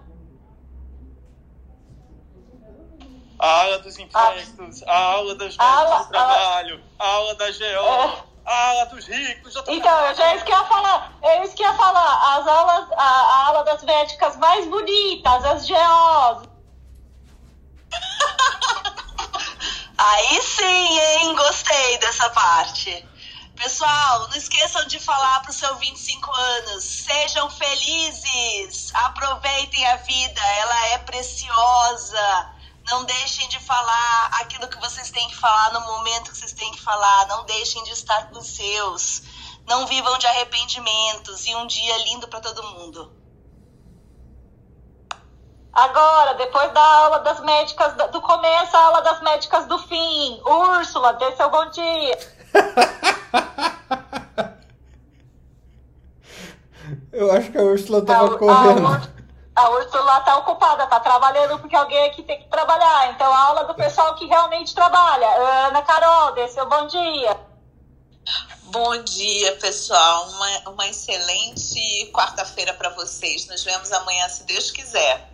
[3.40, 7.52] A aula dos infectos, a, a aula das médicos do trabalho, a, a aula da
[7.52, 7.58] GO.
[7.58, 9.54] É ah, dos ricos.
[9.54, 11.14] Já então, eu já isso que ia falar.
[11.24, 12.38] Eu isso que ia falar.
[12.38, 16.50] As aulas, a, a aula das médicas mais bonitas, as GOs.
[19.98, 21.36] Aí sim, hein?
[21.36, 23.08] Gostei dessa parte.
[23.56, 26.84] Pessoal, não esqueçam de falar para os seus 25 anos.
[26.84, 28.92] Sejam felizes.
[28.96, 30.42] Aproveitem a vida.
[30.42, 32.50] Ela é preciosa.
[32.88, 36.51] Não deixem de falar aquilo que vocês têm que falar no momento que vocês
[36.82, 37.28] falar.
[37.28, 39.24] Não deixem de estar com os seus.
[39.68, 41.46] Não vivam de arrependimentos.
[41.46, 43.12] E um dia lindo para todo mundo.
[45.74, 50.42] Agora, depois da aula das médicas do começo, a aula das médicas do fim.
[50.46, 52.20] Úrsula, dê seu bom dia.
[57.14, 58.88] Eu acho que a Úrsula tava a, correndo.
[58.88, 59.02] A,
[59.62, 63.12] a Úrsula está ocupada, está trabalhando porque alguém aqui tem que trabalhar.
[63.12, 65.28] Então, a aula do pessoal que realmente trabalha.
[65.68, 67.40] Ana Carol, dê seu bom dia.
[68.64, 70.30] Bom dia, pessoal.
[70.30, 73.48] Uma, uma excelente quarta-feira para vocês.
[73.48, 75.30] Nos vemos amanhã, se Deus quiser.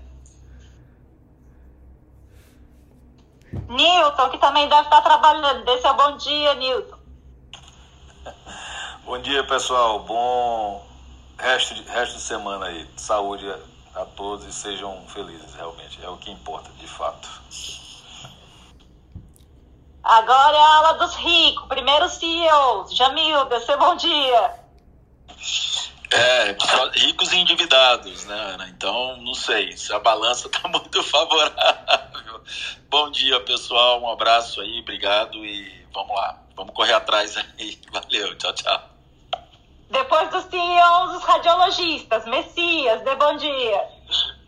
[3.70, 5.64] Nilton, que também deve estar trabalhando.
[5.64, 6.98] Dê seu bom dia, Nilton.
[9.06, 10.00] Bom dia, pessoal.
[10.00, 10.86] Bom
[11.38, 12.90] resto de, resto de semana aí.
[12.98, 13.48] Saúde
[13.98, 16.04] a todos e sejam felizes, realmente.
[16.04, 17.28] É o que importa, de fato.
[20.04, 21.68] Agora é a aula dos ricos.
[21.68, 22.96] Primeiro CEOs.
[22.96, 24.68] Jamil, seu bom dia.
[26.10, 28.70] É, só ricos e endividados, né, Ana?
[28.70, 32.42] Então, não sei se a balança está muito favorável.
[32.90, 34.02] Bom dia, pessoal.
[34.02, 36.42] Um abraço aí, obrigado e vamos lá.
[36.56, 37.78] Vamos correr atrás aí.
[37.92, 38.97] Valeu, tchau, tchau.
[39.90, 42.26] Depois dos CEOs, os radiologistas.
[42.26, 43.84] Messias, dê bom dia.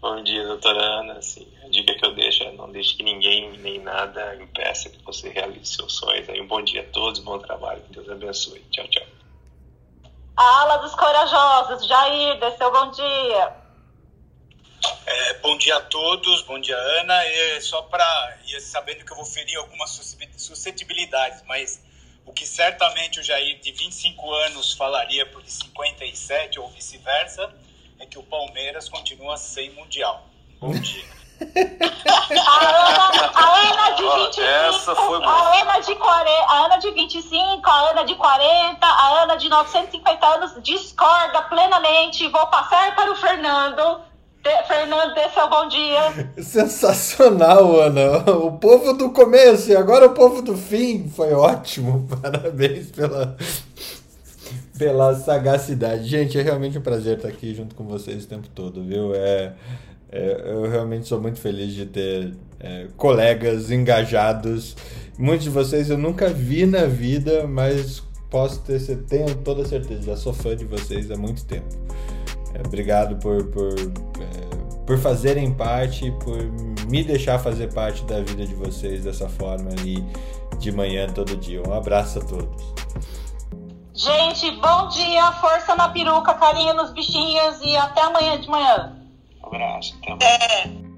[0.02, 1.14] Bom dia, doutora Ana.
[1.14, 5.02] Assim, a dica que eu deixo é não deixe que ninguém nem nada impeça que
[5.04, 6.28] você realize seus sonhos.
[6.30, 8.60] Aí, um bom dia a todos, bom trabalho, que Deus abençoe.
[8.72, 9.08] Tchau, tchau.
[10.36, 13.54] A ala dos corajosos, Jair, dê seu bom dia.
[15.06, 17.26] É, bom dia a todos, bom dia Ana.
[17.26, 19.90] E só para sabendo que eu vou ferir algumas
[20.38, 21.82] suscetibilidades, mas
[22.30, 27.52] o que certamente o Jair de 25 anos falaria por 57 ou vice-versa
[27.98, 30.28] é que o Palmeiras continua sem mundial.
[30.62, 31.04] Bom dia.
[32.46, 35.32] A Ana, a Ana de 25, Essa foi boa.
[35.32, 39.48] a Ana de 40, a Ana de 25, a Ana de 40, a Ana de
[39.50, 42.28] 950 anos discorda plenamente.
[42.28, 44.02] Vou passar para o Fernando.
[44.44, 46.32] Fernando, dê seu bom dia.
[46.42, 48.32] Sensacional, Ana.
[48.32, 51.10] O povo do começo e agora o povo do fim.
[51.10, 52.08] Foi ótimo.
[52.22, 53.36] Parabéns pela,
[54.78, 56.08] pela sagacidade.
[56.08, 59.14] Gente, é realmente um prazer estar aqui junto com vocês o tempo todo, viu?
[59.14, 59.54] É,
[60.12, 64.76] é- eu realmente sou muito feliz de ter é, colegas engajados.
[65.18, 70.16] Muitos de vocês eu nunca vi na vida, mas posso ter, tenho toda certeza, já
[70.16, 71.68] sou fã de vocês há muito tempo.
[72.54, 76.38] É, obrigado por, por, é, por fazerem parte, por
[76.90, 80.04] me deixar fazer parte da vida de vocês dessa forma ali
[80.58, 81.62] de manhã todo dia.
[81.68, 82.74] Um abraço a todos.
[83.94, 88.96] Gente, bom dia, força na peruca, carinho nos bichinhos e até amanhã de manhã.
[89.44, 90.90] Um abraço, até amanhã.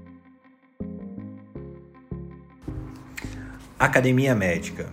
[3.78, 4.92] Academia Médica.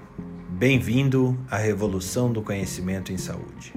[0.49, 3.72] Bem-vindo à revolução do conhecimento em saúde.